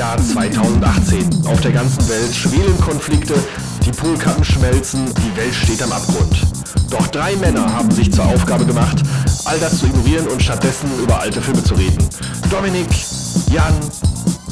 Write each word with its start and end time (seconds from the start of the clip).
Jahr 0.00 0.16
2018. 0.16 1.46
Auf 1.46 1.60
der 1.60 1.72
ganzen 1.72 2.08
Welt 2.08 2.34
schwelen 2.34 2.80
Konflikte, 2.80 3.34
die 3.84 3.90
Polkappen 3.90 4.42
schmelzen, 4.42 5.04
die 5.14 5.36
Welt 5.36 5.54
steht 5.54 5.82
am 5.82 5.92
Abgrund. 5.92 6.40
Doch 6.88 7.06
drei 7.08 7.36
Männer 7.36 7.70
haben 7.70 7.90
sich 7.90 8.10
zur 8.10 8.24
Aufgabe 8.24 8.64
gemacht, 8.64 9.02
all 9.44 9.60
das 9.60 9.78
zu 9.78 9.84
ignorieren 9.84 10.26
und 10.28 10.42
stattdessen 10.42 10.88
über 11.02 11.20
alte 11.20 11.42
Filme 11.42 11.62
zu 11.62 11.74
reden. 11.74 11.98
Dominik, 12.48 12.88
Jan, 13.52 13.74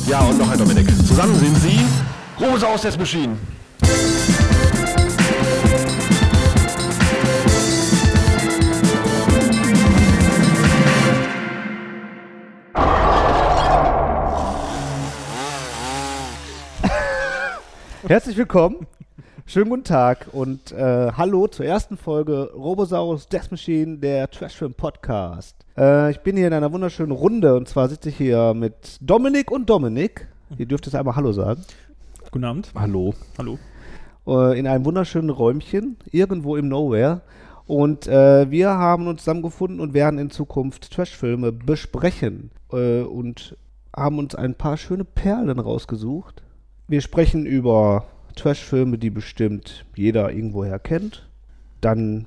ja 0.07 0.21
und 0.21 0.37
noch 0.37 0.51
ein 0.51 0.59
Dominik. 0.59 0.87
Zusammen 1.07 1.35
sind 1.35 1.57
sie 1.63 1.81
Rose 2.39 2.69
aus 2.69 2.83
der 2.83 2.99
Machine. 2.99 3.39
Herzlich 18.09 18.39
willkommen. 18.39 18.87
Schönen 19.45 19.69
guten 19.69 19.85
Tag 19.85 20.29
und 20.33 20.73
äh, 20.73 21.13
hallo 21.13 21.47
zur 21.47 21.67
ersten 21.67 21.99
Folge 21.99 22.51
Robosaurus 22.55 23.29
Death 23.29 23.51
Machine, 23.51 23.99
der 23.99 24.31
Trashfilm 24.31 24.73
Podcast. 24.73 25.55
Äh, 25.77 26.13
ich 26.13 26.21
bin 26.21 26.35
hier 26.35 26.47
in 26.47 26.55
einer 26.55 26.73
wunderschönen 26.73 27.13
Runde 27.13 27.55
und 27.55 27.69
zwar 27.69 27.87
sitze 27.91 28.09
ich 28.09 28.17
hier 28.17 28.55
mit 28.55 28.97
Dominik 29.03 29.51
und 29.51 29.69
Dominik. 29.69 30.27
Ihr 30.57 30.65
dürft 30.65 30.87
jetzt 30.87 30.95
einmal 30.95 31.17
Hallo 31.17 31.33
sagen. 31.33 31.63
Guten 32.31 32.47
Abend. 32.47 32.73
Hallo. 32.75 33.13
Hallo. 33.37 33.59
Äh, 34.27 34.59
in 34.59 34.67
einem 34.67 34.87
wunderschönen 34.87 35.29
Räumchen, 35.29 35.99
irgendwo 36.11 36.57
im 36.57 36.69
Nowhere. 36.69 37.21
Und 37.67 38.07
äh, 38.07 38.51
wir 38.51 38.71
haben 38.71 39.07
uns 39.07 39.25
zusammengefunden 39.25 39.81
und 39.81 39.93
werden 39.93 40.19
in 40.19 40.31
Zukunft 40.31 40.91
Trashfilme 40.95 41.53
besprechen 41.53 42.53
äh, 42.73 43.03
und 43.03 43.59
haben 43.95 44.19
uns 44.19 44.35
ein 44.35 44.55
paar 44.55 44.79
schöne 44.79 45.05
Perlen 45.05 45.59
rausgesucht. 45.59 46.43
Wir 46.91 47.03
sprechen 47.03 47.45
über 47.45 48.07
Trashfilme, 48.35 48.97
die 48.97 49.11
bestimmt 49.11 49.85
jeder 49.95 50.33
irgendwoher 50.33 50.79
kennt. 50.79 51.29
Dann 51.83 52.27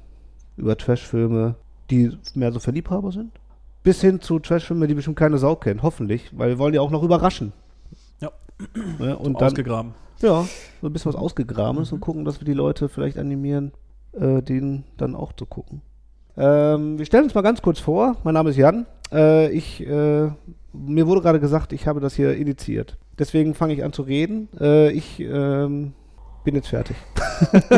über 0.56 0.78
Trashfilme, 0.78 1.56
die 1.90 2.16
mehr 2.36 2.52
so 2.52 2.60
für 2.60 2.70
Liebhaber 2.70 3.12
sind. 3.12 3.32
Bis 3.82 4.02
hin 4.02 4.22
zu 4.22 4.38
Trashfilmen, 4.38 4.88
die 4.88 4.94
bestimmt 4.94 5.18
keine 5.18 5.40
Sau 5.40 5.56
kennt, 5.56 5.82
hoffentlich, 5.82 6.30
weil 6.38 6.50
wir 6.50 6.60
wollen 6.60 6.76
ja 6.76 6.82
auch 6.82 6.92
noch 6.92 7.02
überraschen. 7.02 7.54
Ja. 8.20 8.30
Ja, 9.00 9.16
und 9.16 9.42
dann, 9.42 9.48
Ausgegraben. 9.48 9.96
ja, 10.22 10.46
so 10.80 10.88
ein 10.88 10.94
bisschen 10.94 11.12
was 11.12 11.20
ausgegraben 11.20 11.82
ist 11.82 11.92
und 11.92 12.00
gucken, 12.00 12.24
dass 12.24 12.40
wir 12.40 12.46
die 12.46 12.54
Leute 12.54 12.88
vielleicht 12.88 13.18
animieren, 13.18 13.72
äh, 14.14 14.44
den 14.44 14.84
dann 14.98 15.16
auch 15.16 15.34
zu 15.34 15.48
gucken. 15.48 15.82
Ähm, 16.38 17.00
wir 17.00 17.06
stellen 17.08 17.24
uns 17.24 17.34
mal 17.34 17.42
ganz 17.42 17.64
kurz 17.64 17.80
vor. 17.80 18.18
Mein 18.24 18.36
Name 18.36 18.52
ist 18.52 18.58
Jan. 18.58 18.86
Äh, 19.12 19.50
ich, 19.52 19.82
äh, 19.82 20.30
mir 20.72 21.08
wurde 21.08 21.22
gerade 21.22 21.40
gesagt, 21.40 21.74
ich 21.74 21.88
habe 21.88 22.00
das 22.00 22.14
hier 22.14 22.36
initiiert. 22.36 23.00
Deswegen 23.22 23.54
fange 23.54 23.74
ich 23.76 23.84
an 23.84 23.94
zu 23.94 24.02
reden. 24.02 24.50
Äh, 24.60 24.94
ich 24.94 25.20
ähm, 25.20 25.94
bin 26.44 26.56
jetzt 26.56 26.70
fertig. 26.70 26.96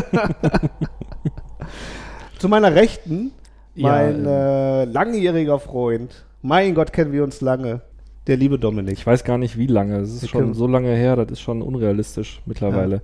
zu 2.40 2.48
meiner 2.48 2.74
Rechten, 2.74 3.34
Ja, 3.76 3.90
mein 3.90 4.26
äh, 4.26 4.86
langjähriger 4.86 5.60
Freund. 5.60 6.26
Mein 6.42 6.74
Gott, 6.76 6.94
kennen 6.94 7.12
wir 7.12 7.26
uns 7.26 7.42
lange. 7.42 7.82
Der 8.26 8.38
liebe 8.38 8.58
Dominik. 8.58 8.94
Ich 8.94 9.06
weiß 9.06 9.26
gar 9.26 9.38
nicht, 9.38 9.58
wie 9.58 9.68
lange. 9.68 9.98
Es 9.98 10.14
ist 10.14 10.22
Wir 10.22 10.30
schon 10.30 10.54
so 10.54 10.66
lange 10.66 10.96
her, 10.96 11.18
das 11.18 11.30
ist 11.30 11.42
schon 11.42 11.62
unrealistisch 11.62 12.42
mittlerweile. 12.46 13.02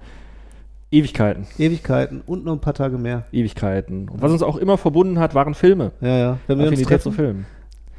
Ewigkeiten. 0.92 1.46
Ewigkeiten 1.58 2.22
und 2.26 2.46
noch 2.46 2.54
ein 2.54 2.62
paar 2.62 2.74
Tage 2.74 2.98
mehr. 2.98 3.26
Ewigkeiten. 3.34 4.08
Und 4.08 4.22
was 4.22 4.32
uns 4.32 4.44
auch 4.44 4.56
immer 4.56 4.78
verbunden 4.78 5.20
hat, 5.20 5.36
waren 5.36 5.56
Filme. 5.56 5.92
Ja, 6.00 6.18
ja. 6.18 6.38
Wenn 6.48 6.58
wir 6.58 6.68
uns 6.68 6.76
Affinität 6.76 7.02
zu 7.02 7.10
treffen, 7.10 7.14
Filmen. 7.14 7.46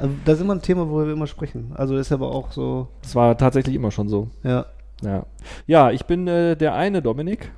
Also, 0.00 0.14
das 0.24 0.34
ist 0.36 0.40
immer 0.42 0.54
ein 0.54 0.62
Thema, 0.62 0.88
worüber 0.88 1.06
wir 1.06 1.12
immer 1.12 1.26
sprechen. 1.26 1.72
Also 1.74 1.96
ist 1.96 2.10
aber 2.12 2.32
auch 2.32 2.50
so, 2.52 2.88
Das 3.02 3.14
war 3.14 3.36
tatsächlich 3.36 3.74
immer 3.76 3.90
schon 3.90 4.08
so. 4.08 4.28
ja. 4.42 4.66
Ja, 5.02 5.24
ja 5.66 5.90
ich 5.92 6.04
bin 6.04 6.26
äh, 6.28 6.56
der 6.56 6.74
eine 6.74 7.00
Dominik. 7.00 7.50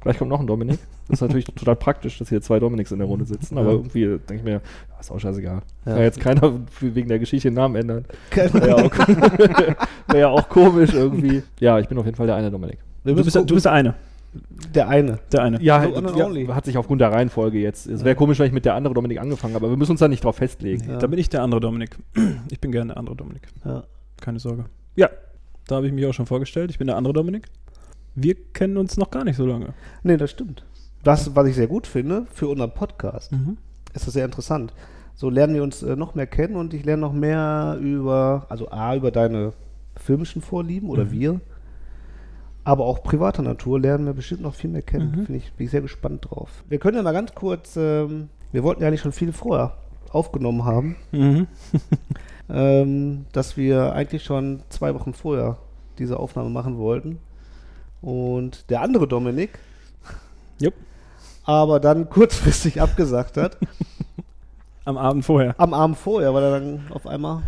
Gleich 0.00 0.16
kommt 0.18 0.30
noch 0.30 0.40
ein 0.40 0.46
Dominik. 0.46 0.78
Das 1.08 1.18
ist 1.18 1.20
natürlich 1.20 1.44
total 1.54 1.76
praktisch, 1.76 2.18
dass 2.18 2.30
hier 2.30 2.40
zwei 2.40 2.58
Dominiks 2.58 2.90
in 2.90 2.98
der 2.98 3.06
Runde 3.06 3.26
sitzen. 3.26 3.58
Aber 3.58 3.68
Ja. 3.70 3.74
irgendwie 3.74 4.04
denke 4.06 4.36
ich 4.36 4.42
mir, 4.44 4.60
ist 4.98 5.10
auch 5.10 5.18
scheißegal. 5.18 5.60
Ja. 5.84 5.92
Kann 5.92 6.02
jetzt 6.02 6.20
keiner 6.20 6.60
wegen 6.80 7.08
der 7.08 7.18
Geschichte 7.18 7.48
den 7.48 7.54
Namen 7.54 7.76
ändern. 7.76 8.04
Wäre 8.30 8.68
ja, 8.68 8.74
auch, 8.76 8.90
wär 10.08 10.18
ja 10.20 10.28
auch 10.28 10.48
komisch 10.48 10.94
irgendwie. 10.94 11.42
Ja, 11.60 11.78
ich 11.78 11.88
bin 11.88 11.98
auf 11.98 12.06
jeden 12.06 12.16
Fall 12.16 12.26
der 12.26 12.36
eine 12.36 12.50
Dominik. 12.50 12.78
Du 13.04 13.14
bist, 13.14 13.34
du 13.34 13.44
bist 13.44 13.66
der 13.66 13.72
eine. 13.72 13.94
Der 14.74 14.88
eine. 14.88 15.18
Der 15.32 15.42
eine. 15.42 15.60
Ja, 15.62 15.82
So 15.82 15.94
on 15.96 16.06
and 16.06 16.36
ja, 16.36 16.54
hat 16.54 16.64
sich 16.64 16.76
aufgrund 16.78 17.00
der 17.00 17.12
Reihenfolge 17.12 17.58
jetzt. 17.58 17.86
Es 17.86 18.04
wäre 18.04 18.14
komisch, 18.16 18.38
wenn 18.38 18.46
ich 18.46 18.52
mit 18.52 18.64
der 18.64 18.74
anderen 18.74 18.94
Dominik 18.94 19.20
angefangen 19.20 19.54
habe, 19.54 19.66
aber 19.66 19.72
wir 19.74 19.78
müssen 19.78 19.92
uns 19.92 20.00
da 20.00 20.08
nicht 20.08 20.24
drauf 20.24 20.36
festlegen. 20.36 20.88
Ja. 20.88 20.98
Da 20.98 21.06
bin 21.06 21.18
ich 21.18 21.28
der 21.28 21.42
andere 21.42 21.60
Dominik. 21.60 21.96
Ich 22.50 22.60
bin 22.60 22.72
gerne 22.72 22.88
der 22.88 22.96
andere 22.98 23.16
Dominik. 23.16 23.42
Ja. 23.64 23.84
Keine 24.20 24.38
Sorge. 24.38 24.66
Ja, 24.94 25.10
da 25.66 25.76
habe 25.76 25.86
ich 25.86 25.92
mich 25.92 26.06
auch 26.06 26.12
schon 26.14 26.26
vorgestellt. 26.26 26.70
Ich 26.70 26.78
bin 26.78 26.86
der 26.86 26.96
andere 26.96 27.12
Dominik. 27.14 27.46
Wir 28.14 28.34
kennen 28.52 28.76
uns 28.76 28.96
noch 28.96 29.10
gar 29.10 29.24
nicht 29.24 29.36
so 29.36 29.44
lange. 29.46 29.74
Nee, 30.02 30.16
das 30.16 30.30
stimmt. 30.30 30.64
Das, 31.02 31.34
was 31.36 31.46
ich 31.48 31.54
sehr 31.54 31.66
gut 31.66 31.86
finde 31.86 32.26
für 32.32 32.48
unseren 32.48 32.72
Podcast, 32.72 33.32
Mhm. 33.32 33.58
ist 33.94 34.06
das 34.06 34.14
sehr 34.14 34.24
interessant. 34.24 34.72
So 35.14 35.30
lernen 35.30 35.54
wir 35.54 35.62
uns 35.62 35.82
äh, 35.82 35.96
noch 35.96 36.14
mehr 36.14 36.26
kennen 36.26 36.56
und 36.56 36.72
ich 36.74 36.84
lerne 36.84 37.00
noch 37.02 37.12
mehr 37.12 37.78
über, 37.80 38.46
also 38.48 38.70
A, 38.70 38.94
über 38.96 39.10
deine 39.10 39.52
filmischen 39.96 40.42
Vorlieben 40.42 40.88
oder 40.90 41.04
Mhm. 41.06 41.10
wir, 41.12 41.40
aber 42.66 42.84
auch 42.84 43.02
privater 43.04 43.42
Natur 43.42 43.78
lernen 43.78 44.06
wir 44.06 44.12
bestimmt 44.12 44.42
noch 44.42 44.54
viel 44.54 44.68
mehr 44.70 44.82
kennen. 44.82 45.12
Mhm. 45.12 45.24
Finde 45.26 45.36
ich, 45.36 45.52
bin 45.52 45.66
ich 45.66 45.70
sehr 45.70 45.82
gespannt 45.82 46.26
drauf. 46.28 46.50
Wir 46.68 46.78
können 46.80 46.96
ja 46.96 47.02
mal 47.04 47.12
ganz 47.12 47.32
kurz, 47.32 47.76
ähm, 47.76 48.28
wir 48.50 48.64
wollten 48.64 48.82
ja 48.82 48.90
nicht 48.90 49.02
schon 49.02 49.12
viel 49.12 49.32
vorher 49.32 49.74
aufgenommen 50.10 50.64
haben, 50.64 50.96
Mhm. 51.12 51.46
ähm, 52.50 53.26
dass 53.32 53.56
wir 53.56 53.92
eigentlich 53.92 54.24
schon 54.24 54.62
zwei 54.68 54.94
Wochen 54.94 55.14
vorher 55.14 55.58
diese 55.98 56.18
Aufnahme 56.18 56.50
machen 56.50 56.76
wollten. 56.78 57.18
Und 58.02 58.68
der 58.70 58.82
andere 58.82 59.06
Dominik, 59.08 59.58
Jupp. 60.58 60.74
aber 61.44 61.78
dann 61.80 62.08
kurzfristig 62.10 62.80
abgesagt 62.82 63.36
hat, 63.36 63.58
Am 64.84 64.98
Abend 64.98 65.24
vorher. 65.24 65.54
am 65.58 65.72
Abend 65.72 65.96
vorher, 65.98 66.34
weil 66.34 66.42
er 66.42 66.60
dann 66.60 66.80
auf 66.90 67.06
einmal 67.06 67.42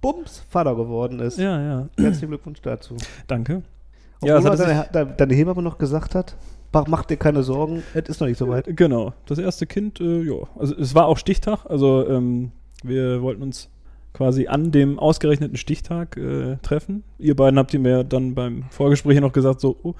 Bums 0.00 0.42
Vater 0.48 0.74
geworden 0.76 1.18
ist. 1.20 1.38
Ja, 1.38 1.60
ja. 1.60 1.88
Herzlichen 1.98 2.28
Glückwunsch 2.28 2.60
dazu. 2.62 2.96
Danke. 3.26 3.62
Ja, 4.24 4.42
hat 4.42 4.58
deine, 4.58 4.80
sich- 4.82 4.90
de- 4.92 5.06
deine 5.16 5.34
Hebamme 5.34 5.62
noch 5.62 5.78
gesagt 5.78 6.14
hat, 6.14 6.36
mach, 6.72 6.86
mach 6.86 7.04
dir 7.04 7.16
keine 7.16 7.42
Sorgen, 7.42 7.82
es 7.94 8.08
ist 8.08 8.20
noch 8.20 8.28
nicht 8.28 8.38
so 8.38 8.48
weit. 8.48 8.66
Genau. 8.76 9.12
Das 9.26 9.38
erste 9.38 9.66
Kind, 9.66 10.00
äh, 10.00 10.22
ja. 10.22 10.34
Also 10.58 10.76
es 10.76 10.94
war 10.94 11.06
auch 11.06 11.18
Stichtag. 11.18 11.66
Also 11.68 12.06
ähm, 12.08 12.52
wir 12.82 13.22
wollten 13.22 13.42
uns 13.42 13.68
quasi 14.12 14.46
an 14.46 14.70
dem 14.72 14.98
ausgerechneten 14.98 15.56
Stichtag 15.56 16.16
äh, 16.16 16.56
treffen. 16.62 17.02
Ihr 17.18 17.34
beiden 17.34 17.58
habt 17.58 17.72
ihr 17.72 17.80
mir 17.80 18.04
dann 18.04 18.34
beim 18.34 18.64
Vorgespräch 18.70 19.20
noch 19.20 19.32
gesagt, 19.32 19.60
so, 19.60 19.76
oh, 19.82 19.94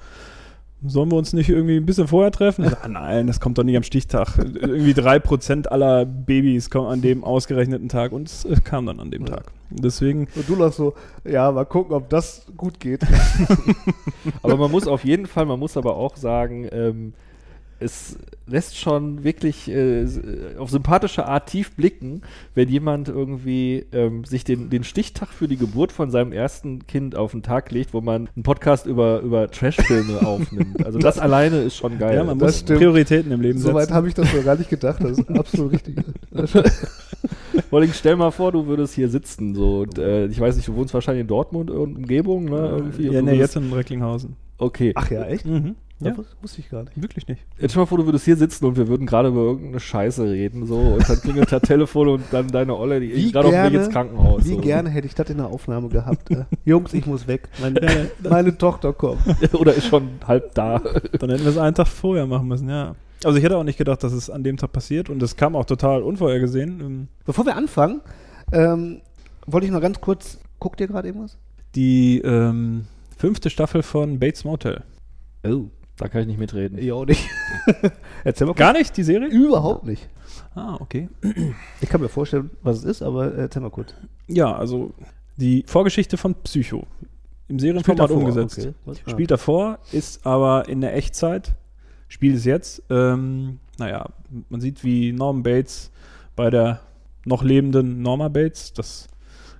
sollen 0.85 1.11
wir 1.11 1.17
uns 1.17 1.33
nicht 1.33 1.49
irgendwie 1.49 1.77
ein 1.77 1.85
bisschen 1.85 2.07
vorher 2.07 2.31
treffen? 2.31 2.65
Ah, 2.81 2.87
nein, 2.87 3.27
das 3.27 3.39
kommt 3.39 3.57
doch 3.57 3.63
nicht 3.63 3.77
am 3.77 3.83
Stichtag. 3.83 4.37
irgendwie 4.37 4.93
drei 4.93 5.19
Prozent 5.19 5.71
aller 5.71 6.05
Babys 6.05 6.69
kommen 6.69 6.87
an 6.87 7.01
dem 7.01 7.23
ausgerechneten 7.23 7.89
Tag 7.89 8.11
und 8.11 8.27
es 8.27 8.45
äh, 8.45 8.55
kam 8.63 8.85
dann 8.85 8.99
an 8.99 9.11
dem 9.11 9.25
Ja. 9.25 9.35
Tag. 9.35 9.51
Deswegen, 9.69 10.27
Und 10.35 10.47
du 10.47 10.55
lachst 10.55 10.77
so, 10.77 10.93
ja, 11.23 11.51
mal 11.51 11.65
gucken, 11.65 11.95
ob 11.95 12.09
das 12.09 12.45
gut 12.57 12.79
geht. 12.79 13.01
Aber 14.43 14.57
man 14.57 14.69
muss 14.71 14.87
auf 14.87 15.03
jeden 15.03 15.25
Fall, 15.25 15.45
man 15.45 15.59
muss 15.59 15.75
aber 15.77 15.95
auch 15.95 16.15
sagen, 16.15 16.67
ähm, 16.71 17.13
es 17.79 18.17
lässt 18.45 18.77
schon 18.77 19.23
wirklich 19.23 19.69
äh, 19.69 20.03
äh, 20.03 20.57
auf 20.57 20.69
sympathische 20.69 21.25
Art 21.25 21.49
tief 21.49 21.71
blicken, 21.75 22.21
wenn 22.55 22.69
jemand 22.69 23.07
irgendwie 23.07 23.85
ähm, 23.91 24.25
sich 24.25 24.43
den, 24.43 24.69
den 24.69 24.83
Stichtag 24.83 25.29
für 25.29 25.47
die 25.47 25.57
Geburt 25.57 25.91
von 25.91 26.11
seinem 26.11 26.33
ersten 26.33 26.85
Kind 26.85 27.15
auf 27.15 27.31
den 27.31 27.41
Tag 27.41 27.71
legt, 27.71 27.93
wo 27.93 28.01
man 28.01 28.29
einen 28.35 28.43
Podcast 28.43 28.85
über, 28.85 29.21
über 29.21 29.49
Trashfilme 29.49 30.21
aufnimmt. 30.27 30.85
Also 30.85 30.99
das 30.99 31.19
alleine 31.19 31.61
ist 31.61 31.77
schon 31.77 31.97
geil. 31.99 32.15
ja, 32.15 32.23
man 32.23 32.37
das 32.39 32.47
muss 32.47 32.59
stimmt. 32.61 32.79
Prioritäten 32.79 33.31
im 33.31 33.41
Leben 33.41 33.59
Soweit 33.59 33.91
habe 33.91 34.07
ich 34.07 34.13
das 34.13 34.33
noch 34.33 34.43
gar 34.43 34.57
nicht 34.57 34.69
gedacht. 34.69 35.01
Das 35.03 35.17
ist 35.17 35.29
absolut 35.29 35.73
richtig. 35.73 35.95
Vor 37.69 37.79
allem, 37.79 37.93
stell 37.93 38.15
mal 38.15 38.31
vor, 38.31 38.51
du 38.51 38.67
würdest 38.67 38.93
hier 38.93 39.09
sitzen. 39.09 39.55
So, 39.55 39.81
und, 39.81 39.97
äh, 39.97 40.25
ich 40.25 40.39
weiß 40.39 40.55
nicht, 40.55 40.67
du 40.67 40.75
wohnst 40.75 40.93
wahrscheinlich 40.93 41.21
in 41.21 41.27
Dortmund 41.27 41.71
und 41.71 41.95
Umgebung, 41.97 42.45
ne? 42.45 42.57
Irgendwie, 42.57 43.07
und 43.07 43.13
ja, 43.13 43.21
nee, 43.21 43.35
jetzt 43.35 43.55
in 43.55 43.71
Recklinghausen. 43.71 44.35
Okay. 44.57 44.91
Ach 44.95 45.09
ja, 45.09 45.25
echt? 45.25 45.45
Mhm. 45.45 45.75
Ja, 46.05 46.11
Das 46.11 46.25
wusste 46.41 46.61
ich 46.61 46.69
gar 46.69 46.83
nicht. 46.83 47.01
wirklich 47.01 47.27
nicht. 47.27 47.41
Jetzt 47.59 47.71
stell 47.71 47.81
mal 47.83 47.85
vor, 47.87 47.97
du 47.97 48.05
würdest 48.05 48.25
hier 48.25 48.35
sitzen 48.35 48.65
und 48.65 48.77
wir 48.77 48.87
würden 48.87 49.05
gerade 49.07 49.29
über 49.29 49.41
irgendeine 49.41 49.79
Scheiße 49.79 50.23
reden, 50.29 50.65
so, 50.65 50.77
und 50.77 51.07
dann 51.09 51.19
klingelt 51.21 51.51
das 51.51 51.61
Telefon 51.61 52.07
und 52.09 52.23
dann 52.31 52.47
deine 52.47 52.75
Olle, 52.77 52.99
die 52.99 53.15
Wie 53.15 53.31
gerade 53.31 53.47
auf 53.47 53.53
gerne- 53.53 53.77
ins 53.77 53.89
Krankenhaus. 53.89 54.45
Wie 54.45 54.49
so. 54.55 54.57
gerne 54.61 54.89
hätte 54.89 55.07
ich 55.07 55.15
das 55.15 55.29
in 55.29 55.37
der 55.37 55.47
Aufnahme 55.47 55.89
gehabt. 55.89 56.29
Äh. 56.31 56.45
Jungs, 56.65 56.93
ich 56.93 57.05
muss 57.05 57.27
weg. 57.27 57.49
Meine, 57.61 58.09
meine 58.29 58.57
Tochter 58.57 58.93
kommt. 58.93 59.21
Oder 59.53 59.73
ist 59.73 59.87
schon 59.87 60.09
halb 60.27 60.53
da. 60.55 60.79
Dann 61.19 61.29
hätten 61.29 61.43
wir 61.43 61.51
es 61.51 61.57
einen 61.57 61.75
Tag 61.75 61.87
vorher 61.87 62.25
machen 62.25 62.47
müssen, 62.47 62.69
ja. 62.69 62.95
Also 63.23 63.37
ich 63.37 63.43
hätte 63.43 63.57
auch 63.57 63.63
nicht 63.63 63.77
gedacht, 63.77 64.03
dass 64.03 64.11
es 64.11 64.29
an 64.29 64.43
dem 64.43 64.57
Tag 64.57 64.73
passiert 64.73 65.09
und 65.09 65.23
es 65.23 65.37
kam 65.37 65.55
auch 65.55 65.65
total 65.65 66.01
unvorhergesehen. 66.03 66.79
Ähm, 66.81 67.07
Bevor 67.25 67.45
wir 67.45 67.55
anfangen, 67.55 68.01
ähm, 68.51 69.01
wollte 69.47 69.65
ich 69.65 69.71
noch 69.71 69.79
ganz 69.81 70.01
kurz. 70.01 70.39
Guckt 70.59 70.81
ihr 70.81 70.87
gerade 70.87 71.07
irgendwas? 71.07 71.37
Die 71.75 72.19
ähm, 72.19 72.85
fünfte 73.17 73.49
Staffel 73.49 73.81
von 73.81 74.19
Bates 74.19 74.43
Motel. 74.43 74.83
Oh. 75.45 75.65
Da 76.03 76.09
kann 76.09 76.19
ich 76.19 76.27
nicht 76.27 76.39
mitreden. 76.39 76.77
Ich 76.77 76.91
auch 76.91 77.05
nicht. 77.05 77.25
Erzähl 78.25 78.45
mal 78.45 78.51
kurz. 78.51 78.59
Gar 78.59 78.73
nicht, 78.73 78.97
die 78.97 79.03
Serie? 79.03 79.29
Überhaupt 79.29 79.85
nicht. 79.85 80.09
Ah, 80.53 80.75
okay. 80.81 81.07
Ich 81.79 81.87
kann 81.87 82.01
mir 82.01 82.09
vorstellen, 82.09 82.49
was 82.61 82.79
es 82.79 82.83
ist, 82.83 83.01
aber 83.01 83.33
erzähl 83.33 83.61
mal 83.61 83.71
kurz. 83.71 83.93
Ja, 84.27 84.53
also 84.53 84.93
die 85.37 85.63
Vorgeschichte 85.65 86.17
von 86.17 86.35
Psycho. 86.43 86.85
im 87.47 87.57
Serienformat 87.57 88.09
davor, 88.09 88.17
umgesetzt. 88.17 88.59
okay. 88.59 88.73
Was? 88.83 88.97
Ah. 89.05 89.11
Spielt 89.11 89.31
davor, 89.31 89.79
ist 89.93 90.25
aber 90.25 90.67
in 90.67 90.81
der 90.81 90.93
Echtzeit, 90.93 91.55
spielt 92.09 92.35
es 92.35 92.43
jetzt. 92.43 92.83
Ähm, 92.89 93.59
naja, 93.77 94.09
man 94.49 94.59
sieht, 94.59 94.83
wie 94.83 95.13
Norman 95.13 95.43
Bates 95.43 95.89
bei 96.35 96.49
der 96.49 96.81
noch 97.23 97.43
lebenden 97.43 98.01
Norma 98.01 98.27
Bates, 98.27 98.73
das 98.73 99.07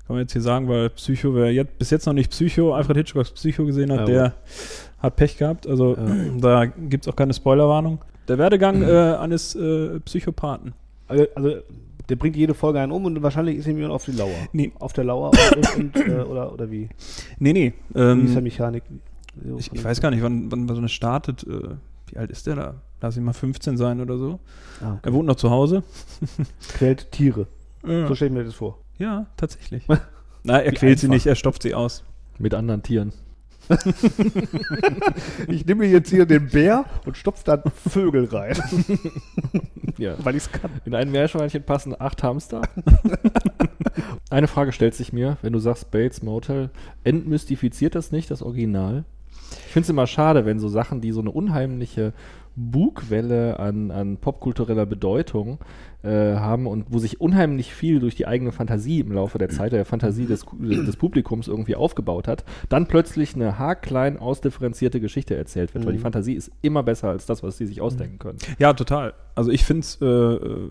kann 0.07 0.15
man 0.15 0.19
jetzt 0.23 0.33
hier 0.33 0.41
sagen, 0.41 0.67
weil 0.67 0.89
Psycho, 0.91 1.33
wer 1.35 1.51
jetzt, 1.53 1.77
bis 1.79 1.89
jetzt 1.89 2.05
noch 2.05 2.13
nicht 2.13 2.29
Psycho, 2.31 2.73
Alfred 2.73 2.97
Hitchcocks 2.97 3.31
Psycho 3.31 3.65
gesehen 3.65 3.91
hat, 3.91 3.99
Ja, 4.01 4.05
der 4.05 4.33
hat 4.99 5.15
Pech 5.15 5.37
gehabt. 5.37 5.67
Also 5.67 5.95
Ja. 5.95 6.15
da 6.39 6.65
gibt 6.65 7.05
es 7.05 7.11
auch 7.11 7.15
keine 7.15 7.33
Spoilerwarnung. 7.33 7.99
Der 8.27 8.37
Werdegang 8.37 8.81
äh, 8.83 9.15
eines 9.15 9.55
äh, 9.55 9.99
Psychopathen. 10.01 10.73
Also, 11.07 11.25
also, 11.35 11.55
der 12.09 12.15
bringt 12.17 12.35
jede 12.35 12.53
Folge 12.53 12.79
einen 12.81 12.91
um 12.91 13.05
und 13.05 13.23
wahrscheinlich 13.23 13.57
ist 13.57 13.67
ihm 13.67 13.77
jemand 13.77 13.93
auf 13.93 14.03
die 14.05 14.11
Lauer. 14.11 14.35
Nee. 14.51 14.73
Auf 14.79 14.91
der 14.91 15.05
Lauer 15.05 15.31
und, 15.55 15.75
und, 15.77 15.95
äh, 16.07 16.21
oder, 16.21 16.51
oder 16.53 16.69
wie? 16.69 16.89
Nee, 17.39 17.53
nee. 17.53 17.73
Wie 17.89 17.99
ist 17.99 18.33
der 18.33 18.37
Ähm, 18.37 18.43
Mechanik? 18.43 18.83
So 19.47 19.57
ich, 19.57 19.71
ich 19.73 19.83
weiß 19.83 20.01
gar 20.01 20.11
nicht, 20.11 20.21
wann, 20.21 20.51
wann 20.51 20.67
so 20.67 20.75
eine 20.75 20.89
startet. 20.89 21.43
Äh, 21.47 21.75
wie 22.07 22.17
alt 22.17 22.29
ist 22.29 22.45
der 22.45 22.55
da? 22.55 22.75
Lass 23.01 23.17
ihn 23.17 23.23
mal 23.23 23.33
15 23.33 23.77
sein 23.77 23.99
oder 24.01 24.17
so. 24.17 24.39
Ah, 24.81 24.91
okay. 24.93 24.99
Er 25.03 25.13
wohnt 25.13 25.27
noch 25.27 25.35
zu 25.35 25.49
Hause. 25.49 25.83
Quält 26.77 27.11
Tiere. 27.11 27.47
Ja, 27.85 28.07
So 28.07 28.15
stelle 28.15 28.29
ich 28.31 28.37
mir 28.37 28.43
das 28.45 28.53
vor. 28.53 28.77
Ja 28.97 29.25
tatsächlich. 29.37 29.85
Na, 30.43 30.59
er 30.59 30.71
Wie 30.71 30.75
quält 30.75 30.99
sie 30.99 31.05
einfach. 31.07 31.15
nicht, 31.15 31.25
er 31.27 31.35
stopft 31.35 31.63
sie 31.63 31.73
aus. 31.73 32.03
Mit 32.39 32.53
anderen 32.53 32.83
Tieren. 32.83 33.13
Ich 35.47 35.65
nehme 35.65 35.85
jetzt 35.85 36.09
hier 36.09 36.25
den 36.25 36.47
Bär 36.49 36.85
und 37.05 37.15
stopfe 37.17 37.43
da 37.45 37.63
Vögel 37.89 38.25
rein, 38.25 38.57
Ja. 39.97 40.15
weil 40.23 40.35
ich 40.35 40.43
es 40.43 40.51
kann. 40.51 40.71
In 40.85 40.95
ein 40.95 41.11
Meerschweinchen 41.11 41.63
passen 41.63 41.95
acht 41.99 42.23
Hamster. 42.23 42.61
Eine 44.29 44.47
Frage 44.47 44.71
stellt 44.71 44.95
sich 44.95 45.13
mir, 45.13 45.37
wenn 45.41 45.53
du 45.53 45.59
sagst 45.59 45.91
Bates 45.91 46.23
Motel, 46.23 46.71
entmystifiziert 47.03 47.95
das 47.95 48.11
nicht 48.11 48.31
das 48.31 48.41
Original? 48.41 49.05
Ich 49.65 49.71
finde 49.73 49.85
es 49.85 49.89
immer 49.89 50.07
schade, 50.07 50.45
wenn 50.45 50.59
so 50.59 50.67
Sachen, 50.67 51.01
die 51.01 51.11
so 51.11 51.21
eine 51.21 51.31
unheimliche 51.31 52.13
Bugwelle 52.55 53.59
an, 53.59 53.89
an 53.91 54.17
popkultureller 54.17 54.85
Bedeutung 54.85 55.57
äh, 56.03 56.35
haben 56.35 56.67
und 56.67 56.85
wo 56.89 56.99
sich 56.99 57.19
unheimlich 57.19 57.73
viel 57.73 57.99
durch 57.99 58.13
die 58.15 58.27
eigene 58.27 58.51
Fantasie 58.51 58.99
im 58.99 59.11
Laufe 59.11 59.37
der 59.39 59.49
Zeit, 59.49 59.71
der 59.71 59.85
Fantasie 59.85 60.25
des, 60.27 60.45
des 60.59 60.95
Publikums 60.97 61.47
irgendwie 61.47 61.75
aufgebaut 61.75 62.27
hat, 62.27 62.43
dann 62.69 62.87
plötzlich 62.87 63.33
eine 63.35 63.57
haarklein 63.57 64.19
ausdifferenzierte 64.19 64.99
Geschichte 64.99 65.35
erzählt 65.35 65.73
wird, 65.73 65.85
weil 65.85 65.93
die 65.93 65.97
Mhm. 65.99 66.03
Fantasie 66.03 66.33
ist 66.33 66.51
immer 66.61 66.83
besser 66.83 67.09
als 67.09 67.25
das, 67.25 67.41
was 67.41 67.57
sie 67.57 67.65
sich 67.65 67.81
ausdenken 67.81 68.19
können. 68.19 68.37
Ja, 68.59 68.73
total. 68.73 69.13
Also 69.33 69.49
ich 69.49 69.63
finde 69.63 69.81
es, 69.81 69.97
äh, 70.01 70.05
äh, 70.05 70.69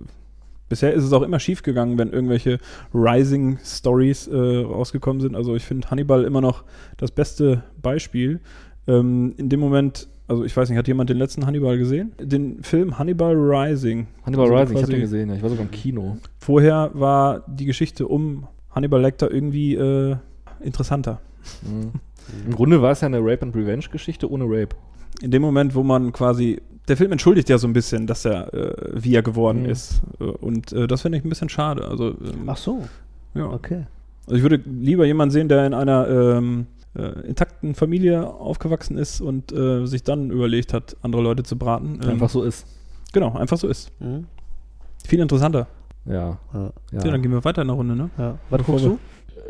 bisher 0.69 0.93
ist 0.93 1.03
es 1.03 1.13
auch 1.13 1.23
immer 1.23 1.41
schief 1.41 1.63
gegangen, 1.63 1.99
wenn 1.99 2.13
irgendwelche 2.13 2.59
Rising 2.95 3.59
Stories 3.65 4.29
äh, 4.29 4.37
rausgekommen 4.37 5.21
sind. 5.21 5.35
Also 5.35 5.57
ich 5.57 5.65
finde 5.65 5.91
Hannibal 5.91 6.23
immer 6.25 6.41
noch 6.41 6.63
das 6.97 7.11
beste 7.11 7.65
Beispiel. 7.83 8.41
Ähm, 8.87 9.35
in 9.37 9.49
dem 9.49 9.61
Moment, 9.61 10.09
also 10.29 10.45
ich 10.45 10.57
weiß 10.57 10.69
nicht, 10.69 10.79
hat 10.79 10.89
jemand 10.89 11.11
den 11.11 11.19
letzten 11.19 11.47
Hannibal 11.47 11.79
gesehen? 11.79 12.13
Den 12.21 12.63
Film 12.63 12.99
Hannibal 12.99 13.35
Rising. 13.35 14.07
Hannibal 14.27 14.47
Also 14.47 14.57
Rising, 14.59 14.77
ich 14.77 14.83
habe 14.83 14.93
den 14.93 15.01
gesehen, 15.01 15.29
ja. 15.31 15.37
ich 15.37 15.43
war 15.43 15.51
sogar 15.51 15.65
im 15.65 15.71
Kino. 15.71 16.17
Vorher 16.39 16.91
war 16.95 17.45
die 17.47 17.65
Geschichte 17.67 18.07
um 18.09 18.47
Hannibal 18.75 19.01
Lecter 19.01 19.31
irgendwie 19.31 19.75
äh, 19.75 20.17
interessanter. 20.61 21.21
Mhm. 21.63 21.93
Im 22.47 22.55
Grunde 22.55 22.81
war 22.83 22.93
es 22.93 23.01
ja 23.01 23.07
eine 23.07 23.19
Rape 23.21 23.43
and 23.43 23.55
Revenge 23.57 23.85
Geschichte 23.91 24.31
ohne 24.31 24.45
Rape. 24.45 24.75
In 25.21 25.31
dem 25.31 25.43
Moment, 25.43 25.75
wo 25.75 25.83
man 25.83 26.13
quasi 26.13 26.61
der 26.89 26.97
Film 26.97 27.13
entschuldigt 27.13 27.49
ja 27.49 27.59
so 27.59 27.67
ein 27.69 27.73
bisschen, 27.73 28.07
dass 28.07 28.25
er 28.25 28.53
äh, 28.55 28.75
wie 28.95 29.15
er 29.15 29.23
geworden 29.23 29.63
Mhm. 29.65 29.69
ist. 29.71 30.01
Äh, 30.21 30.25
Und 30.25 30.73
äh, 30.73 30.87
das 30.87 31.03
finde 31.03 31.19
ich 31.19 31.25
ein 31.25 31.29
bisschen 31.29 31.49
schade. 31.49 31.87
Also, 31.87 32.09
ähm, 32.11 32.45
Ach 32.47 32.57
so, 32.57 32.83
ja. 33.35 33.47
okay. 33.47 33.85
also 34.27 34.37
ich 34.37 34.43
würde 34.43 34.61
lieber 34.67 35.05
jemanden 35.05 35.33
sehen, 35.33 35.49
der 35.49 35.67
in 35.67 35.75
einer 35.75 36.09
ähm, 36.09 36.67
äh, 36.95 37.27
intakten 37.27 37.75
Familie 37.75 38.27
aufgewachsen 38.27 38.99
ist 38.99 39.21
und 39.21 39.53
äh, 39.53 39.87
sich 39.87 40.03
dann 40.03 40.31
überlegt 40.31 40.73
hat, 40.73 40.97
andere 41.03 41.23
Leute 41.23 41.43
zu 41.43 41.57
braten. 41.57 42.01
Ähm, 42.03 42.11
Einfach 42.11 42.31
so 42.31 42.43
ist. 42.43 42.67
Genau, 43.13 43.35
einfach 43.35 43.59
so 43.59 43.69
ist. 43.69 43.91
Mhm. 44.01 44.27
Viel 45.07 45.21
interessanter. 45.21 45.67
Ja. 46.05 46.39
Ja. 46.53 46.73
Ja. 46.93 46.99
dann 47.01 47.23
gehen 47.23 47.31
wir 47.31 47.45
weiter 47.45 47.63
in 47.63 47.69
der 47.69 47.77
Runde, 47.77 47.95
ne? 47.95 48.11
Ja. 48.19 48.39
Was 48.51 48.65
guckst 48.65 48.85
du? 48.85 48.99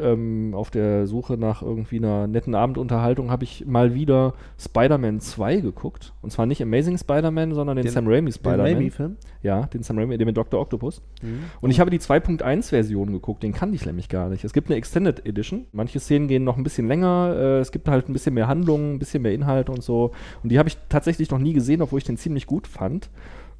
Ähm, 0.00 0.54
auf 0.54 0.70
der 0.70 1.06
Suche 1.06 1.36
nach 1.36 1.62
irgendwie 1.62 1.96
einer 1.98 2.26
netten 2.26 2.54
Abendunterhaltung 2.54 3.30
habe 3.30 3.44
ich 3.44 3.66
mal 3.66 3.94
wieder 3.94 4.34
Spider-Man 4.58 5.20
2 5.20 5.56
geguckt. 5.60 6.12
Und 6.22 6.30
zwar 6.30 6.46
nicht 6.46 6.62
Amazing 6.62 6.98
Spider-Man, 6.98 7.54
sondern 7.54 7.76
den, 7.76 7.84
Den- 7.86 7.92
Sam 7.92 8.06
Raimi 8.06 8.30
Den 8.30 8.34
Spider-Man. 8.34 8.66
Raimi-Film? 8.74 9.16
Ja, 9.42 9.62
den 9.66 9.82
Sam 9.82 9.98
Raimi, 9.98 10.18
den 10.18 10.26
mit 10.26 10.36
Dr. 10.36 10.60
Octopus. 10.60 11.02
Mhm. 11.22 11.40
Und 11.60 11.70
ich 11.70 11.80
habe 11.80 11.90
die 11.90 11.98
2.1-Version 11.98 13.12
geguckt, 13.12 13.42
den 13.42 13.52
kannte 13.52 13.74
ich 13.76 13.84
nämlich 13.86 14.08
gar 14.08 14.28
nicht. 14.28 14.44
Es 14.44 14.52
gibt 14.52 14.68
eine 14.68 14.76
Extended 14.76 15.26
Edition. 15.26 15.66
Manche 15.72 16.00
Szenen 16.00 16.28
gehen 16.28 16.44
noch 16.44 16.56
ein 16.56 16.64
bisschen 16.64 16.86
länger, 16.88 17.34
äh, 17.36 17.58
es 17.60 17.72
gibt 17.72 17.88
halt 17.88 18.08
ein 18.08 18.12
bisschen 18.12 18.34
mehr 18.34 18.48
Handlung, 18.48 18.94
ein 18.94 18.98
bisschen 18.98 19.22
mehr 19.22 19.32
Inhalt 19.32 19.68
und 19.68 19.82
so. 19.82 20.12
Und 20.42 20.50
die 20.52 20.58
habe 20.58 20.68
ich 20.68 20.76
tatsächlich 20.88 21.30
noch 21.30 21.38
nie 21.38 21.52
gesehen, 21.52 21.82
obwohl 21.82 21.98
ich 21.98 22.04
den 22.04 22.16
ziemlich 22.16 22.46
gut 22.46 22.66
fand. 22.66 23.10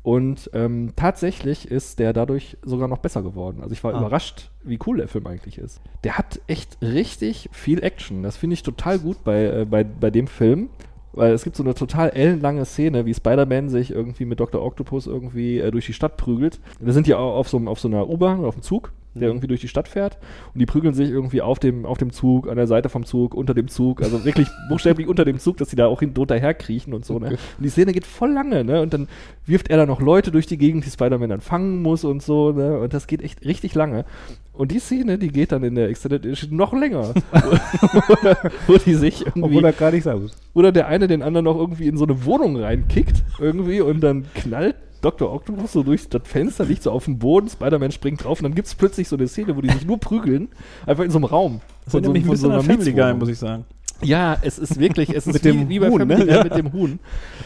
Und 0.03 0.51
ähm, 0.53 0.93
tatsächlich 0.97 1.71
ist 1.71 1.99
der 2.01 2.13
dadurch 2.13 2.57
sogar 2.65 2.89
noch 2.89 2.99
besser 2.99 3.23
geworden. 3.23 3.61
Also 3.63 3.73
ich 3.73 3.85
war 3.85 3.95
Ah. 3.95 3.99
überrascht, 4.01 4.51
wie 4.65 4.79
cool 4.87 4.97
der 4.97 5.07
Film 5.09 5.27
eigentlich 5.29 5.59
ist. 5.59 5.81
Der 6.03 6.19
hat 6.19 6.41
echt 6.49 6.77
richtig 6.83 7.49
viel 7.53 7.83
Action. 7.85 8.23
Das 8.25 8.37
finde 8.37 8.55
ich 8.55 8.63
total 8.65 8.99
gut 8.99 9.23
bei, 9.23 9.45
äh, 9.45 9.65
bei, 9.65 9.85
bei 9.85 10.11
dem 10.11 10.27
Film. 10.27 10.71
Weil 11.15 11.33
es 11.35 11.45
gibt 11.45 11.57
so 11.57 11.63
eine 11.63 11.75
total 11.75 12.09
ellenlange 12.11 12.65
Szene, 12.65 13.05
wie 13.05 13.13
Spider-Man 13.13 13.69
sich 13.69 13.91
irgendwie 13.91 14.25
mit 14.25 14.41
Dr. 14.41 14.63
Octopus 14.63 15.07
irgendwie 15.07 15.59
äh, 15.59 15.71
durch 15.71 15.85
die 15.87 15.93
Stadt 15.93 16.17
prügelt. 16.17 16.59
Da 16.81 16.91
sind 16.93 17.07
au- 17.19 17.35
auf 17.35 17.49
so, 17.51 17.59
auf 17.67 17.79
so 17.79 17.87
einer 17.89 18.09
U-Bahn 18.09 18.39
oder 18.41 18.49
auf 18.49 18.55
dem 18.55 18.63
Zug, 18.63 18.93
der 19.21 19.29
Mhm. 19.29 19.35
irgendwie 19.35 19.47
durch 19.49 19.61
die 19.61 19.69
Stadt 19.69 19.89
fährt. 19.89 20.19
Und 20.55 20.59
die 20.61 20.67
prügeln 20.67 20.95
sich 20.95 21.11
irgendwie 21.11 21.43
auf 21.43 21.59
dem, 21.59 21.85
auf 21.87 21.99
dem 21.99 22.11
Zug, 22.13 22.49
an 22.49 22.57
der 22.57 22.67
Seite 22.67 22.89
vom 22.89 23.05
Zug, 23.05 23.35
unter 23.35 23.55
dem 23.55 23.69
Zug. 23.69 24.03
Also 24.03 24.25
wirklich 24.25 24.49
buchstäblich 24.69 25.07
unter 25.09 25.25
dem 25.25 25.39
Zug, 25.39 25.57
dass 25.59 25.69
die 25.69 25.77
da 25.77 25.87
auch 25.87 26.01
hin, 26.01 26.15
drunter 26.15 26.41
kriechen 26.55 26.95
und 26.95 27.05
so. 27.05 27.19
Ne? 27.19 27.31
Und 27.31 27.39
die 27.65 27.69
Szene 27.69 27.93
geht 27.93 28.07
voll 28.07 28.33
lange. 28.33 28.65
Ne? 28.65 28.81
Und 28.81 28.95
dann 28.95 29.09
wirft 29.47 29.69
er 29.69 29.77
da 29.77 29.87
noch 29.87 30.01
Leute 30.01 30.31
durch 30.31 30.47
die 30.47 30.59
Gegend, 30.59 30.85
die 30.87 30.91
Spider-Man 30.91 31.31
dann 31.31 31.41
fangen 31.41 31.83
muss 31.83 32.05
und 32.05 32.23
so. 32.23 32.53
Ne? 32.53 32.79
Und 32.79 32.95
das 32.95 33.07
geht 33.07 33.23
echt 33.23 33.45
richtig 33.45 33.75
lange. 33.75 34.05
Und 34.53 34.71
die 34.71 34.79
Szene, 34.81 35.19
die 35.19 35.29
geht 35.29 35.53
dann 35.53 35.65
in 35.65 35.75
der 35.75 35.89
Extended 35.89 36.27
Edition 36.27 36.57
noch 36.57 36.73
länger. 36.73 37.15
wo 38.67 38.77
die 38.77 38.95
sich 38.95 39.25
irgendwie 39.27 39.45
Obwohl 39.45 39.65
er 39.65 39.73
gar 39.73 39.91
nicht 39.91 40.05
sagen 40.05 40.23
muss. 40.23 40.37
oder 40.55 40.73
der 40.73 40.89
eine 40.89 41.07
den 41.09 41.23
anderen 41.23 41.45
noch 41.45 41.57
irgendwie 41.57 41.89
in 41.89 41.97
so 41.97 42.05
eine 42.05 42.25
Wohnung 42.25 42.57
reinkickt 42.57 43.23
irgendwie 43.39 43.81
und 43.81 44.01
dann 44.01 44.27
knallt 44.35 44.77
Dr. 45.03 45.33
Octopus 45.33 45.73
so 45.73 45.83
durch 45.83 46.09
das 46.09 46.23
Fenster, 46.25 46.65
liegt 46.65 46.83
so 46.83 46.91
auf 46.91 47.05
dem 47.05 47.19
Boden, 47.19 47.49
Spider-Man 47.49 47.93
springt 47.93 48.25
drauf 48.25 48.39
und 48.39 48.45
dann 48.45 48.55
gibt 48.55 48.69
es 48.69 48.75
plötzlich 48.75 49.09
so 49.09 49.17
eine 49.17 49.29
Szene, 49.29 49.57
wo 49.57 49.61
die 49.61 49.71
sich 49.71 49.85
nur 49.85 49.99
prügeln, 49.99 50.49
einfach 50.87 51.05
in 51.05 51.11
so 51.11 51.19
einem 51.19 51.25
Raum. 51.25 51.61
Das 51.85 51.95
erinnert 51.95 52.13
mich 52.13 52.25
ein 52.25 52.31
bisschen 52.31 52.53
an 52.53 52.63
Family 52.63 52.93
Guy, 52.93 53.15
muss 53.15 53.29
ich 53.29 53.39
sagen. 53.39 53.65
Ja, 54.01 54.37
es 54.43 54.59
ist 54.59 54.79
wirklich, 54.79 55.11
es 55.11 55.27
ist 55.27 55.35
Mit 55.35 55.45
wie, 55.45 55.49
dem 55.49 55.69
wie 55.69 55.79
bei 55.79 55.91
Huhn, 55.91 55.99
Family 55.99 56.25
ne? 56.25 56.33
Ja. 56.33 56.45
mit 56.45 56.57
dem 56.57 56.73
Huhn. 56.73 56.99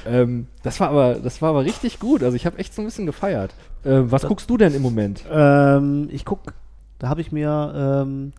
Ähm, 0.06 0.46
das 0.62 0.80
war 0.80 0.90
aber, 0.90 1.14
das 1.14 1.42
war 1.42 1.50
aber 1.50 1.64
richtig 1.64 1.98
gut. 1.98 2.22
Also 2.22 2.36
ich 2.36 2.46
habe 2.46 2.58
echt 2.58 2.74
so 2.74 2.82
ein 2.82 2.86
bisschen 2.86 3.06
gefeiert. 3.06 3.54
Äh, 3.84 4.02
was 4.04 4.22
guckst 4.22 4.48
du 4.48 4.56
denn 4.56 4.74
im 4.74 4.82
Moment? 4.82 5.24
Ähm, 5.30 6.08
ich 6.10 6.24
guck, 6.24 6.54
da 6.98 7.08
habe 7.08 7.20
ich 7.20 7.32
mir 7.32 8.04
ähm, 8.04 8.32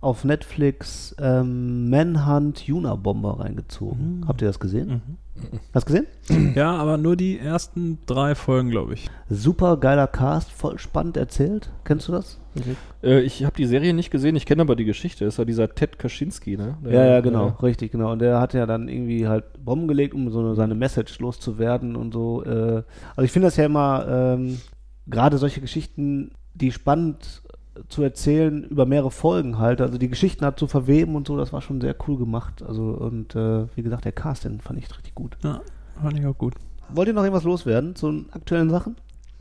auf 0.00 0.24
Netflix 0.24 1.14
ähm, 1.20 1.90
Manhunt 1.90 2.64
Unabomber 2.68 3.40
reingezogen. 3.40 4.20
Mhm. 4.20 4.28
Habt 4.28 4.40
ihr 4.42 4.48
das 4.48 4.60
gesehen? 4.60 4.88
Mhm. 4.88 5.16
Hast 5.72 5.88
du 5.88 5.92
gesehen? 5.94 6.52
Ja, 6.56 6.74
aber 6.76 6.98
nur 6.98 7.14
die 7.16 7.38
ersten 7.38 7.98
drei 8.06 8.34
Folgen, 8.34 8.70
glaube 8.70 8.94
ich. 8.94 9.08
Super 9.28 9.76
geiler 9.76 10.08
Cast, 10.08 10.50
voll 10.50 10.78
spannend 10.80 11.16
erzählt. 11.16 11.70
Kennst 11.84 12.08
du 12.08 12.12
das? 12.12 12.40
Äh, 13.04 13.20
ich 13.20 13.44
habe 13.44 13.54
die 13.56 13.66
Serie 13.66 13.94
nicht 13.94 14.10
gesehen, 14.10 14.34
ich 14.34 14.46
kenne 14.46 14.62
aber 14.62 14.74
die 14.74 14.84
Geschichte. 14.84 15.24
Das 15.24 15.34
ist 15.34 15.38
ja 15.38 15.44
dieser 15.44 15.72
Ted 15.74 15.96
Kaczynski, 15.98 16.56
ne? 16.56 16.76
Der- 16.84 16.92
Ja, 16.92 17.06
ja, 17.06 17.20
genau, 17.20 17.48
äh, 17.60 17.62
richtig, 17.64 17.92
genau. 17.92 18.10
Und 18.12 18.18
der 18.20 18.40
hat 18.40 18.52
ja 18.52 18.66
dann 18.66 18.88
irgendwie 18.88 19.28
halt 19.28 19.44
Bomben 19.64 19.86
gelegt, 19.86 20.12
um 20.14 20.28
so 20.30 20.40
eine, 20.40 20.54
seine 20.56 20.74
Message 20.74 21.18
loszuwerden 21.20 21.94
und 21.94 22.12
so. 22.12 22.44
Äh. 22.44 22.82
Also 23.10 23.22
ich 23.22 23.30
finde 23.30 23.46
das 23.46 23.56
ja 23.56 23.64
immer, 23.66 24.06
ähm, 24.08 24.58
gerade 25.06 25.38
solche 25.38 25.60
Geschichten, 25.60 26.32
die 26.54 26.72
spannend 26.72 27.42
zu 27.88 28.02
erzählen 28.02 28.64
über 28.64 28.86
mehrere 28.86 29.10
Folgen 29.10 29.58
halt. 29.58 29.80
Also 29.80 29.98
die 29.98 30.08
Geschichten 30.08 30.44
hat 30.44 30.58
zu 30.58 30.66
verweben 30.66 31.14
und 31.16 31.26
so, 31.26 31.36
das 31.36 31.52
war 31.52 31.62
schon 31.62 31.80
sehr 31.80 31.94
cool 32.06 32.18
gemacht. 32.18 32.62
Also 32.62 32.90
und 32.90 33.34
äh, 33.34 33.66
wie 33.74 33.82
gesagt, 33.82 34.04
der 34.04 34.12
Cast, 34.12 34.44
den 34.44 34.60
fand 34.60 34.78
ich 34.78 34.90
richtig 34.90 35.14
gut. 35.14 35.36
Ja, 35.42 35.60
fand 36.02 36.18
ich 36.18 36.26
auch 36.26 36.36
gut. 36.36 36.54
Wollt 36.90 37.08
ihr 37.08 37.14
noch 37.14 37.22
irgendwas 37.22 37.44
loswerden 37.44 37.94
zu 37.94 38.10
den 38.10 38.32
aktuellen 38.32 38.70
Sachen? 38.70 38.96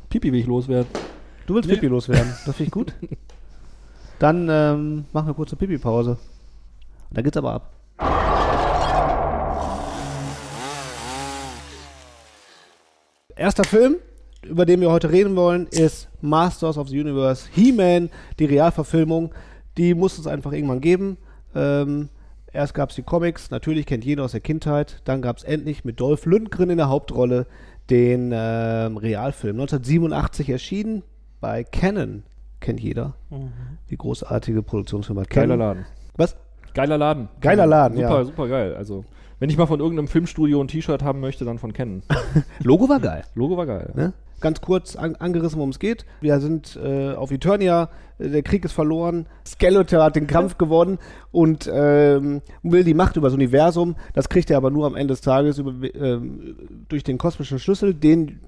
Pipi 0.10 0.32
will 0.32 0.40
ich 0.40 0.48
loswerden. 0.48 0.88
Du 1.46 1.56
willst 1.56 1.70
Nee. 1.70 1.76
Pipi 1.76 1.88
loswerden, 1.88 2.34
das 2.46 2.56
finde 2.56 2.68
ich 2.68 2.72
gut. 2.72 2.94
Dann 4.20 4.48
ähm, 4.50 5.06
machen 5.14 5.28
wir 5.28 5.34
kurze 5.34 5.56
Pipi-Pause. 5.56 6.18
Da 7.12 7.22
geht's 7.22 7.38
aber 7.38 7.54
ab. 7.54 7.74
Erster 13.36 13.64
Film, 13.64 13.98
über 14.44 14.66
den 14.66 14.82
wir 14.82 14.92
heute 14.92 15.12
reden 15.12 15.36
wollen, 15.36 15.68
ist 15.68 16.10
Masters 16.22 16.78
of 16.78 16.90
the 16.90 17.00
Universe 17.00 17.50
He-Man, 17.52 18.10
die 18.40 18.46
Realverfilmung. 18.46 19.34
Die 19.78 19.94
muss 19.94 20.18
es 20.18 20.28
einfach 20.28 20.52
irgendwann 20.52 20.82
geben. 20.82 21.18
Ähm, 21.56 22.10
erst 22.52 22.74
gab 22.74 22.90
es 22.90 22.96
die 22.96 23.04
Comics, 23.04 23.52
natürlich 23.52 23.86
kennt 23.86 24.06
jeder 24.06 24.24
aus 24.24 24.32
der 24.32 24.42
Kindheit. 24.42 25.02
Dann 25.06 25.22
gab 25.22 25.38
es 25.38 25.44
endlich 25.44 25.86
mit 25.86 26.00
Dolph 26.00 26.26
Lundgren 26.26 26.70
in 26.70 26.78
der 26.78 26.90
Hauptrolle 26.90 27.46
den 27.90 28.32
ähm, 28.34 28.98
Realfilm. 28.98 29.56
1987 29.56 30.50
erschienen 30.50 31.04
bei 31.40 31.64
Canon. 31.64 32.24
Kennt 32.60 32.80
jeder. 32.80 33.14
Die 33.90 33.98
großartige 33.98 34.64
Produktionsfirma 34.64 35.24
Geiler 35.24 35.58
Canon. 35.58 35.60
Laden. 35.60 35.86
Was? 36.16 36.36
Geiler 36.74 36.98
Laden. 36.98 37.30
Geiler 37.40 37.66
Laden, 37.66 37.98
super, 37.98 38.18
ja. 38.18 38.26
Super 38.26 38.48
geil. 38.48 38.76
Also, 38.76 39.06
wenn 39.40 39.50
ich 39.50 39.58
mal 39.58 39.68
von 39.68 39.80
irgendeinem 39.80 40.08
Filmstudio 40.08 40.60
ein 40.60 40.68
T-Shirt 40.68 41.04
haben 41.04 41.20
möchte, 41.20 41.46
dann 41.46 41.60
von 41.60 41.74
Canon. 41.74 42.02
Logo 42.64 42.90
war 42.90 43.00
geil. 43.00 43.24
Logo 43.36 43.56
war 43.58 43.68
geil. 43.68 43.92
Ne? 43.96 44.14
Ganz 44.40 44.62
kurz 44.62 44.96
an, 44.96 45.16
angerissen, 45.16 45.58
worum 45.58 45.72
es 45.72 45.80
geht. 45.80 46.06
Wir 46.22 46.40
sind 46.40 46.78
äh, 46.82 47.14
auf 47.14 47.32
Eternia, 47.32 47.90
äh, 48.20 48.30
der 48.30 48.44
Krieg 48.44 48.64
ist 48.66 48.74
verloren, 48.74 49.26
Skeletor 49.46 50.04
hat 50.04 50.16
den 50.16 50.28
Kampf 50.28 50.58
gewonnen 50.60 51.00
und 51.32 51.70
ähm, 51.74 52.42
will 52.62 52.84
die 52.84 52.94
Macht 52.94 53.16
über 53.16 53.28
das 53.28 53.34
Universum. 53.34 53.96
Das 54.14 54.30
kriegt 54.30 54.52
er 54.52 54.58
aber 54.58 54.70
nur 54.70 54.86
am 54.86 54.96
Ende 54.96 55.14
des 55.14 55.22
Tages 55.22 55.58
über, 55.58 55.72
ähm, 55.96 56.56
durch 56.88 57.04
den 57.04 57.18
kosmischen 57.18 57.58
Schlüssel. 57.58 57.94
Den 57.94 58.40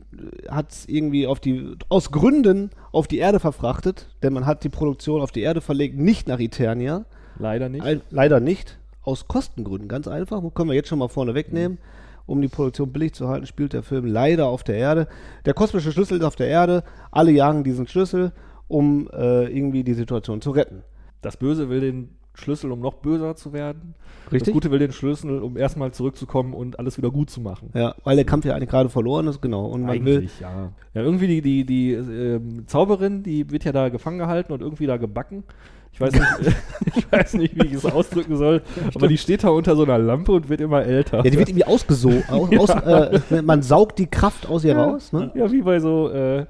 hat 0.49 0.71
es 0.71 0.87
irgendwie 0.87 1.25
auf 1.25 1.39
die, 1.39 1.75
aus 1.89 2.11
Gründen 2.11 2.71
auf 2.91 3.07
die 3.07 3.17
Erde 3.17 3.39
verfrachtet, 3.39 4.07
denn 4.21 4.33
man 4.33 4.45
hat 4.45 4.63
die 4.63 4.69
Produktion 4.69 5.21
auf 5.21 5.31
die 5.31 5.41
Erde 5.41 5.61
verlegt, 5.61 5.97
nicht 5.97 6.27
nach 6.27 6.39
Eternia. 6.39 7.05
Leider 7.39 7.69
nicht. 7.69 7.83
Ein, 7.83 8.01
leider 8.09 8.39
nicht. 8.39 8.77
Aus 9.01 9.27
Kostengründen, 9.27 9.87
ganz 9.87 10.07
einfach. 10.07 10.41
Können 10.53 10.69
wir 10.69 10.75
jetzt 10.75 10.89
schon 10.89 10.99
mal 10.99 11.07
vorne 11.07 11.33
wegnehmen. 11.33 11.79
Um 12.29 12.43
die 12.43 12.47
Produktion 12.47 12.93
billig 12.93 13.13
zu 13.13 13.27
halten, 13.27 13.47
spielt 13.47 13.73
der 13.73 13.81
Film 13.81 14.05
leider 14.05 14.45
auf 14.45 14.63
der 14.63 14.75
Erde. 14.75 15.07
Der 15.45 15.55
kosmische 15.55 15.91
Schlüssel 15.91 16.19
ist 16.19 16.23
auf 16.23 16.35
der 16.35 16.47
Erde. 16.47 16.83
Alle 17.09 17.31
jagen 17.31 17.63
diesen 17.63 17.87
Schlüssel, 17.87 18.33
um 18.67 19.09
äh, 19.11 19.45
irgendwie 19.45 19.83
die 19.83 19.95
Situation 19.95 20.39
zu 20.39 20.51
retten. 20.51 20.83
Das 21.23 21.37
Böse 21.37 21.69
will 21.69 21.81
den 21.81 22.18
Schlüssel, 22.39 22.71
um 22.71 22.79
noch 22.79 22.95
böser 22.95 23.35
zu 23.35 23.53
werden. 23.53 23.95
Richtig? 24.31 24.47
Das 24.47 24.53
Gute 24.53 24.71
will 24.71 24.79
den 24.79 24.91
Schlüssel, 24.91 25.39
um 25.39 25.57
erstmal 25.57 25.91
zurückzukommen 25.91 26.53
und 26.53 26.79
alles 26.79 26.97
wieder 26.97 27.11
gut 27.11 27.29
zu 27.29 27.41
machen. 27.41 27.69
Ja, 27.73 27.95
weil 28.03 28.15
der 28.15 28.25
Kampf 28.25 28.45
ja 28.45 28.55
eigentlich 28.55 28.69
gerade 28.69 28.89
verloren 28.89 29.27
ist, 29.27 29.41
genau. 29.41 29.65
Und 29.65 29.83
man 29.83 30.05
will. 30.05 30.17
Eigentlich, 30.17 30.39
ja. 30.39 30.71
Ja, 30.93 31.01
irgendwie 31.01 31.27
die, 31.27 31.41
die, 31.41 31.65
die 31.65 31.91
ähm, 31.93 32.67
Zauberin, 32.67 33.23
die 33.23 33.49
wird 33.51 33.63
ja 33.63 33.71
da 33.71 33.89
gefangen 33.89 34.19
gehalten 34.19 34.53
und 34.53 34.61
irgendwie 34.61 34.85
da 34.85 34.97
gebacken. 34.97 35.43
Ich 35.91 36.01
weiß 36.01 36.13
nicht, 36.13 36.25
ich 36.95 37.11
weiß 37.11 37.33
nicht, 37.35 37.55
wie 37.55 37.67
ich 37.67 37.73
es 37.73 37.85
ausdrücken 37.85 38.37
soll, 38.37 38.61
aber 38.95 39.07
die 39.07 39.17
steht 39.17 39.43
da 39.43 39.49
unter 39.49 39.75
so 39.75 39.83
einer 39.83 39.97
Lampe 39.97 40.31
und 40.31 40.49
wird 40.49 40.61
immer 40.61 40.83
älter. 40.83 41.17
Ja, 41.17 41.29
die 41.29 41.37
wird 41.37 41.49
irgendwie 41.49 41.65
ausgesogen. 41.65 42.23
Aus, 42.59 42.69
aus, 42.69 42.69
äh, 42.69 43.41
man 43.41 43.61
saugt 43.61 43.99
die 43.99 44.07
Kraft 44.07 44.47
aus 44.47 44.63
ihr 44.63 44.75
raus. 44.75 45.11
Ne? 45.13 45.31
Ja, 45.35 45.51
wie 45.51 45.61
bei 45.61 45.79
so, 45.79 46.09
äh, 46.09 46.45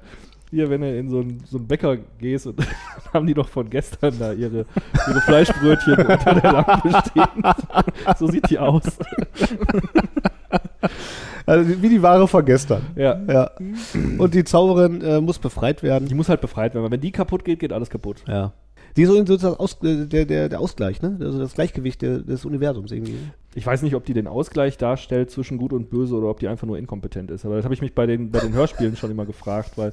hier, 0.50 0.68
wenn 0.68 0.80
du 0.80 0.98
in 0.98 1.08
so 1.08 1.20
einen 1.20 1.42
so 1.44 1.58
einen 1.58 1.66
Bäcker 1.66 1.96
gehst 2.18 2.46
und 2.46 2.60
haben 3.14 3.26
die 3.26 3.34
doch 3.34 3.48
von 3.48 3.70
gestern 3.70 4.18
da 4.18 4.32
ihre, 4.32 4.66
ihre 5.08 5.20
Fleischbrötchen 5.20 5.94
unter 6.06 6.34
der 6.34 6.52
Lampe 6.52 6.90
stehen. 7.08 7.42
so 8.18 8.26
sieht 8.26 8.50
die 8.50 8.58
aus. 8.58 8.82
Also 11.46 11.82
wie 11.82 11.88
die 11.88 12.02
Ware 12.02 12.26
von 12.28 12.44
gestern. 12.44 12.82
Ja. 12.96 13.20
Ja. 13.28 13.50
Und 14.18 14.34
die 14.34 14.44
Zauberin 14.44 15.00
äh, 15.02 15.20
muss 15.20 15.38
befreit 15.38 15.82
werden. 15.82 16.08
Die 16.08 16.14
muss 16.14 16.28
halt 16.28 16.40
befreit 16.40 16.74
werden, 16.74 16.84
weil 16.84 16.92
wenn 16.92 17.00
die 17.00 17.12
kaputt 17.12 17.44
geht, 17.44 17.60
geht 17.60 17.72
alles 17.72 17.90
kaputt. 17.90 18.22
Ja. 18.26 18.52
Die 18.96 19.02
ist 19.02 19.08
so 19.08 19.16
sozusagen 19.16 19.56
Aus, 19.56 19.78
äh, 19.82 20.06
der, 20.06 20.24
der, 20.24 20.48
der 20.48 20.60
Ausgleich, 20.60 21.00
ne? 21.00 21.16
Also 21.20 21.38
das 21.38 21.54
Gleichgewicht 21.54 22.02
des 22.02 22.44
Universums 22.44 22.90
irgendwie. 22.90 23.18
Ich 23.54 23.66
weiß 23.66 23.82
nicht, 23.82 23.96
ob 23.96 24.04
die 24.04 24.14
den 24.14 24.28
Ausgleich 24.28 24.78
darstellt 24.78 25.30
zwischen 25.30 25.58
Gut 25.58 25.72
und 25.72 25.90
Böse 25.90 26.14
oder 26.14 26.28
ob 26.28 26.38
die 26.38 26.46
einfach 26.46 26.66
nur 26.66 26.78
inkompetent 26.78 27.30
ist. 27.30 27.44
Aber 27.44 27.56
das 27.56 27.64
habe 27.64 27.74
ich 27.74 27.80
mich 27.80 27.94
bei 27.94 28.06
den, 28.06 28.30
bei 28.30 28.38
den 28.38 28.52
Hörspielen 28.52 28.96
schon 28.96 29.10
immer 29.10 29.26
gefragt, 29.26 29.72
weil 29.76 29.92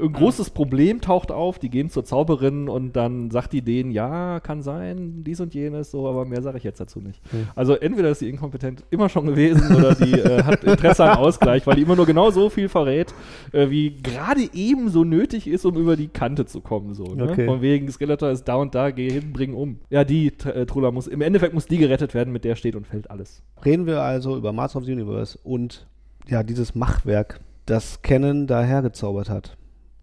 ein 0.00 0.12
großes 0.12 0.50
Problem 0.50 1.00
taucht 1.00 1.30
auf, 1.30 1.58
die 1.58 1.70
gehen 1.70 1.90
zur 1.90 2.04
Zauberin 2.04 2.68
und 2.68 2.94
dann 2.94 3.30
sagt 3.30 3.52
die 3.52 3.62
denen, 3.62 3.90
ja, 3.90 4.40
kann 4.40 4.62
sein, 4.62 5.22
dies 5.24 5.40
und 5.40 5.54
jenes, 5.54 5.90
so, 5.90 6.08
aber 6.08 6.24
mehr 6.24 6.42
sage 6.42 6.58
ich 6.58 6.64
jetzt 6.64 6.80
dazu 6.80 7.00
nicht. 7.00 7.20
Hm. 7.30 7.48
Also 7.54 7.74
entweder 7.74 8.10
ist 8.10 8.20
die 8.20 8.28
inkompetent 8.28 8.84
immer 8.90 9.08
schon 9.08 9.26
gewesen 9.26 9.74
oder 9.74 9.94
die 9.94 10.12
äh, 10.12 10.42
hat 10.42 10.64
Interesse 10.64 11.04
am 11.04 11.18
Ausgleich, 11.18 11.66
weil 11.66 11.76
die 11.76 11.82
immer 11.82 11.96
nur 11.96 12.06
genau 12.06 12.30
so 12.30 12.50
viel 12.50 12.68
verrät, 12.68 13.14
äh, 13.52 13.70
wie 13.70 13.94
gerade 14.02 14.42
eben 14.52 14.88
so 14.88 15.04
nötig 15.04 15.46
ist, 15.46 15.64
um 15.64 15.76
über 15.76 15.96
die 15.96 16.08
Kante 16.08 16.46
zu 16.46 16.60
kommen. 16.60 16.94
So, 16.94 17.04
ne? 17.14 17.30
Okay. 17.30 17.46
Von 17.46 17.62
wegen, 17.62 17.90
Skeletor 17.90 18.30
ist 18.30 18.44
da 18.44 18.56
und 18.56 18.74
da, 18.74 18.90
geh 18.90 19.10
hin, 19.10 19.32
bring 19.32 19.54
um. 19.54 19.78
Ja, 19.90 20.04
die 20.04 20.32
äh, 20.44 20.66
Trulla 20.66 20.90
muss, 20.90 21.06
im 21.06 21.20
Endeffekt 21.20 21.54
muss 21.54 21.66
die 21.66 21.78
gerettet 21.78 22.14
werden, 22.14 22.32
mit 22.32 22.44
der 22.44 22.56
steht 22.56 22.76
und 22.76 22.83
fällt 22.84 23.10
alles. 23.10 23.42
Reden 23.64 23.86
wir 23.86 24.02
also 24.02 24.36
über 24.36 24.52
Master 24.52 24.78
of 24.78 24.84
the 24.84 24.92
Universe 24.92 25.38
und 25.42 25.86
ja, 26.26 26.42
dieses 26.42 26.74
Machwerk, 26.74 27.40
das 27.66 28.02
Canon 28.02 28.46
dahergezaubert 28.46 29.28
hat. 29.28 29.56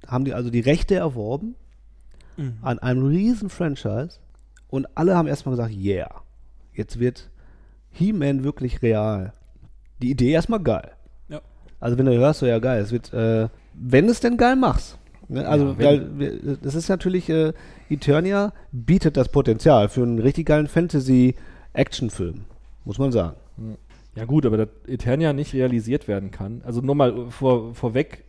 Haben 0.07 0.25
die 0.25 0.33
also 0.33 0.50
die 0.50 0.59
Rechte 0.59 0.95
erworben 0.95 1.55
an 2.61 2.79
einem 2.79 3.05
riesen 3.05 3.50
Franchise 3.50 4.19
und 4.69 4.88
alle 4.95 5.15
haben 5.15 5.27
erstmal 5.27 5.55
gesagt, 5.55 5.75
yeah, 5.75 6.09
jetzt 6.73 7.00
wird 7.00 7.29
He-Man 7.91 8.43
wirklich 8.43 8.81
real. 8.81 9.33
Die 10.01 10.09
Idee 10.09 10.31
erstmal 10.31 10.61
geil. 10.61 10.91
Ja. 11.29 11.41
Also 11.79 11.97
wenn 11.97 12.05
du 12.05 12.17
hörst, 12.17 12.39
so 12.39 12.45
ja 12.45 12.59
geil, 12.59 12.81
es 12.81 12.91
wird, 12.91 13.13
äh, 13.13 13.50
wenn 13.73 14.09
es 14.09 14.21
denn 14.21 14.38
geil 14.38 14.55
machst. 14.55 14.97
Ne? 15.27 15.47
Also, 15.47 15.75
Ja, 15.77 15.91
weil 15.91 16.57
das 16.61 16.75
ist 16.75 16.89
natürlich, 16.89 17.29
äh, 17.29 17.53
Eternia 17.89 18.53
bietet 18.71 19.17
das 19.17 19.29
Potenzial 19.29 19.89
für 19.89 20.03
einen 20.03 20.19
richtig 20.19 20.47
geilen 20.47 20.67
Fantasy-Action-Film, 20.67 22.45
muss 22.85 23.00
man 23.00 23.11
sagen. 23.11 23.35
Ja 24.15 24.25
gut, 24.25 24.45
aber 24.45 24.57
dass 24.57 24.69
Eternia 24.88 25.33
nicht 25.33 25.53
realisiert 25.53 26.07
werden 26.07 26.31
kann. 26.31 26.61
Also 26.65 26.81
nur 26.81 26.95
mal 26.95 27.29
vor, 27.29 27.73
vorweg, 27.73 28.25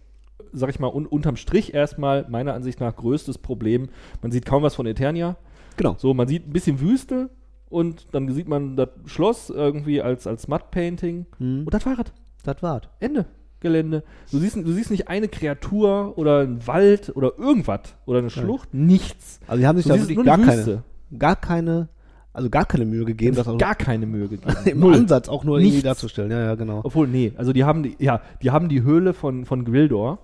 sag 0.52 0.71
ich 0.71 0.78
mal, 0.78 0.88
un, 0.88 1.06
unterm 1.06 1.37
Strich 1.37 1.75
erstmal 1.75 2.26
meiner 2.28 2.54
Ansicht 2.54 2.80
nach 2.80 2.94
größtes 2.94 3.38
Problem. 3.38 3.88
Man 4.21 4.30
sieht 4.30 4.47
kaum 4.47 4.62
was 4.62 4.75
von 4.75 4.87
Eternia. 4.87 5.37
Genau. 5.76 5.97
So, 5.99 6.14
man 6.14 6.28
sieht 6.28 6.47
ein 6.47 6.52
bisschen 6.52 6.80
Wüste 6.80 7.30
und 7.68 8.06
dann 8.12 8.30
sieht 8.32 8.49
man 8.49 8.76
das 8.76 8.90
Schloss 9.06 9.50
irgendwie 9.50 10.02
als, 10.02 10.26
als 10.26 10.47
Matte-Painting. 10.47 11.26
Hm. 11.38 11.64
Und 11.64 11.75
das 11.75 11.87
war. 11.87 11.97
Das 12.44 12.62
war's. 12.62 12.82
Ende. 13.00 13.26
Gelände. 13.62 14.02
Du 14.30 14.38
siehst, 14.38 14.56
du 14.56 14.73
siehst 14.73 14.90
nicht 14.90 15.09
eine 15.09 15.28
Kreatur 15.28 16.18
oder 16.18 16.40
einen 16.40 16.66
Wald 16.66 17.14
oder 17.16 17.38
irgendwas 17.38 17.94
oder 18.04 18.18
eine 18.18 18.28
Schlucht. 18.28 18.75
Nichts. 18.75 19.40
Also 19.47 19.61
die 19.61 19.66
haben 19.66 19.76
sich 19.78 19.87
da 19.87 19.99
wirklich 19.99 20.23
gar 20.25 20.38
Wüste. 20.38 20.82
keine, 21.11 21.18
gar 21.18 21.37
keine, 21.37 21.88
also 22.32 22.48
gar 22.50 22.64
keine 22.64 22.84
Mühe 22.86 23.04
gegeben, 23.04 23.36
das 23.36 23.46
auch 23.48 23.58
gar 23.58 23.74
keine 23.74 24.06
Mühe 24.06 24.28
gegeben. 24.28 24.50
im 24.66 24.80
Null. 24.80 24.94
Ansatz 24.94 25.28
auch 25.28 25.44
nur 25.44 25.58
irgendwie 25.58 25.72
Nichts. 25.76 25.84
darzustellen. 25.84 26.30
Ja, 26.30 26.40
ja, 26.40 26.54
genau. 26.54 26.80
Obwohl, 26.84 27.06
nee, 27.08 27.32
also 27.36 27.52
die 27.52 27.64
haben 27.64 27.82
die, 27.82 27.96
ja, 27.98 28.20
die 28.42 28.50
haben 28.50 28.68
die 28.68 28.82
Höhle 28.82 29.12
von, 29.12 29.44
von 29.44 29.64
Gwildor, 29.64 30.18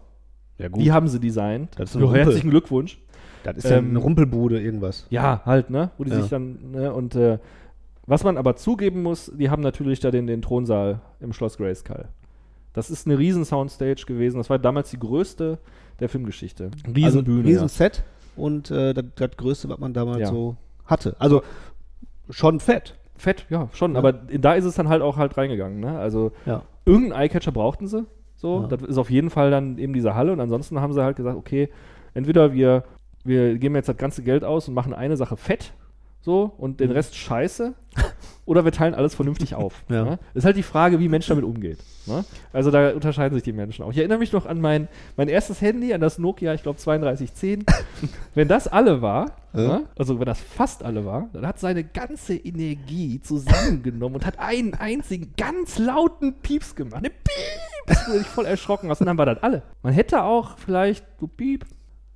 Ja, 0.58 0.68
die 0.70 0.90
haben 0.92 1.08
sie 1.08 1.20
designt. 1.20 1.70
Das 1.78 1.90
ist 1.90 1.96
ein 1.96 2.00
Ja, 2.00 2.04
Rumpel. 2.06 2.24
Herzlichen 2.24 2.50
Glückwunsch. 2.50 2.98
das 3.44 3.58
ist 3.58 3.64
ja 3.70 3.76
ähm, 3.76 3.90
eine 3.90 3.98
Rumpelbude, 3.98 4.60
irgendwas. 4.60 5.06
Ja, 5.10 5.42
halt, 5.44 5.70
ne? 5.70 5.90
Wo 5.98 6.04
die 6.04 6.10
Ja. 6.10 6.20
sich 6.20 6.30
dann, 6.30 6.70
ne? 6.72 6.92
Und 6.92 7.14
äh, 7.14 7.38
was 8.06 8.24
man 8.24 8.38
aber 8.38 8.56
zugeben 8.56 9.02
muss, 9.02 9.30
die 9.36 9.50
haben 9.50 9.62
natürlich 9.62 10.00
da 10.00 10.10
den, 10.10 10.26
den 10.26 10.40
Thronsaal 10.40 11.00
im 11.20 11.34
Schloss 11.34 11.58
Grayskull. 11.58 12.06
Das 12.72 12.90
ist 12.90 13.06
eine 13.06 13.18
riesen 13.18 13.44
Soundstage 13.44 14.04
gewesen. 14.06 14.38
Das 14.38 14.48
war 14.48 14.58
damals 14.58 14.90
die 14.90 14.98
größte 14.98 15.58
der 16.00 16.08
Filmgeschichte. 16.08 16.70
Riesenbühne. 16.86 17.38
Also, 17.40 17.48
Riesenset 17.48 18.02
und 18.36 18.70
äh, 18.70 18.94
das, 18.94 19.04
das 19.16 19.30
Größte, 19.36 19.68
was 19.68 19.78
man 19.78 19.92
damals 19.92 20.20
Ja. 20.20 20.26
so 20.28 20.56
hatte. 20.86 21.16
Also 21.18 21.42
schon 22.30 22.60
fett. 22.60 22.94
Fett, 23.16 23.46
ja, 23.50 23.68
schon. 23.72 23.92
Ja. 23.94 23.98
Aber 23.98 24.12
da 24.12 24.54
ist 24.54 24.64
es 24.64 24.74
dann 24.76 24.88
halt 24.88 25.02
auch 25.02 25.16
halt 25.16 25.36
reingegangen, 25.36 25.80
ne? 25.80 25.98
Also 25.98 26.32
Ja. 26.46 26.62
irgendeinen 26.84 27.20
Eyecatcher 27.22 27.52
brauchten 27.52 27.86
sie. 27.88 28.06
So, 28.36 28.62
Ja. 28.62 28.66
das 28.68 28.82
ist 28.82 28.98
auf 28.98 29.10
jeden 29.10 29.30
Fall 29.30 29.50
dann 29.50 29.78
eben 29.78 29.92
diese 29.92 30.14
Halle 30.14 30.32
und 30.32 30.40
ansonsten 30.40 30.80
haben 30.80 30.92
sie 30.92 31.02
halt 31.02 31.16
gesagt, 31.16 31.36
okay, 31.36 31.68
entweder 32.14 32.52
wir, 32.52 32.84
wir 33.24 33.58
geben 33.58 33.74
jetzt 33.74 33.88
das 33.88 33.96
ganze 33.96 34.22
Geld 34.22 34.44
aus 34.44 34.68
und 34.68 34.74
machen 34.74 34.94
eine 34.94 35.16
Sache 35.16 35.36
fett, 35.36 35.72
so, 36.20 36.52
und 36.58 36.72
Mhm. 36.72 36.76
den 36.76 36.90
Rest 36.92 37.16
scheiße, 37.16 37.74
oder 38.48 38.64
wir 38.64 38.72
teilen 38.72 38.94
alles 38.94 39.14
vernünftig 39.14 39.54
auf. 39.54 39.84
Ja. 39.88 40.04
Ne? 40.04 40.18
Ist 40.34 40.44
halt 40.44 40.56
die 40.56 40.62
Frage, 40.62 40.98
wie 40.98 41.08
Mensch 41.08 41.26
damit 41.26 41.44
umgeht. 41.44 41.78
Ne? 42.06 42.24
Also 42.52 42.70
da 42.70 42.90
unterscheiden 42.92 43.34
sich 43.34 43.42
die 43.44 43.52
Menschen 43.52 43.84
auch. 43.84 43.90
Ich 43.90 43.98
erinnere 43.98 44.18
mich 44.18 44.32
noch 44.32 44.46
an 44.46 44.60
mein, 44.60 44.88
mein 45.16 45.28
erstes 45.28 45.60
Handy, 45.60 45.92
an 45.92 46.00
das 46.00 46.18
Nokia, 46.18 46.54
ich 46.54 46.62
glaube 46.62 46.78
3210. 46.80 47.64
wenn 48.34 48.48
das 48.48 48.66
alle 48.66 49.02
war, 49.02 49.32
Ja. 49.52 49.60
ne? 49.60 49.84
also 49.96 50.18
wenn 50.18 50.26
das 50.26 50.40
fast 50.40 50.82
alle 50.82 51.04
war, 51.04 51.28
dann 51.32 51.46
hat 51.46 51.60
seine 51.60 51.84
ganze 51.84 52.34
Energie 52.34 53.20
zusammengenommen 53.20 54.16
und 54.16 54.26
hat 54.26 54.38
einen 54.38 54.74
einzigen 54.74 55.34
ganz 55.36 55.78
lauten 55.78 56.34
Pieps 56.40 56.74
gemacht. 56.74 56.96
Eine 56.96 57.10
Pieps, 57.10 58.06
wo 58.08 58.12
du 58.12 58.18
dich 58.18 58.26
voll 58.26 58.46
erschrocken 58.46 58.88
hast. 58.88 59.00
Und 59.00 59.06
dann 59.06 59.18
war 59.18 59.26
das 59.26 59.42
alle. 59.42 59.62
Man 59.82 59.92
hätte 59.92 60.22
auch 60.22 60.56
vielleicht 60.56 61.04
so 61.20 61.26
Piep, 61.26 61.66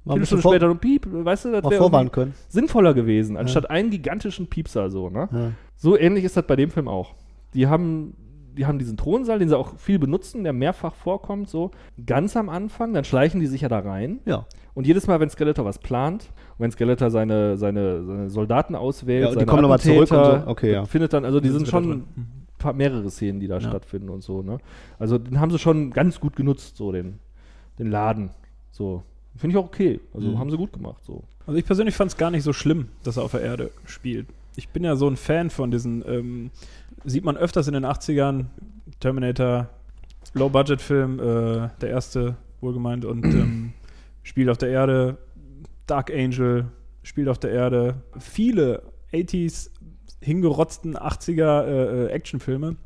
viele 0.04 0.26
Stunden 0.26 0.42
später 0.48 0.68
so 0.68 0.74
Piep, 0.74 1.06
weißt 1.06 1.44
du, 1.44 1.52
das 1.52 1.70
wäre 1.70 2.30
sinnvoller 2.48 2.94
gewesen, 2.94 3.36
anstatt 3.36 3.70
einen 3.70 3.90
gigantischen 3.90 4.48
Piepser 4.48 4.90
so, 4.90 5.10
ne? 5.10 5.28
Ja. 5.30 5.50
So 5.82 5.98
ähnlich 5.98 6.22
ist 6.24 6.36
das 6.36 6.46
bei 6.46 6.54
dem 6.54 6.70
Film 6.70 6.86
auch. 6.86 7.14
Die 7.54 7.66
haben, 7.66 8.14
die 8.56 8.66
haben 8.66 8.78
diesen 8.78 8.96
Thronsaal, 8.96 9.40
den 9.40 9.48
sie 9.48 9.58
auch 9.58 9.76
viel 9.78 9.98
benutzen, 9.98 10.44
der 10.44 10.52
mehrfach 10.52 10.94
vorkommt, 10.94 11.48
so 11.48 11.72
ganz 12.06 12.36
am 12.36 12.48
Anfang, 12.48 12.92
dann 12.94 13.02
schleichen 13.04 13.40
die 13.40 13.46
sich 13.48 13.62
ja 13.62 13.68
da 13.68 13.80
rein. 13.80 14.20
ja. 14.24 14.46
Und 14.74 14.86
jedes 14.86 15.06
Mal, 15.06 15.20
wenn 15.20 15.28
Skeletor 15.28 15.66
was 15.66 15.78
plant, 15.78 16.30
wenn 16.56 16.70
Skeletor 16.70 17.10
seine, 17.10 17.58
seine, 17.58 18.04
seine 18.06 18.30
Soldaten 18.30 18.74
auswählt, 18.74 19.22
Ja, 19.24 19.28
und 19.28 19.34
die 19.34 19.40
seine 19.40 19.46
kommen 19.46 19.60
nochmal 19.62 19.80
zurück 19.80 20.10
und 20.10 20.24
so. 20.24 20.42
Okay, 20.46 20.72
ja. 20.72 20.84
findet 20.86 21.12
dann, 21.12 21.26
also 21.26 21.40
die 21.40 21.50
sind 21.50 21.68
schon 21.68 22.04
paar, 22.58 22.72
mehrere 22.72 23.10
Szenen, 23.10 23.38
die 23.40 23.48
da 23.48 23.60
stattfinden 23.60 24.08
und 24.08 24.22
so, 24.22 24.40
ne? 24.40 24.56
Also 24.98 25.18
den 25.18 25.40
haben 25.40 25.50
sie 25.50 25.58
schon 25.58 25.90
ganz 25.90 26.20
gut 26.20 26.36
genutzt, 26.36 26.78
so 26.78 26.90
den, 26.92 27.18
den 27.78 27.90
Laden. 27.90 28.30
So. 28.70 29.02
Finde 29.36 29.56
ich 29.58 29.62
auch 29.62 29.66
okay. 29.66 30.00
Also 30.14 30.28
Mhm. 30.28 30.38
haben 30.38 30.50
sie 30.50 30.56
gut 30.56 30.72
gemacht, 30.72 31.02
so. 31.04 31.22
Also 31.46 31.58
ich 31.58 31.66
persönlich 31.66 31.94
fand 31.94 32.10
es 32.12 32.16
gar 32.16 32.30
nicht 32.30 32.44
so 32.44 32.52
schlimm, 32.54 32.88
dass 33.02 33.18
er 33.18 33.24
auf 33.24 33.32
der 33.32 33.42
Erde 33.42 33.72
spielt. 33.84 34.26
Ich 34.56 34.68
bin 34.68 34.84
ja 34.84 34.96
so 34.96 35.08
ein 35.08 35.16
Fan 35.16 35.50
von 35.50 35.70
diesen, 35.70 36.04
ähm, 36.06 36.50
sieht 37.04 37.24
man 37.24 37.36
öfters 37.36 37.68
in 37.68 37.74
den 37.74 37.86
80ern, 37.86 38.46
Terminator, 39.00 39.68
Low-Budget-Film, 40.34 41.18
äh, 41.18 41.68
der 41.80 41.88
erste, 41.88 42.36
wohlgemeint, 42.60 43.04
und 43.04 43.24
ähm, 43.24 43.72
spielt 44.22 44.48
auf 44.48 44.58
der 44.58 44.68
Erde, 44.70 45.18
Dark 45.86 46.10
Angel 46.10 46.66
spielt 47.02 47.28
auf 47.28 47.38
der 47.38 47.50
Erde, 47.50 48.02
viele 48.18 48.82
80s 49.12 49.70
hingerotzten 50.20 50.96
80er 50.96 51.64
äh, 51.64 52.04
äh, 52.04 52.06
Actionfilme, 52.08 52.76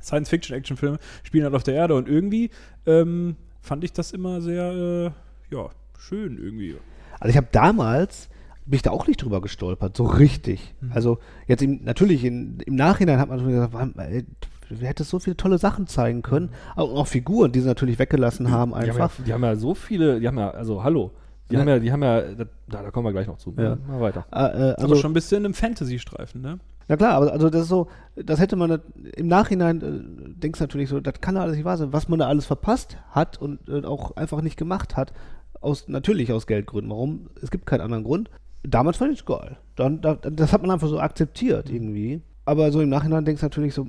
Science-Fiction-Actionfilme, 0.00 0.98
spielen 1.24 1.44
halt 1.44 1.54
auf 1.54 1.64
der 1.64 1.74
Erde. 1.74 1.94
Und 1.94 2.08
irgendwie 2.08 2.50
ähm, 2.86 3.36
fand 3.60 3.84
ich 3.84 3.92
das 3.92 4.12
immer 4.12 4.40
sehr, 4.40 5.12
äh, 5.50 5.54
ja, 5.54 5.70
schön 5.98 6.38
irgendwie. 6.38 6.76
Also 7.18 7.30
ich 7.30 7.36
habe 7.36 7.48
damals, 7.50 8.28
bin 8.66 8.76
ich 8.76 8.82
da 8.82 8.90
auch 8.90 9.06
nicht 9.06 9.22
drüber 9.22 9.40
gestolpert, 9.40 9.96
so 9.96 10.04
richtig. 10.04 10.74
Mhm. 10.80 10.92
Also 10.94 11.18
jetzt 11.46 11.62
im, 11.62 11.84
natürlich 11.84 12.24
in, 12.24 12.58
im 12.66 12.74
Nachhinein 12.76 13.18
hat 13.18 13.28
man 13.28 13.38
schon 13.40 13.50
gesagt, 13.50 13.72
wann- 13.74 13.94
ey, 13.98 14.24
du 14.70 14.76
hättest 14.76 15.10
so 15.10 15.18
viele 15.18 15.36
tolle 15.36 15.58
Sachen 15.58 15.86
zeigen 15.86 16.22
können, 16.22 16.50
aber 16.74 16.90
auch 16.92 17.06
Figuren, 17.06 17.52
die 17.52 17.60
sie 17.60 17.66
natürlich 17.68 17.98
weggelassen 17.98 18.50
haben 18.50 18.70
Die 18.72 18.76
haben, 18.76 18.90
einfach. 18.90 19.18
ja, 19.18 19.24
die 19.26 19.32
haben 19.34 19.42
ja 19.44 19.56
so 19.56 19.74
viele, 19.74 20.20
die 20.20 20.26
haben 20.26 20.38
ja, 20.38 20.50
also 20.50 20.82
hallo, 20.82 21.10
die 21.50 21.54
Ja. 21.54 21.60
haben 21.60 21.68
ja, 21.68 21.78
die 21.78 21.92
haben 21.92 22.02
ja, 22.02 22.22
da, 22.22 22.44
da 22.68 22.90
kommen 22.90 23.06
wir 23.06 23.12
gleich 23.12 23.26
noch 23.26 23.36
zu. 23.38 23.54
Ja. 23.58 23.76
Mal 23.86 24.00
weiter. 24.00 24.24
Äh, 24.32 24.38
äh, 24.38 24.40
Also 24.40 24.74
also, 24.82 24.94
schon 24.96 25.10
ein 25.10 25.14
bisschen 25.14 25.44
im 25.44 25.52
Fantasy-Streifen, 25.54 26.40
ne? 26.40 26.58
na 26.88 26.96
klar, 26.96 27.14
aber 27.14 27.32
also 27.32 27.48
das 27.50 27.62
ist 27.62 27.68
so, 27.68 27.88
das 28.16 28.40
hätte 28.40 28.56
man 28.56 28.78
im 29.16 29.26
Nachhinein, 29.26 29.80
äh, 29.82 30.38
denkst 30.40 30.58
du 30.58 30.64
natürlich 30.64 30.88
so, 30.88 31.00
das 31.00 31.20
kann 31.20 31.34
doch 31.34 31.42
alles 31.42 31.56
nicht 31.56 31.64
wahr 31.66 31.76
sein, 31.76 31.92
was 31.92 32.08
man 32.08 32.18
da 32.18 32.28
alles 32.28 32.46
verpasst 32.46 32.96
hat 33.10 33.40
und 33.40 33.68
äh, 33.68 33.84
auch 33.84 34.16
einfach 34.16 34.40
nicht 34.40 34.56
gemacht 34.56 34.96
hat, 34.96 35.12
aus, 35.60 35.88
natürlich 35.88 36.30
aus 36.32 36.46
Geldgründen. 36.46 36.90
Warum? 36.90 37.28
Es 37.42 37.50
gibt 37.50 37.64
keinen 37.66 37.80
anderen 37.82 38.04
Grund. 38.04 38.30
Damals 38.66 38.96
fand 38.96 39.12
ich 39.12 39.20
es 39.20 39.26
geil. 39.26 39.56
Dann, 39.76 40.00
da, 40.00 40.14
das 40.14 40.52
hat 40.52 40.62
man 40.62 40.70
einfach 40.70 40.88
so 40.88 40.98
akzeptiert 40.98 41.68
Mhm. 41.68 41.74
irgendwie. 41.74 42.22
Aber 42.46 42.70
so 42.72 42.80
im 42.80 42.88
Nachhinein 42.88 43.24
denkst 43.24 43.40
du 43.40 43.46
natürlich 43.46 43.74
so, 43.74 43.86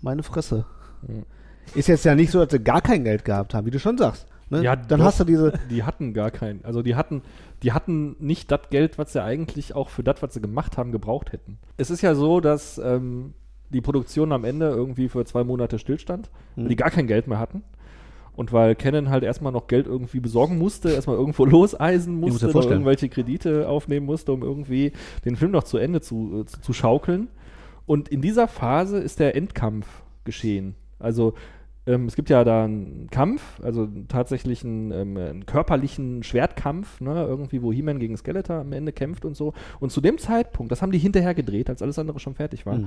meine 0.00 0.22
Fresse. 0.22 0.64
Mhm. 1.06 1.24
Ist 1.74 1.88
jetzt 1.88 2.04
ja 2.04 2.14
nicht 2.14 2.30
so, 2.30 2.40
dass 2.42 2.50
sie 2.52 2.60
gar 2.62 2.80
kein 2.80 3.04
Geld 3.04 3.24
gehabt 3.24 3.54
haben, 3.54 3.66
wie 3.66 3.70
du 3.70 3.78
schon 3.78 3.96
sagst. 3.98 4.26
Ne? 4.50 4.62
Ja, 4.62 4.76
Dann 4.76 4.98
doch. 5.00 5.06
hast 5.06 5.20
du 5.20 5.24
diese, 5.24 5.52
Die 5.70 5.82
hatten 5.84 6.12
gar 6.12 6.30
kein, 6.30 6.64
also 6.64 6.82
die 6.82 6.94
hatten, 6.96 7.22
die 7.62 7.72
hatten 7.72 8.16
nicht 8.18 8.50
das 8.50 8.68
Geld, 8.70 8.98
was 8.98 9.12
sie 9.12 9.22
eigentlich 9.22 9.74
auch 9.74 9.88
für 9.88 10.02
das, 10.02 10.20
was 10.22 10.34
sie 10.34 10.40
gemacht 10.40 10.76
haben, 10.76 10.92
gebraucht 10.92 11.32
hätten. 11.32 11.58
Es 11.76 11.90
ist 11.90 12.02
ja 12.02 12.14
so, 12.14 12.40
dass 12.40 12.78
ähm, 12.78 13.32
die 13.70 13.80
Produktion 13.80 14.32
am 14.32 14.44
Ende 14.44 14.68
irgendwie 14.68 15.08
für 15.08 15.24
zwei 15.24 15.44
Monate 15.44 15.78
stillstand, 15.78 16.30
weil 16.56 16.64
Mhm. 16.64 16.68
die 16.68 16.76
gar 16.76 16.90
kein 16.90 17.06
Geld 17.06 17.26
mehr 17.28 17.38
hatten. 17.38 17.62
Und 18.34 18.52
weil 18.52 18.74
Canon 18.74 19.10
halt 19.10 19.24
erstmal 19.24 19.52
noch 19.52 19.66
Geld 19.66 19.86
irgendwie 19.86 20.20
besorgen 20.20 20.56
musste, 20.58 20.90
erstmal 20.90 21.16
irgendwo 21.16 21.44
loseisen 21.46 22.14
musst 22.16 22.32
musste, 22.32 22.46
oder 22.46 22.52
vorstellen. 22.52 22.74
irgendwelche 22.80 23.08
Kredite 23.08 23.68
aufnehmen 23.68 24.06
musste, 24.06 24.32
um 24.32 24.42
irgendwie 24.42 24.92
den 25.24 25.36
Film 25.36 25.50
noch 25.50 25.64
zu 25.64 25.76
Ende 25.78 26.00
zu, 26.00 26.40
äh, 26.40 26.44
zu, 26.46 26.60
zu 26.60 26.72
schaukeln. 26.72 27.28
Und 27.84 28.08
in 28.08 28.22
dieser 28.22 28.48
Phase 28.48 28.98
ist 28.98 29.20
der 29.20 29.36
Endkampf 29.36 29.86
geschehen. 30.24 30.76
Also 30.98 31.34
ähm, 31.84 32.06
es 32.06 32.14
gibt 32.14 32.30
ja 32.30 32.44
da 32.44 32.64
einen 32.64 33.08
Kampf, 33.10 33.42
also 33.60 33.88
tatsächlich 34.08 34.64
einen, 34.64 34.92
ähm, 34.92 35.16
einen 35.16 35.46
körperlichen 35.46 36.22
Schwertkampf, 36.22 37.00
ne, 37.00 37.24
irgendwie, 37.24 37.60
wo 37.60 37.72
He-Man 37.72 37.98
gegen 37.98 38.16
Skeletor 38.16 38.56
am 38.60 38.72
Ende 38.72 38.92
kämpft 38.92 39.24
und 39.24 39.36
so. 39.36 39.52
Und 39.80 39.90
zu 39.90 40.00
dem 40.00 40.16
Zeitpunkt, 40.18 40.70
das 40.70 40.80
haben 40.80 40.92
die 40.92 40.98
hinterher 40.98 41.34
gedreht, 41.34 41.68
als 41.68 41.82
alles 41.82 41.98
andere 41.98 42.20
schon 42.20 42.34
fertig 42.36 42.66
war, 42.66 42.78
Mhm. 42.78 42.86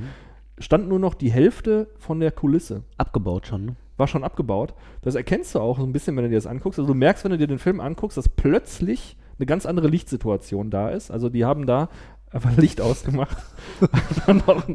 stand 0.59 0.87
nur 0.87 0.97
noch 0.99 1.13
die 1.13 1.29
Hälfte 1.29 1.87
von 1.99 2.19
der 2.21 2.31
Kulisse. 2.31 2.83
abgebaut 2.97 3.47
schon. 3.47 3.65
Ne? 3.65 3.75
War 3.97 4.07
schon 4.07 4.23
abgebaut. 4.23 4.73
Das 5.01 5.15
erkennst 5.15 5.55
du 5.55 5.59
auch 5.59 5.77
so 5.79 5.85
ein 5.85 5.93
bisschen, 5.93 6.15
wenn 6.15 6.23
du 6.23 6.29
dir 6.29 6.35
das 6.35 6.47
anguckst. 6.47 6.79
Also 6.79 6.91
du 6.91 6.97
merkst, 6.97 7.23
wenn 7.23 7.31
du 7.31 7.37
dir 7.37 7.47
den 7.47 7.59
Film 7.59 7.79
anguckst, 7.79 8.17
dass 8.17 8.29
plötzlich 8.29 9.17
eine 9.37 9.45
ganz 9.45 9.65
andere 9.65 9.87
Lichtsituation 9.87 10.69
da 10.69 10.89
ist. 10.89 11.11
Also 11.11 11.29
die 11.29 11.45
haben 11.45 11.65
da 11.65 11.89
einfach 12.35 12.55
Licht 12.57 12.81
ausgemacht. 12.81 13.37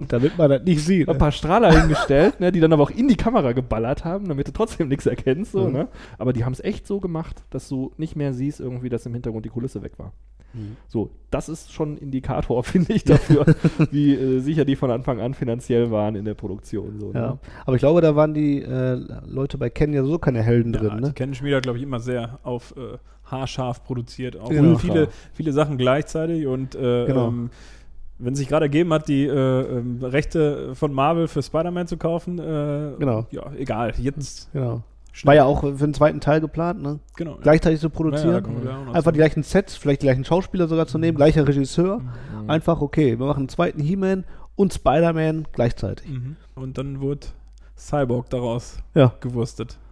Damit 0.08 0.38
man 0.38 0.50
das 0.50 0.62
nicht 0.64 0.84
sieht. 0.84 1.08
ein 1.08 1.18
paar 1.18 1.32
Strahler 1.32 1.78
hingestellt, 1.80 2.40
ne, 2.40 2.50
die 2.52 2.60
dann 2.60 2.72
aber 2.72 2.82
auch 2.82 2.90
in 2.90 3.08
die 3.08 3.16
Kamera 3.16 3.52
geballert 3.52 4.04
haben, 4.04 4.28
damit 4.28 4.48
du 4.48 4.52
trotzdem 4.52 4.88
nichts 4.88 5.06
erkennst. 5.06 5.52
So, 5.52 5.66
Mhm. 5.66 5.72
ne? 5.72 5.88
Aber 6.18 6.32
die 6.32 6.44
haben 6.44 6.52
es 6.52 6.60
echt 6.60 6.86
so 6.86 7.00
gemacht, 7.00 7.42
dass 7.50 7.68
du 7.68 7.92
nicht 7.96 8.16
mehr 8.16 8.32
siehst, 8.32 8.60
irgendwie, 8.60 8.88
dass 8.88 9.06
im 9.06 9.12
Hintergrund 9.14 9.44
die 9.44 9.50
Kulisse 9.50 9.82
weg 9.82 9.92
war. 9.98 10.12
Mhm. 10.52 10.76
So, 10.88 11.10
das 11.30 11.48
ist 11.48 11.72
schon 11.72 11.94
ein 11.94 11.98
Indikator, 11.98 12.64
finde 12.64 12.92
ich, 12.92 13.04
dafür, 13.04 13.44
wie 13.90 14.14
äh, 14.14 14.40
sicher 14.40 14.64
die 14.64 14.76
von 14.76 14.90
Anfang 14.90 15.20
an 15.20 15.34
finanziell 15.34 15.90
waren 15.90 16.16
in 16.16 16.24
der 16.24 16.34
Produktion. 16.34 16.98
So, 16.98 17.12
Ja. 17.12 17.20
ne? 17.32 17.38
Aber 17.66 17.76
ich 17.76 17.80
glaube, 17.80 18.00
da 18.00 18.16
waren 18.16 18.34
die 18.34 18.60
äh, 18.62 19.00
Leute 19.26 19.58
bei 19.58 19.70
Ken 19.70 19.92
ja 19.92 20.02
so 20.04 20.18
keine 20.18 20.42
Helden 20.42 20.72
Ja, 20.74 20.80
drin. 20.80 20.90
also 20.90 21.06
Ne? 21.08 21.12
Ken 21.12 21.34
Schmieder, 21.34 21.60
glaube 21.60 21.78
ich, 21.78 21.84
immer 21.84 22.00
sehr 22.00 22.40
auf 22.42 22.74
äh, 22.76 22.98
haarscharf 23.30 23.84
produziert. 23.84 24.36
Auch 24.38 24.48
Genau. 24.50 24.76
viele, 24.78 25.08
viele 25.32 25.52
Sachen 25.52 25.78
gleichzeitig 25.78 26.46
und 26.46 26.74
äh, 26.74 27.06
Genau. 27.06 27.28
ähm, 27.28 27.50
wenn 28.18 28.34
sich 28.34 28.48
gerade 28.48 28.66
ergeben 28.66 28.92
hat, 28.92 29.08
die 29.08 29.24
äh, 29.26 29.32
ähm, 29.78 29.98
Rechte 30.02 30.74
von 30.74 30.92
Marvel 30.92 31.26
für 31.28 31.42
Spider-Man 31.42 31.86
zu 31.86 31.96
kaufen, 31.96 32.38
äh, 32.38 32.92
Genau. 32.98 33.26
ja, 33.30 33.50
egal. 33.56 33.94
Jetzt 33.98 34.50
Genau. 34.52 34.82
War 35.24 35.34
ja 35.34 35.44
auch 35.44 35.62
für 35.62 35.72
den 35.72 35.92
zweiten 35.94 36.20
Teil 36.20 36.40
geplant, 36.40 36.82
ne? 36.82 37.00
genau. 37.16 37.36
Gleichzeitig 37.42 37.80
zu 37.80 37.86
Ja, 37.86 37.88
ja, 37.88 37.90
da 37.90 37.96
produzieren. 37.96 38.44
auch 38.44 38.84
noch 38.86 38.94
Einfach 38.94 39.10
zu. 39.10 39.12
die 39.12 39.18
gleichen 39.18 39.42
Sets, 39.42 39.74
vielleicht 39.74 40.02
die 40.02 40.06
gleichen 40.06 40.24
Schauspieler 40.24 40.68
sogar 40.68 40.86
zu 40.86 40.98
nehmen, 40.98 41.16
gleicher 41.16 41.46
Regisseur. 41.48 41.98
Mhm. 41.98 42.48
Einfach, 42.50 42.80
okay, 42.80 43.18
wir 43.18 43.26
machen 43.26 43.40
einen 43.40 43.48
zweiten 43.48 43.80
He-Man 43.80 44.24
und 44.54 44.72
Spider-Man 44.72 45.48
gleichzeitig. 45.52 46.08
Mhm. 46.08 46.36
Und 46.54 46.78
dann 46.78 47.00
wurde 47.00 47.26
Cyborg 47.76 48.30
daraus 48.30 48.78
Ja, 48.94 49.12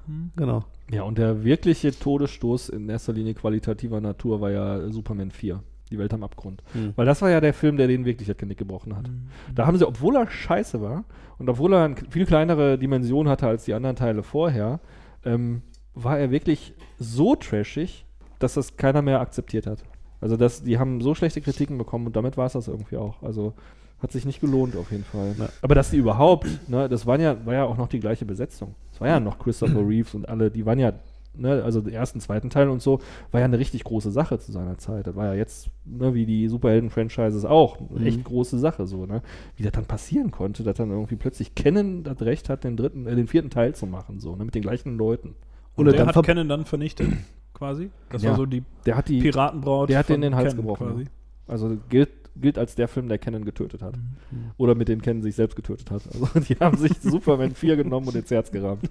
gewurstet. 0.09 0.37
genau. 0.37 0.64
Ja, 0.90 1.03
und 1.03 1.18
der 1.18 1.44
wirkliche 1.44 1.97
Todesstoß 1.97 2.71
in 2.71 2.88
erster 2.88 3.12
Linie 3.12 3.35
qualitativer 3.35 4.01
Natur 4.01 4.40
war 4.40 4.51
ja 4.51 4.90
Superman 4.90 5.31
4. 5.31 5.62
Die 5.90 5.99
Welt 5.99 6.12
am 6.12 6.23
Abgrund. 6.23 6.62
Mhm. 6.75 6.92
Weil 6.97 7.07
das 7.07 7.23
war 7.23 7.31
ja 7.31 7.40
der 7.40 7.55
Film, 7.55 7.79
der 7.79 7.87
den 7.87 8.05
wirklich 8.05 8.29
das 8.29 8.37
Genick 8.37 8.59
gebrochen 8.59 8.94
hat. 8.94 9.11
Da 9.55 9.66
haben 9.66 9.79
sie, 9.79 9.87
obwohl 9.87 10.16
er 10.16 10.29
scheiße 10.29 10.83
war 10.83 11.05
und 11.38 11.49
obwohl 11.49 11.73
er 11.73 11.85
eine 11.85 11.97
viel 12.11 12.27
kleinere 12.27 12.79
Dimension 12.79 13.29
hatte 13.29 13.47
als 13.47 13.64
die 13.64 13.73
anderen 13.73 13.97
Teile 13.97 14.23
vorher, 14.23 14.81
ähm, 15.25 15.62
war 15.94 16.18
er 16.18 16.31
wirklich 16.31 16.75
so 16.99 17.37
trashig, 17.37 18.05
dass 18.38 18.55
das 18.55 18.77
keiner 18.77 19.01
mehr 19.01 19.21
akzeptiert 19.21 19.66
hat. 19.66 19.83
Also 20.21 20.37
das, 20.37 20.62
die 20.62 20.79
haben 20.79 21.01
so 21.01 21.14
schlechte 21.14 21.40
Kritiken 21.40 21.79
bekommen 21.79 22.07
und 22.07 22.16
damit 22.16 22.37
war 22.37 22.47
es 22.47 22.53
das 22.53 22.68
irgendwie 22.68 22.97
auch. 22.97 23.23
Also 23.23 23.55
hat 24.01 24.12
sich 24.12 24.25
nicht 24.25 24.40
gelohnt 24.40 24.77
auf 24.77 24.90
jeden 24.90 25.05
Fall. 25.05 25.35
Ja. 25.38 25.49
Aber 25.62 25.75
dass 25.75 25.90
die 25.90 25.97
überhaupt, 25.97 26.47
ne, 26.68 26.88
das 26.88 27.07
waren 27.07 27.21
ja, 27.21 27.44
war 27.47 27.55
ja 27.55 27.64
auch 27.64 27.77
noch 27.77 27.88
die 27.88 28.01
gleiche 28.01 28.25
Besetzung. 28.25 28.75
Es 28.98 29.00
war 29.00 29.06
ja 29.08 29.20
noch 29.20 29.38
Christopher 29.38 29.87
Reeves 29.87 30.12
und 30.16 30.28
alle, 30.28 30.50
die 30.50 30.66
waren 30.66 30.80
ja, 30.80 30.92
ne, 31.34 31.62
also 31.62 31.80
den 31.80 31.94
ersten, 31.94 32.18
zweiten 32.18 32.50
Teil 32.50 32.68
und 32.68 32.82
so, 32.82 32.98
war 33.30 33.38
ja 33.38 33.44
eine 33.44 33.61
richtig 33.61 33.84
große 33.84 34.11
Sache 34.11 34.40
zu 34.40 34.50
seiner 34.50 34.76
Zeit. 34.78 35.06
Das 35.06 35.14
war 35.14 35.26
ja 35.26 35.34
jetzt, 35.34 35.70
ne, 35.84 36.14
wie 36.14 36.26
die 36.26 36.48
Superhelden-Franchises 36.48 37.44
auch, 37.44 37.78
eine 37.78 38.00
Mhm. 38.00 38.06
echt 38.06 38.24
große 38.24 38.58
Sache 38.58 38.88
so, 38.88 39.06
ne? 39.06 39.22
Wie 39.56 39.62
das 39.62 39.70
dann 39.70 39.84
passieren 39.84 40.32
konnte, 40.32 40.64
dass 40.64 40.76
dann 40.78 40.90
irgendwie 40.90 41.14
plötzlich 41.14 41.54
Canon 41.54 42.02
das 42.02 42.20
Recht 42.22 42.48
hat, 42.48 42.64
den 42.64 42.76
dritten, 42.76 43.06
äh, 43.06 43.14
den 43.14 43.28
vierten 43.28 43.50
Teil 43.50 43.72
zu 43.76 43.87
machen, 43.87 44.18
so, 44.18 44.34
ne, 44.34 44.44
mit 44.44 44.56
den 44.56 44.62
gleichen 44.62 44.98
Leuten. 44.98 45.37
Und 45.76 45.82
Oder 45.87 45.92
der 45.92 46.06
dann 46.06 46.16
hat 46.16 46.26
Canon 46.26 46.48
dann 46.48 46.64
vernichtet, 46.64 47.08
quasi. 47.54 47.90
Das 48.11 48.22
Ja. 48.24 48.30
war 48.30 48.37
so 48.37 48.46
die 48.46 48.64
Der 48.84 48.96
hat 48.96 49.08
die, 49.08 49.20
Piratenbraut. 49.20 49.90
der 49.90 49.98
hat 49.98 50.06
von 50.06 50.14
denen 50.20 50.32
den 50.32 50.34
Hals 50.34 50.48
Canon 50.54 50.56
gebrochen, 50.66 50.87
Quasi. 50.88 51.04
also 51.46 51.76
gilt, 51.88 52.08
gilt 52.40 52.59
als 52.59 52.74
der 52.74 52.88
Film, 52.88 53.09
der 53.09 53.18
Canon 53.18 53.44
getötet 53.44 53.83
hat. 53.83 53.96
Mhm. 53.96 54.51
Oder 54.57 54.74
mit 54.74 54.88
dem 54.88 55.01
Canon 55.03 55.22
sich 55.22 55.35
selbst 55.35 55.57
getötet 55.57 55.90
hat. 55.90 56.03
Also 56.12 56.27
die 56.40 56.55
haben 56.61 56.77
sich 56.77 56.92
Superman 57.03 57.55
4 57.55 57.77
genommen 57.77 58.07
und 58.09 58.14
ins 58.16 58.31
Herz 58.31 58.51
gerammt. 58.51 58.88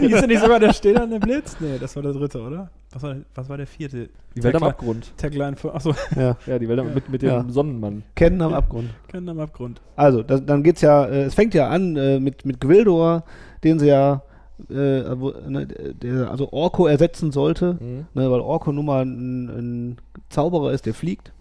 Hieß 0.00 0.10
ja 0.20 0.26
nicht 0.26 0.40
sogar 0.40 0.60
der 0.60 0.72
stillende 0.72 1.18
Blitz? 1.20 1.56
Nee, 1.60 1.78
das 1.80 1.94
war 1.96 2.02
der 2.02 2.12
dritte, 2.12 2.40
oder? 2.40 2.70
Was 2.92 3.02
war, 3.02 3.16
was 3.34 3.48
war 3.48 3.56
der 3.56 3.66
vierte? 3.66 4.08
Die 4.34 4.42
Welt 4.42 4.54
am 4.54 4.62
Abgrund. 4.62 5.12
Tagline 5.16 5.56
von. 5.56 5.72
Achso, 5.72 5.94
Ja. 6.16 6.36
Ja, 6.46 6.58
die 6.58 6.68
Welt 6.68 6.78
am, 6.80 6.88
Ja. 6.88 6.94
mit, 6.94 7.08
mit 7.10 7.22
dem 7.22 7.28
Ja. 7.28 7.44
Sonnenmann. 7.48 8.02
Kennen 8.14 8.40
am 8.40 8.54
Abgrund. 8.54 8.90
kennen 9.08 9.28
am 9.28 9.40
Abgrund. 9.40 9.80
Also, 9.96 10.22
das, 10.22 10.44
dann 10.46 10.62
geht's 10.62 10.80
ja, 10.80 11.04
äh, 11.06 11.24
es 11.24 11.34
fängt 11.34 11.54
ja 11.54 11.68
an 11.68 11.96
äh, 11.96 12.18
mit, 12.20 12.44
mit 12.46 12.60
Gwildor, 12.60 13.24
den 13.64 13.78
sie 13.78 13.88
ja, 13.88 14.22
äh, 14.70 15.20
wo, 15.20 15.32
ne, 15.48 15.66
der 15.66 16.30
also 16.30 16.52
Orko 16.52 16.86
ersetzen 16.86 17.32
sollte, 17.32 17.74
Mhm. 17.80 18.06
ne, 18.14 18.30
weil 18.30 18.40
Orko 18.40 18.72
nun 18.72 18.86
mal 18.86 19.04
ein, 19.04 19.48
ein 19.48 19.98
Zauberer 20.30 20.72
ist, 20.72 20.86
der 20.86 20.94
fliegt. 20.94 21.32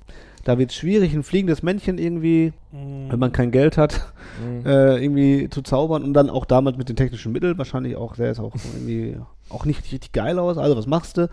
Da 0.44 0.58
wird 0.58 0.70
es 0.72 0.78
schwierig, 0.78 1.14
ein 1.14 1.24
fliegendes 1.24 1.62
Männchen 1.62 1.98
irgendwie, 1.98 2.54
wenn 2.72 3.20
man 3.20 3.34
kein 3.34 3.52
Geld 3.52 3.78
hat, 3.78 4.14
Mhm. 4.42 4.66
äh, 4.66 4.98
irgendwie 5.04 5.50
zu 5.50 5.62
zaubern 5.62 6.04
und 6.04 6.14
dann 6.14 6.30
auch 6.30 6.46
damals 6.46 6.78
mit 6.78 6.88
den 6.88 6.96
technischen 6.96 7.32
Mitteln, 7.34 7.58
wahrscheinlich 7.58 7.96
auch, 7.98 8.16
der 8.16 8.32
ist 8.32 8.40
auch 8.40 8.54
irgendwie 8.74 9.18
auch 9.50 9.66
nicht 9.66 9.84
richtig 9.84 10.12
geil 10.14 10.40
aus. 10.40 10.58
Also, 10.58 10.78
was 10.78 10.88
machst 10.88 11.18
du? 11.18 11.30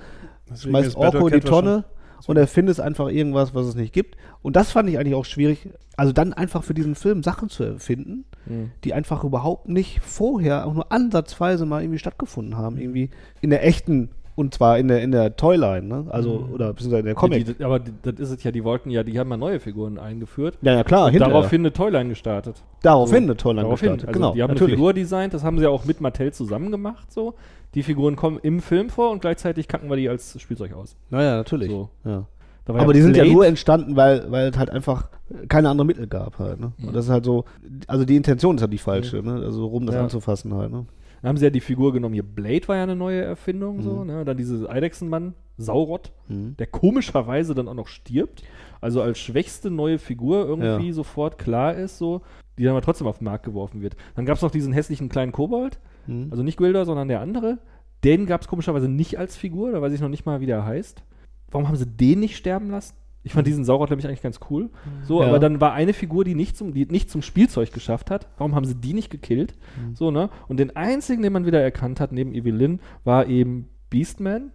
Schmeißt 0.56 0.96
Orko 0.96 1.28
in 1.28 1.34
die 1.34 1.40
Tonne 1.40 1.84
und 2.28 2.36
erfindest 2.36 2.80
einfach 2.80 3.08
irgendwas, 3.08 3.54
was 3.54 3.66
es 3.66 3.74
nicht 3.74 3.92
gibt. 3.92 4.16
Und 4.42 4.56
das 4.56 4.70
fand 4.72 4.88
ich 4.88 4.98
eigentlich 4.98 5.14
auch 5.14 5.24
schwierig. 5.24 5.68
Also 5.96 6.12
dann 6.12 6.32
einfach 6.32 6.64
für 6.64 6.74
diesen 6.74 6.94
Film 6.94 7.22
Sachen 7.22 7.48
zu 7.48 7.62
erfinden, 7.64 8.24
Mhm. 8.46 8.72
die 8.84 8.92
einfach 8.92 9.24
überhaupt 9.24 9.68
nicht 9.68 10.00
vorher 10.02 10.66
auch 10.66 10.74
nur 10.74 10.92
ansatzweise 10.92 11.64
mal 11.64 11.82
irgendwie 11.82 11.98
stattgefunden 11.98 12.56
haben. 12.58 12.76
Irgendwie 12.78 13.10
in 13.40 13.50
der 13.50 13.64
echten, 13.66 14.10
und 14.36 14.52
zwar 14.54 14.78
in 14.78 14.88
der, 14.88 15.00
in 15.02 15.12
der 15.12 15.36
Toyline, 15.36 15.82
ne? 15.86 16.06
Also, 16.08 16.40
Mhm. 16.48 16.54
oder 16.54 16.72
beziehungsweise 16.72 17.00
in 17.00 17.06
der 17.06 17.14
Comic. 17.14 17.44
Die, 17.46 17.54
die, 17.54 17.64
aber 17.64 17.78
die, 17.78 17.92
das 18.02 18.14
ist 18.18 18.30
es 18.30 18.42
ja, 18.44 18.50
die 18.50 18.64
wollten 18.64 18.90
ja, 18.90 19.02
die 19.04 19.18
haben 19.18 19.30
ja 19.30 19.36
neue 19.36 19.60
Figuren 19.60 19.98
eingeführt. 19.98 20.58
ja, 20.62 20.72
ja, 20.74 20.84
klar, 20.84 21.10
daraufhin 21.12 21.60
eine 21.62 21.72
Toyline 21.72 22.08
gestartet. 22.08 22.62
daraufhin 22.82 23.24
eine 23.24 23.36
Toyline 23.36 23.62
Daraufhin. 23.62 23.92
gestartet. 23.92 24.08
Also 24.08 24.18
genau, 24.18 24.34
die 24.34 24.42
haben 24.42 24.50
natürlich. 24.50 24.72
eine 24.72 24.76
Figur 24.76 24.92
designt, 24.92 25.34
das 25.34 25.44
haben 25.44 25.58
sie 25.58 25.64
ja 25.64 25.70
auch 25.70 25.84
mit 25.84 26.00
Mattel 26.00 26.32
zusammen 26.32 26.70
gemacht. 26.70 27.12
So. 27.12 27.34
Die 27.74 27.82
Figuren 27.82 28.16
kommen 28.16 28.38
im 28.42 28.60
Film 28.60 28.88
vor 28.90 29.10
und 29.10 29.20
gleichzeitig 29.20 29.66
kacken 29.68 29.88
wir 29.90 29.96
die 29.96 30.08
als 30.08 30.40
Spielzeug 30.40 30.74
aus. 30.74 30.96
Naja, 31.10 31.36
natürlich. 31.36 31.70
So. 31.70 31.88
Ja. 32.04 32.24
Aber 32.66 32.94
die 32.94 33.02
sind 33.02 33.14
ja 33.16 33.24
nur 33.26 33.46
entstanden, 33.46 33.94
weil, 33.94 34.30
weil 34.30 34.48
es 34.48 34.56
halt 34.56 34.70
einfach 34.70 35.08
keine 35.48 35.68
anderen 35.68 35.86
Mittel 35.86 36.06
gab 36.06 36.38
halt. 36.38 36.60
Ne? 36.60 36.72
Mhm. 36.78 36.88
Und 36.88 36.96
das 36.96 37.04
ist 37.06 37.10
halt 37.10 37.24
so, 37.24 37.44
also 37.86 38.04
die 38.06 38.16
Intention 38.16 38.54
ist 38.56 38.62
ja 38.62 38.66
die 38.68 38.78
falsche, 38.78 39.18
ne? 39.22 39.42
also 39.44 39.66
rum 39.66 39.84
das 39.86 39.96
Ja. 39.96 40.02
anzufassen 40.02 40.54
halt. 40.54 40.70
Ne? 40.72 40.86
Dann 41.24 41.30
haben 41.30 41.36
sie 41.38 41.44
ja 41.46 41.50
die 41.50 41.60
Figur 41.62 41.94
genommen, 41.94 42.12
hier 42.12 42.22
Blade 42.22 42.68
war 42.68 42.76
ja 42.76 42.82
eine 42.82 42.96
neue 42.96 43.22
Erfindung, 43.22 43.80
so, 43.80 44.04
ne? 44.04 44.26
Dann 44.26 44.36
diese 44.36 44.68
Eidechsenmann, 44.68 45.32
Saurot, 45.56 46.12
Mhm. 46.28 46.54
der 46.58 46.66
komischerweise 46.66 47.54
dann 47.54 47.66
auch 47.66 47.72
noch 47.72 47.86
stirbt. 47.88 48.42
Also 48.82 49.00
als 49.00 49.18
schwächste 49.18 49.70
neue 49.70 49.98
Figur 49.98 50.44
irgendwie 50.46 50.88
Ja. 50.88 50.92
sofort 50.92 51.38
klar 51.38 51.72
ist, 51.76 51.96
so, 51.96 52.20
die 52.58 52.64
dann 52.64 52.72
aber 52.72 52.82
trotzdem 52.82 53.06
auf 53.06 53.16
den 53.20 53.24
Markt 53.24 53.46
geworfen 53.46 53.80
wird. 53.80 53.96
Dann 54.16 54.26
gab 54.26 54.36
es 54.36 54.42
noch 54.42 54.50
diesen 54.50 54.74
hässlichen 54.74 55.08
kleinen 55.08 55.32
Kobold, 55.32 55.78
Mhm. 56.06 56.28
also 56.30 56.42
nicht 56.42 56.58
Gwilder, 56.58 56.84
sondern 56.84 57.08
der 57.08 57.20
andere. 57.22 57.56
Den 58.04 58.26
gab 58.26 58.42
es 58.42 58.46
komischerweise 58.48 58.90
nicht 58.90 59.18
als 59.18 59.34
Figur, 59.34 59.72
da 59.72 59.80
weiß 59.80 59.94
ich 59.94 60.02
noch 60.02 60.10
nicht 60.10 60.26
mal, 60.26 60.42
wie 60.42 60.46
der 60.46 60.66
heißt. 60.66 61.02
Warum 61.50 61.68
haben 61.68 61.76
sie 61.76 61.86
den 61.86 62.20
nicht 62.20 62.36
sterben 62.36 62.68
lassen? 62.68 62.96
Ich 63.26 63.32
fand 63.32 63.46
diesen 63.46 63.64
Saurot 63.64 63.88
nämlich 63.90 64.06
eigentlich 64.06 64.22
ganz 64.22 64.38
cool. 64.50 64.68
So, 65.02 65.22
Ja. 65.22 65.28
aber 65.28 65.38
dann 65.38 65.60
war 65.60 65.72
eine 65.72 65.94
Figur, 65.94 66.24
die 66.24 66.34
nicht 66.34 66.56
zum, 66.56 66.74
die 66.74 66.84
nicht 66.86 67.10
zum 67.10 67.22
Spielzeug 67.22 67.72
geschafft 67.72 68.10
hat. 68.10 68.28
Warum 68.36 68.54
haben 68.54 68.66
sie 68.66 68.74
die 68.74 68.92
nicht 68.92 69.10
gekillt? 69.10 69.54
So, 69.94 70.10
ne? 70.10 70.28
Und 70.46 70.58
den 70.60 70.76
einzigen, 70.76 71.22
den 71.22 71.32
man 71.32 71.46
wieder 71.46 71.60
erkannt 71.62 72.00
hat, 72.00 72.12
neben 72.12 72.34
Evelyn, 72.34 72.80
war 73.02 73.26
eben 73.26 73.68
Beastman. 73.90 74.50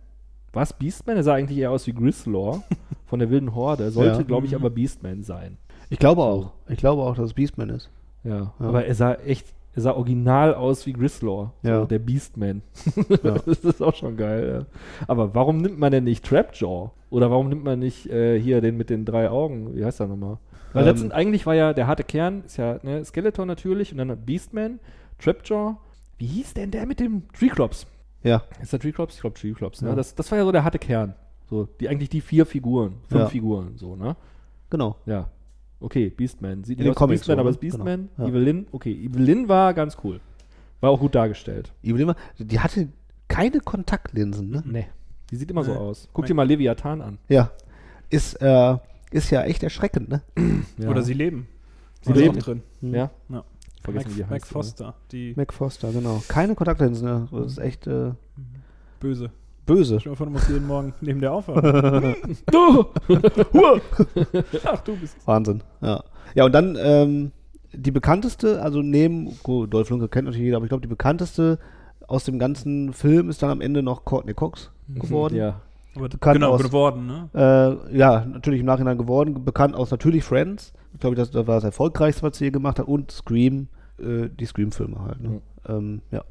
War 0.54 0.64
es 0.64 0.74
Beastman? 0.74 1.18
Er 1.18 1.24
sah 1.24 1.34
eigentlich 1.34 1.58
eher 1.58 1.72
aus 1.72 1.88
wie 1.88 1.94
Grislaw 1.94 2.62
von 3.08 3.20
der 3.20 3.30
wilden 3.32 3.56
Horde. 3.56 3.90
Sollte, 3.92 4.18
Ja. 4.20 4.24
glaube 4.24 4.46
ich, 4.46 4.52
Mhm. 4.54 4.58
aber 4.60 4.70
Beastman 4.70 5.24
sein. 5.24 5.58
Ich 5.90 5.98
glaube 6.00 6.22
auch. 6.22 6.52
Ich 6.68 6.78
glaube 6.78 7.02
auch, 7.02 7.16
dass 7.16 7.26
es 7.26 7.34
Beastman 7.34 7.70
ist. 7.70 7.90
Ja. 8.24 8.36
Ja. 8.38 8.54
Aber 8.60 8.86
er 8.86 8.94
sah 8.94 9.14
echt, 9.16 9.48
er 9.76 9.82
sah 9.82 9.92
original 9.94 10.56
aus 10.56 10.86
wie 10.86 10.94
Grislaw. 10.94 11.52
Ja. 11.62 11.82
So, 11.82 11.86
der 11.86 12.00
Beastman. 12.00 12.62
Ja. 13.24 13.36
das 13.46 13.60
ist 13.60 13.82
auch 13.82 13.96
schon 13.96 14.18
geil. 14.18 14.66
Ja. 14.68 14.80
Aber 15.08 15.36
warum 15.36 15.58
nimmt 15.58 15.80
man 15.80 15.92
denn 15.92 16.04
nicht 16.04 16.26
Trapjaw? 16.26 16.92
Oder 17.10 17.32
warum 17.32 17.50
nimmt 17.50 17.64
man 17.64 17.80
nicht 17.80 18.08
äh, 18.10 18.40
hier 18.40 18.62
den 18.62 18.78
mit 18.78 18.90
den 18.90 19.06
drei 19.06 19.30
Augen? 19.30 19.76
Wie 19.76 19.84
heißt 19.86 20.00
der 20.00 20.08
nochmal? 20.08 20.38
Weil 20.74 20.84
Ähm, 20.84 20.90
letztend 20.90 21.12
eigentlich 21.14 21.46
war 21.46 21.56
ja 21.56 21.74
der 21.74 21.88
harte 21.88 22.04
Kern, 22.04 22.44
ist 22.46 22.58
ja 22.58 22.80
ne, 22.84 23.04
Skeletor 23.04 23.46
natürlich 23.46 23.92
und 23.92 23.98
dann 24.00 24.16
Beastman, 24.26 24.80
Trapjaw. 25.20 25.78
Wie 26.18 26.26
hieß 26.28 26.54
denn 26.54 26.72
der 26.72 26.86
mit 26.86 27.00
dem 27.00 27.24
Treeclops? 27.34 27.88
Ja. 28.24 28.44
Ist 28.62 28.74
der 28.74 28.80
Treeclops? 28.80 29.16
Ich 29.16 29.22
glaube 29.22 29.40
Treeclops. 29.40 29.82
Ne? 29.82 29.90
Ja. 29.90 29.96
Das, 29.96 30.14
das 30.16 30.30
war 30.32 30.38
ja 30.38 30.46
so 30.46 30.52
der 30.52 30.64
harte 30.64 30.80
Kern. 30.80 31.16
So, 31.50 31.68
die 31.80 31.90
eigentlich 31.90 32.10
die 32.10 32.22
vier 32.22 32.46
Figuren, 32.46 32.98
fünf. 33.08 33.30
Figuren, 33.32 33.78
so, 33.78 33.96
ne? 33.96 34.16
Genau. 34.70 34.98
Ja. 35.06 35.30
Okay, 35.82 36.10
Beastman. 36.10 36.64
Sieht 36.64 36.80
In 36.80 36.86
nicht 36.86 36.88
den 36.88 36.90
aus 36.92 36.96
wie 36.96 37.00
Comics 37.00 37.20
Beastman, 37.22 37.36
so, 37.38 37.40
aber 37.42 37.50
ne? 37.50 37.54
ist 37.56 37.60
Beastman. 37.62 38.10
Genau. 38.16 38.28
Ja. 38.28 38.34
Evelyn, 38.36 38.68
okay. 38.72 38.92
Evelyn 38.94 39.48
war 39.48 39.74
ganz 39.74 39.98
cool. 40.04 40.20
War 40.82 40.90
auch 40.92 41.00
gut 41.00 41.16
dargestellt. 41.16 41.72
Evelyn, 41.84 42.08
war- 42.08 42.16
die 42.38 42.60
hatte 42.60 42.90
keine 43.28 43.60
Kontaktlinsen, 43.60 44.50
ne? 44.50 44.64
Nee. 44.66 44.88
Die 45.32 45.36
sieht 45.36 45.52
immer 45.52 45.64
so 45.64 45.72
Nee. 45.74 45.78
aus. 45.78 46.10
Guck 46.14 46.26
dir 46.26 46.34
mal 46.34 46.48
Leviathan 46.48 47.02
an. 47.02 47.18
Ja. 47.30 47.52
Ist, 48.10 48.34
äh, 48.42 48.78
ist 49.12 49.30
ja 49.30 49.44
echt 49.44 49.62
erschreckend, 49.64 50.10
ne? 50.10 50.22
Ja. 50.78 50.90
Oder 50.90 51.02
sie 51.04 51.14
leben. 51.14 51.48
Sie 52.02 52.14
da 52.14 52.20
leben. 52.20 52.38
auch 52.38 52.42
drin. 52.44 52.64
Ja. 52.82 53.12
Ja. 53.30 53.44
Vergessen, 53.84 54.10
wie 54.12 54.14
die 54.16 54.22
Mac, 54.22 54.32
heißt, 54.32 54.42
Mac 54.42 54.48
Foster, 54.48 54.96
die 55.12 55.34
Mac 55.38 55.54
Foster, 55.54 55.92
genau. 55.92 56.22
Keine 56.28 56.56
Kontaktlinsen, 56.56 57.06
ne? 57.08 57.28
Das 57.32 57.54
ist 57.54 57.58
echt 57.60 57.88
äh, 57.88 58.12
böse. 59.00 59.32
Böse. 59.74 59.98
Du 59.98 60.26
musst 60.26 60.50
jeden 60.50 60.68
Morgen 60.68 60.94
neben 61.02 61.22
der 61.22 61.34
aufwachen. 61.34 62.16
Du! 62.52 62.86
Ach, 64.66 64.82
du 64.82 64.96
bist 64.98 65.16
Wahnsinn. 65.26 65.62
Ja. 65.82 66.04
Ja, 66.36 66.46
und 66.46 66.52
dann 66.54 66.78
ähm, 66.80 67.32
die 67.74 67.92
bekannteste, 67.92 68.62
also 68.62 68.82
neben, 68.82 69.38
gut, 69.44 69.74
Dolph 69.74 69.90
Lundgren 69.90 70.10
kennt 70.12 70.26
natürlich 70.26 70.46
jeder, 70.46 70.58
aber 70.58 70.66
ich 70.66 70.70
glaube, 70.70 70.82
die 70.82 70.88
bekannteste 70.88 71.60
aus 72.08 72.24
dem 72.24 72.40
ganzen 72.40 72.94
Film 72.94 73.30
ist 73.30 73.42
dann 73.44 73.50
am 73.52 73.62
Ende 73.62 73.84
noch 73.84 74.06
Courtney 74.06 74.34
Cox 74.34 74.72
geworden. 74.88 75.36
Ja. 75.36 75.62
aber 75.96 76.10
Bekannt 76.10 76.36
genau 76.40 76.52
aus- 76.54 76.64
geworden, 76.64 77.06
ne? 77.08 77.30
Äh, 77.92 77.98
ja, 77.98 78.26
natürlich 78.26 78.60
im 78.62 78.66
Nachhinein 78.66 78.98
geworden. 78.98 79.44
Bekannt 79.46 79.76
aus 79.76 79.92
natürlich 79.92 80.24
Friends. 80.24 80.74
Ich 80.94 81.00
glaube, 81.00 81.16
das, 81.16 81.30
das 81.32 81.46
war 81.46 81.56
das 81.56 81.64
erfolgreichste, 81.64 82.24
was 82.24 82.38
sie 82.38 82.46
hier 82.46 82.52
gemacht 82.52 82.80
hat. 82.80 82.88
Und 82.88 83.12
Scream, 83.12 83.68
äh, 84.00 84.28
die 84.30 84.46
Scream-Filme 84.46 85.00
halt. 85.04 85.22
Ne? 85.22 85.42
Ähm, 85.68 86.02
ja. 86.10 86.24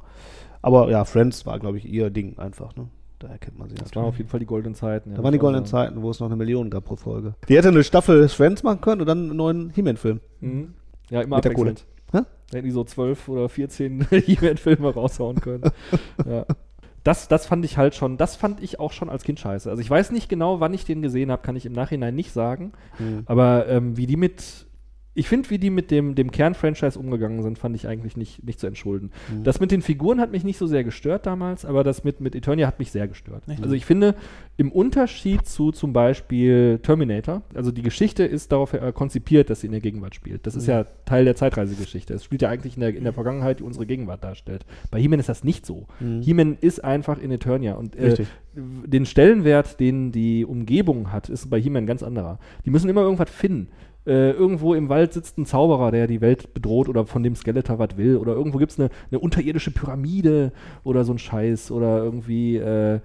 Aber 0.62 0.90
ja, 0.90 1.04
Friends 1.04 1.46
war, 1.46 1.60
glaube 1.60 1.78
ich, 1.78 1.84
ihr 1.86 2.10
Ding 2.10 2.36
einfach. 2.38 2.74
Ne? 2.74 2.88
Daher 3.18 3.38
kennt 3.38 3.58
man 3.58 3.68
sie 3.68 3.74
Das 3.74 3.86
natürlich. 3.86 3.96
waren 3.96 4.08
auf 4.08 4.18
jeden 4.18 4.30
Fall 4.30 4.40
die 4.40 4.46
goldenen 4.46 4.74
Zeiten. 4.74 5.10
ja, 5.10 5.16
Da 5.16 5.22
waren 5.24 5.32
die 5.32 5.38
goldenen 5.38 5.64
sagen. 5.66 5.88
Zeiten, 5.94 6.02
wo 6.02 6.10
es 6.10 6.20
noch 6.20 6.26
eine 6.28 6.36
Million 6.36 6.70
gab 6.70 6.84
pro 6.84 6.96
Folge. 6.96 7.34
Die 7.48 7.56
hätte 7.56 7.68
eine 7.68 7.82
Staffel 7.82 8.28
Friends 8.28 8.62
machen 8.62 8.80
können 8.80 9.00
und 9.00 9.06
dann 9.08 9.24
einen 9.30 9.36
neuen 9.36 9.70
He-Man-Film. 9.70 10.20
Mhm. 10.40 10.74
Ja, 11.10 11.22
immer 11.22 11.36
Mit 11.36 11.46
abwechselnd. 11.46 11.84
Da 12.50 12.56
hätten 12.56 12.64
die 12.64 12.70
so 12.72 12.82
zwölf 12.84 13.28
oder 13.28 13.48
14 13.50 14.06
Event-Filme 14.10 14.94
raushauen 14.94 15.40
können. 15.40 15.64
ja. 16.26 16.46
Das, 17.04 17.28
das 17.28 17.44
fand 17.46 17.64
ich 17.64 17.76
halt 17.76 17.94
schon, 17.94 18.16
das 18.16 18.36
fand 18.36 18.62
ich 18.62 18.80
auch 18.80 18.92
schon 18.92 19.10
als 19.10 19.22
Kind 19.22 19.38
scheiße. 19.38 19.68
Also 19.68 19.82
ich 19.82 19.90
weiß 19.90 20.10
nicht 20.12 20.28
genau, 20.30 20.58
wann 20.60 20.72
ich 20.72 20.84
den 20.86 21.02
gesehen 21.02 21.30
habe, 21.30 21.42
kann 21.42 21.56
ich 21.56 21.66
im 21.66 21.72
Nachhinein 21.74 22.14
nicht 22.14 22.32
sagen. 22.32 22.72
Mhm. 22.98 23.22
Aber 23.26 23.66
ähm, 23.68 23.96
wie 23.98 24.06
die 24.06 24.16
mit, 24.16 24.66
ich 25.18 25.28
finde, 25.28 25.50
wie 25.50 25.58
die 25.58 25.70
mit 25.70 25.90
dem, 25.90 26.14
dem 26.14 26.30
Kern-Franchise 26.30 26.98
umgegangen 26.98 27.42
sind, 27.42 27.58
fand 27.58 27.74
ich 27.74 27.88
eigentlich 27.88 28.16
nicht, 28.16 28.44
nicht 28.44 28.60
zu 28.60 28.66
entschulden. 28.68 29.10
Mhm. 29.32 29.42
Das 29.44 29.58
mit 29.58 29.70
den 29.72 29.82
Figuren 29.82 30.20
hat 30.20 30.30
mich 30.30 30.44
nicht 30.44 30.58
so 30.58 30.66
sehr 30.66 30.84
gestört 30.84 31.26
damals, 31.26 31.64
aber 31.64 31.82
das 31.82 32.04
mit, 32.04 32.20
mit 32.20 32.34
Eternia 32.36 32.66
hat 32.66 32.78
mich 32.78 32.92
sehr 32.92 33.08
gestört. 33.08 33.42
Echt? 33.48 33.62
Also 33.62 33.74
ich 33.74 33.84
finde, 33.84 34.14
im 34.56 34.70
Unterschied 34.70 35.46
zu 35.46 35.72
zum 35.72 35.92
Beispiel 35.92 36.78
Terminator, 36.82 37.42
also 37.54 37.72
die 37.72 37.82
Geschichte 37.82 38.24
ist 38.24 38.52
darauf 38.52 38.72
äh, 38.72 38.92
konzipiert, 38.94 39.50
dass 39.50 39.60
sie 39.60 39.66
in 39.66 39.72
der 39.72 39.80
Gegenwart 39.80 40.14
spielt. 40.14 40.46
Das 40.46 40.54
ist 40.54 40.66
Mhm. 40.66 40.72
ja 40.72 40.84
Teil 41.04 41.24
der 41.24 41.34
Zeitreisegeschichte. 41.36 42.14
Es 42.14 42.24
spielt 42.24 42.42
ja 42.42 42.48
eigentlich 42.48 42.74
in 42.76 42.80
der, 42.80 42.94
in 42.94 43.04
der 43.04 43.12
Vergangenheit, 43.12 43.58
die 43.58 43.64
unsere 43.64 43.86
Gegenwart 43.86 44.22
darstellt. 44.22 44.64
Bei 44.90 45.00
He-Man 45.00 45.18
ist 45.18 45.28
das 45.28 45.42
nicht 45.42 45.66
so. 45.66 45.86
Mhm. 46.00 46.22
He-Man 46.22 46.58
ist 46.60 46.84
einfach 46.84 47.18
in 47.20 47.30
Eternia 47.32 47.74
und 47.74 47.96
äh, 47.96 48.24
den 48.54 49.06
Stellenwert, 49.06 49.78
den 49.80 50.10
die 50.12 50.44
Umgebung 50.44 51.12
hat, 51.12 51.28
ist 51.28 51.48
bei 51.50 51.60
He-Man 51.60 51.86
ganz 51.86 52.02
anderer. 52.02 52.38
Die 52.64 52.70
müssen 52.70 52.88
immer 52.88 53.02
irgendwas 53.02 53.30
finden. 53.30 53.68
Äh, 54.08 54.30
irgendwo 54.30 54.72
im 54.74 54.88
Wald 54.88 55.12
sitzt 55.12 55.36
ein 55.38 55.44
Zauberer, 55.44 55.90
der 55.90 56.06
die 56.06 56.20
Welt 56.22 56.54
bedroht 56.54 56.88
oder 56.88 57.04
von 57.04 57.22
dem 57.22 57.34
Skeletor 57.36 57.78
was 57.78 57.96
will. 57.98 58.16
Oder 58.16 58.32
irgendwo 58.32 58.56
gibt 58.58 58.72
es 58.72 58.80
eine, 58.80 58.88
eine 59.10 59.20
unterirdische 59.20 59.70
Pyramide 59.70 60.50
oder 60.82 61.04
so 61.04 61.12
ein 61.12 61.18
Scheiß. 61.18 61.70
Oder 61.70 61.98
irgendwie, 62.02 62.56
äh, 62.56 63.00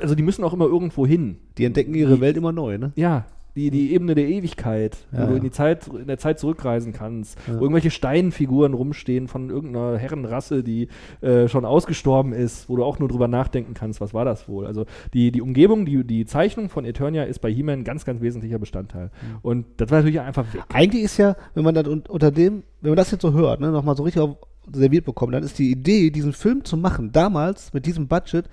also 0.00 0.14
die 0.16 0.22
müssen 0.24 0.42
auch 0.44 0.52
immer 0.52 0.66
irgendwo 0.66 1.06
hin. 1.06 1.36
Die 1.58 1.64
entdecken 1.64 1.94
ihre 1.94 2.16
Die- 2.16 2.20
Welt 2.20 2.36
immer 2.36 2.50
neu, 2.52 2.76
ne? 2.76 2.92
Ja, 2.96 3.26
die, 3.58 3.70
die 3.70 3.92
Ebene 3.92 4.14
der 4.14 4.28
Ewigkeit, 4.28 4.96
wo 5.10 5.18
Ja, 5.18 5.26
du 5.26 5.30
ja. 5.32 5.36
in 5.38 5.42
die 5.42 5.50
Zeit, 5.50 5.86
in 5.88 6.06
der 6.06 6.18
Zeit 6.18 6.38
zurückreisen 6.38 6.92
kannst, 6.92 7.36
Ja. 7.46 7.54
wo 7.58 7.62
irgendwelche 7.62 7.90
Steinfiguren 7.90 8.72
rumstehen 8.74 9.28
von 9.28 9.50
irgendeiner 9.50 9.98
Herrenrasse, 9.98 10.62
die 10.62 10.88
äh, 11.20 11.48
schon 11.48 11.64
ausgestorben 11.64 12.32
ist, 12.32 12.68
wo 12.68 12.76
du 12.76 12.84
auch 12.84 12.98
nur 12.98 13.08
drüber 13.08 13.28
nachdenken 13.28 13.74
kannst, 13.74 14.00
was 14.00 14.14
war 14.14 14.24
das 14.24 14.48
wohl? 14.48 14.66
Also 14.66 14.86
die, 15.12 15.32
die 15.32 15.42
Umgebung, 15.42 15.84
die, 15.84 16.04
die 16.04 16.24
Zeichnung 16.24 16.68
von 16.68 16.84
Eternia 16.84 17.24
ist 17.24 17.40
bei 17.40 17.52
He-Man 17.52 17.80
ein 17.80 17.84
ganz, 17.84 18.04
ganz 18.04 18.20
wesentlicher 18.20 18.58
Bestandteil. 18.58 19.06
Mhm. 19.06 19.38
Und 19.42 19.66
das 19.76 19.90
war 19.90 19.98
natürlich 19.98 20.20
einfach 20.20 20.52
weg. 20.54 20.62
Eigentlich 20.72 21.02
ist 21.04 21.16
ja, 21.18 21.36
wenn 21.54 21.64
man 21.64 21.74
das 21.74 21.86
un 21.88 22.04
unter 22.08 22.30
dem, 22.30 22.62
wenn 22.80 22.90
man 22.92 22.96
das 22.96 23.10
jetzt 23.10 23.22
so 23.22 23.32
hört, 23.32 23.60
ne, 23.60 23.70
nochmal 23.72 23.96
so 23.96 24.04
richtig 24.04 24.22
auf, 24.22 24.36
serviert 24.72 25.04
bekommt, 25.04 25.34
dann 25.34 25.42
ist 25.42 25.58
die 25.58 25.70
Idee, 25.70 26.10
diesen 26.10 26.32
Film 26.32 26.64
zu 26.64 26.76
machen, 26.76 27.10
damals 27.12 27.72
mit 27.72 27.86
diesem 27.86 28.06
Budget, 28.06 28.48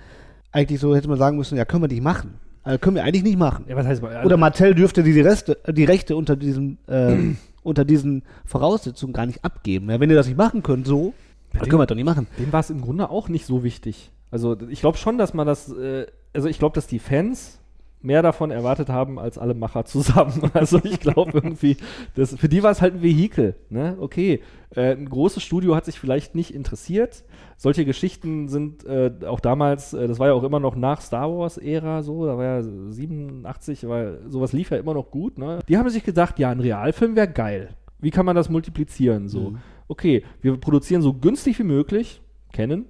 eigentlich 0.50 0.80
so 0.80 0.96
hätte 0.96 1.08
man 1.08 1.18
sagen 1.18 1.36
müssen, 1.36 1.56
ja, 1.58 1.64
können 1.64 1.82
wir 1.82 1.88
nicht 1.88 2.02
machen. 2.02 2.34
Also 2.66 2.78
können 2.80 2.96
wir 2.96 3.04
eigentlich 3.04 3.22
nicht 3.22 3.38
machen. 3.38 3.64
Ja, 3.68 3.76
was 3.76 3.86
heißt 3.86 4.02
bei- 4.02 4.24
Oder 4.24 4.36
Mattel 4.36 4.74
dürfte 4.74 5.02
die, 5.04 5.12
die, 5.12 5.20
Reste, 5.20 5.56
die 5.70 5.84
Rechte 5.84 6.16
unter 6.16 6.34
diesem 6.34 6.78
äh, 6.88 7.16
unter 7.62 7.84
diesen 7.84 8.22
Voraussetzungen 8.44 9.12
gar 9.12 9.24
nicht 9.26 9.44
abgeben. 9.44 9.88
Ja, 9.90 10.00
wenn 10.00 10.10
ihr 10.10 10.16
das 10.16 10.26
nicht 10.26 10.36
machen 10.36 10.62
könnt, 10.62 10.86
so, 10.86 11.14
dann 11.52 11.62
können 11.62 11.74
wir 11.74 11.78
das 11.78 11.88
doch 11.88 11.94
nicht 11.96 12.04
machen. 12.04 12.26
Dem 12.38 12.52
war 12.52 12.60
es 12.60 12.70
im 12.70 12.80
Grunde 12.80 13.08
auch 13.10 13.28
nicht 13.28 13.46
so 13.46 13.62
wichtig. 13.62 14.10
Also 14.30 14.56
ich 14.68 14.80
glaube 14.80 14.98
schon, 14.98 15.16
dass 15.16 15.32
man 15.32 15.46
das, 15.46 15.72
äh, 15.72 16.06
also 16.34 16.48
ich 16.48 16.58
glaube, 16.58 16.74
dass 16.74 16.86
die 16.88 16.98
Fans 16.98 17.60
mehr 18.06 18.22
davon 18.22 18.50
erwartet 18.50 18.88
haben 18.88 19.18
als 19.18 19.36
alle 19.36 19.54
Macher 19.54 19.84
zusammen. 19.84 20.50
Also 20.54 20.80
ich 20.82 21.00
glaube 21.00 21.32
irgendwie, 21.34 21.76
das, 22.14 22.34
für 22.36 22.48
die 22.48 22.62
war 22.62 22.70
es 22.70 22.80
halt 22.80 22.94
ein 22.94 23.02
Vehikel. 23.02 23.56
Ne? 23.68 23.96
Okay, 24.00 24.40
äh, 24.74 24.92
ein 24.94 25.08
großes 25.08 25.42
Studio 25.42 25.74
hat 25.74 25.84
sich 25.84 25.98
vielleicht 25.98 26.34
nicht 26.34 26.54
interessiert. 26.54 27.24
Solche 27.56 27.84
Geschichten 27.84 28.48
sind 28.48 28.84
äh, 28.86 29.10
auch 29.26 29.40
damals, 29.40 29.92
äh, 29.92 30.06
das 30.08 30.18
war 30.18 30.28
ja 30.28 30.34
auch 30.34 30.44
immer 30.44 30.60
noch 30.60 30.76
nach 30.76 31.00
Star 31.00 31.30
Wars-Ära 31.36 32.02
so, 32.02 32.24
da 32.26 32.36
war 32.38 32.44
ja 32.44 32.62
87, 32.62 33.88
weil 33.88 34.20
sowas 34.28 34.52
lief 34.52 34.70
ja 34.70 34.76
immer 34.78 34.94
noch 34.94 35.10
gut. 35.10 35.36
Ne? 35.38 35.58
Die 35.68 35.76
haben 35.76 35.88
sich 35.90 36.04
gedacht, 36.04 36.38
ja, 36.38 36.50
ein 36.50 36.60
Realfilm 36.60 37.16
wäre 37.16 37.28
geil. 37.28 37.70
Wie 37.98 38.10
kann 38.10 38.26
man 38.26 38.36
das 38.36 38.48
multiplizieren? 38.50 39.28
So, 39.28 39.50
Mhm. 39.50 39.58
okay, 39.88 40.22
wir 40.42 40.56
produzieren 40.58 41.02
so 41.02 41.12
günstig 41.14 41.58
wie 41.58 41.64
möglich, 41.64 42.20
kennen. 42.52 42.86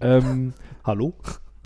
Ähm, 0.00 0.54
Hallo? 0.84 1.12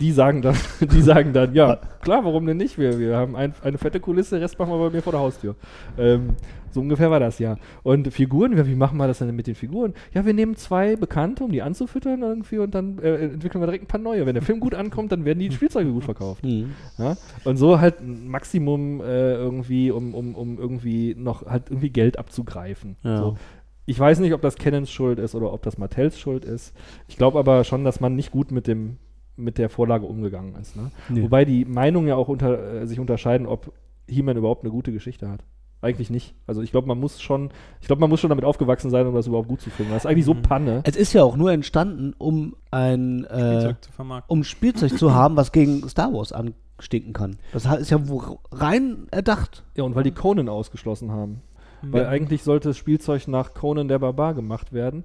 Die 0.01 0.11
sagen 0.11 0.41
dann, 0.41 0.55
die 0.81 1.01
sagen 1.01 1.31
dann, 1.31 1.53
ja, 1.53 1.77
klar, 2.01 2.25
warum 2.25 2.45
denn 2.45 2.57
nicht? 2.57 2.77
Wir, 2.77 2.99
wir 2.99 3.15
haben 3.15 3.35
ein, 3.35 3.53
eine 3.63 3.77
fette 3.77 3.99
Kulisse, 3.99 4.41
Rest 4.41 4.57
machen 4.59 4.71
wir 4.71 4.79
bei 4.79 4.89
mir 4.89 5.01
vor 5.01 5.13
der 5.13 5.21
Haustür. 5.21 5.55
Ähm, 5.97 6.35
so 6.71 6.79
ungefähr 6.79 7.11
war 7.11 7.19
das 7.19 7.37
ja. 7.37 7.57
Und 7.83 8.13
Figuren, 8.13 8.65
wie 8.65 8.75
machen 8.75 8.97
wir 8.97 9.05
das 9.05 9.19
denn 9.19 9.35
mit 9.35 9.45
den 9.45 9.55
Figuren? 9.55 9.93
Ja, 10.13 10.25
wir 10.25 10.33
nehmen 10.33 10.55
zwei 10.55 10.95
Bekannte, 10.95 11.43
um 11.43 11.51
die 11.51 11.61
anzufüttern 11.61 12.21
irgendwie 12.21 12.59
und 12.59 12.73
dann 12.73 12.97
äh, 12.99 13.25
entwickeln 13.25 13.61
wir 13.61 13.67
direkt 13.67 13.83
ein 13.83 13.87
paar 13.87 13.99
neue. 13.99 14.25
Wenn 14.25 14.35
der 14.35 14.41
Film 14.41 14.59
gut 14.59 14.73
ankommt, 14.73 15.11
dann 15.11 15.25
werden 15.25 15.39
die 15.39 15.51
Spielzeuge 15.51 15.91
gut 15.91 16.05
verkauft. 16.05 16.43
Mhm. 16.45 16.71
Ja? 16.97 17.17
Und 17.43 17.57
so 17.57 17.79
halt 17.79 17.99
ein 17.99 18.27
Maximum 18.29 19.01
äh, 19.01 19.33
irgendwie, 19.33 19.91
um, 19.91 20.15
um, 20.15 20.33
um 20.33 20.57
irgendwie 20.57 21.13
noch 21.15 21.45
halt 21.45 21.69
irgendwie 21.69 21.89
Geld 21.89 22.17
abzugreifen. 22.17 22.95
Ja. 23.03 23.17
So. 23.17 23.37
Ich 23.85 23.99
weiß 23.99 24.19
nicht, 24.19 24.33
ob 24.33 24.41
das 24.41 24.55
Cannons 24.55 24.89
Schuld 24.89 25.19
ist 25.19 25.35
oder 25.35 25.51
ob 25.51 25.63
das 25.63 25.77
Mattels 25.77 26.17
Schuld 26.17 26.45
ist. 26.45 26.73
Ich 27.09 27.17
glaube 27.17 27.37
aber 27.37 27.65
schon, 27.65 27.83
dass 27.83 27.99
man 27.99 28.15
nicht 28.15 28.31
gut 28.31 28.51
mit 28.51 28.67
dem 28.67 28.97
mit 29.35 29.57
der 29.57 29.69
Vorlage 29.69 30.05
umgegangen 30.05 30.55
ist. 30.55 30.75
Ne? 30.75 30.91
Nee. 31.09 31.23
Wobei 31.23 31.45
die 31.45 31.65
Meinungen 31.65 32.07
ja 32.07 32.15
auch 32.15 32.27
unter, 32.27 32.81
äh, 32.81 32.87
sich 32.87 32.99
unterscheiden, 32.99 33.47
ob 33.47 33.73
He-Man 34.07 34.37
überhaupt 34.37 34.63
eine 34.63 34.71
gute 34.71 34.91
Geschichte 34.91 35.29
hat. 35.29 35.43
Eigentlich 35.83 36.11
nicht. 36.11 36.35
Also 36.45 36.61
ich 36.61 36.69
glaube, 36.69 36.87
man 36.87 36.99
muss 36.99 37.21
schon, 37.21 37.49
ich 37.79 37.87
glaube, 37.87 38.01
man 38.01 38.09
muss 38.09 38.19
schon 38.19 38.29
damit 38.29 38.45
aufgewachsen 38.45 38.91
sein, 38.91 39.07
um 39.07 39.15
das 39.15 39.25
überhaupt 39.25 39.47
gut 39.47 39.61
zu 39.61 39.71
finden. 39.71 39.91
Das 39.93 40.03
ist 40.05 40.11
eigentlich 40.11 40.25
so 40.25 40.35
Mhm. 40.35 40.41
Panne. 40.43 40.81
Es 40.85 40.95
ist 40.95 41.13
ja 41.13 41.23
auch 41.23 41.35
nur 41.35 41.51
entstanden, 41.51 42.13
um 42.19 42.55
ein 42.69 43.23
äh, 43.25 43.29
Spielzeug 43.61 43.83
zu 43.83 43.91
vermarkten. 43.91 44.31
um 44.37 44.43
Spielzeug 44.43 44.97
zu 44.97 45.13
haben, 45.15 45.35
was 45.37 45.51
gegen 45.51 45.87
Star 45.89 46.13
Wars 46.13 46.33
anstinken 46.33 47.13
kann. 47.13 47.37
Das 47.51 47.65
ist 47.65 47.89
ja 47.89 48.07
wo- 48.09 48.39
rein 48.51 49.07
erdacht. 49.09 49.63
Ja, 49.75 49.83
und 49.83 49.95
weil 49.95 50.03
die 50.03 50.11
Conan 50.11 50.49
ausgeschlossen 50.49 51.11
haben. 51.11 51.41
Weil 51.81 52.05
eigentlich 52.05 52.43
sollte 52.43 52.69
das 52.69 52.77
Spielzeug 52.77 53.27
nach 53.27 53.55
Conan 53.55 53.87
der 53.87 53.97
Barbar 53.97 54.35
gemacht 54.35 54.73
werden. 54.73 55.03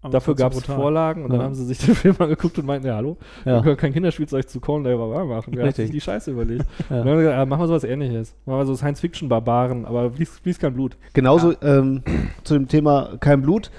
Aber 0.00 0.12
Dafür 0.12 0.36
gab 0.36 0.52
es. 0.52 0.62
Vorlagen 0.64 1.24
und 1.24 1.30
dann 1.30 1.40
Ja. 1.40 1.46
haben 1.46 1.54
sie 1.54 1.64
sich 1.64 1.78
den 1.78 1.94
Film 1.96 2.14
angeguckt 2.20 2.56
und 2.58 2.66
meinten, 2.66 2.86
ja 2.86 2.94
hallo, 2.94 3.16
Ja. 3.44 3.56
wir 3.56 3.62
können 3.62 3.76
kein 3.76 3.92
Kinderspielzeug 3.92 4.48
zu 4.48 4.60
Conan 4.60 4.84
der 4.84 4.96
Barbar 4.96 5.24
machen. 5.24 5.52
Hat 5.58 5.64
Richtig. 5.66 5.86
sich 5.86 5.90
die 5.90 6.00
Scheiße 6.00 6.30
überlegt? 6.30 6.64
Ja. 6.78 6.84
Und 6.84 6.90
dann 6.90 6.98
haben 7.00 7.06
wir 7.06 7.16
gesagt, 7.16 7.36
ja, 7.38 7.46
machen 7.46 7.60
wir 7.62 7.66
sowas 7.66 7.84
ähnliches. 7.84 8.34
Machen 8.46 8.58
wir 8.58 8.66
so 8.66 8.76
Science-Fiction-Barbaren, 8.76 9.84
aber 9.86 10.12
fließt, 10.12 10.40
fließt 10.40 10.60
kein 10.60 10.74
Blut. 10.74 10.96
Genauso 11.14 11.52
ähm, 11.62 12.02
zu 12.44 12.54
dem 12.54 12.68
Thema 12.68 13.16
kein 13.20 13.42
Blut. 13.42 13.70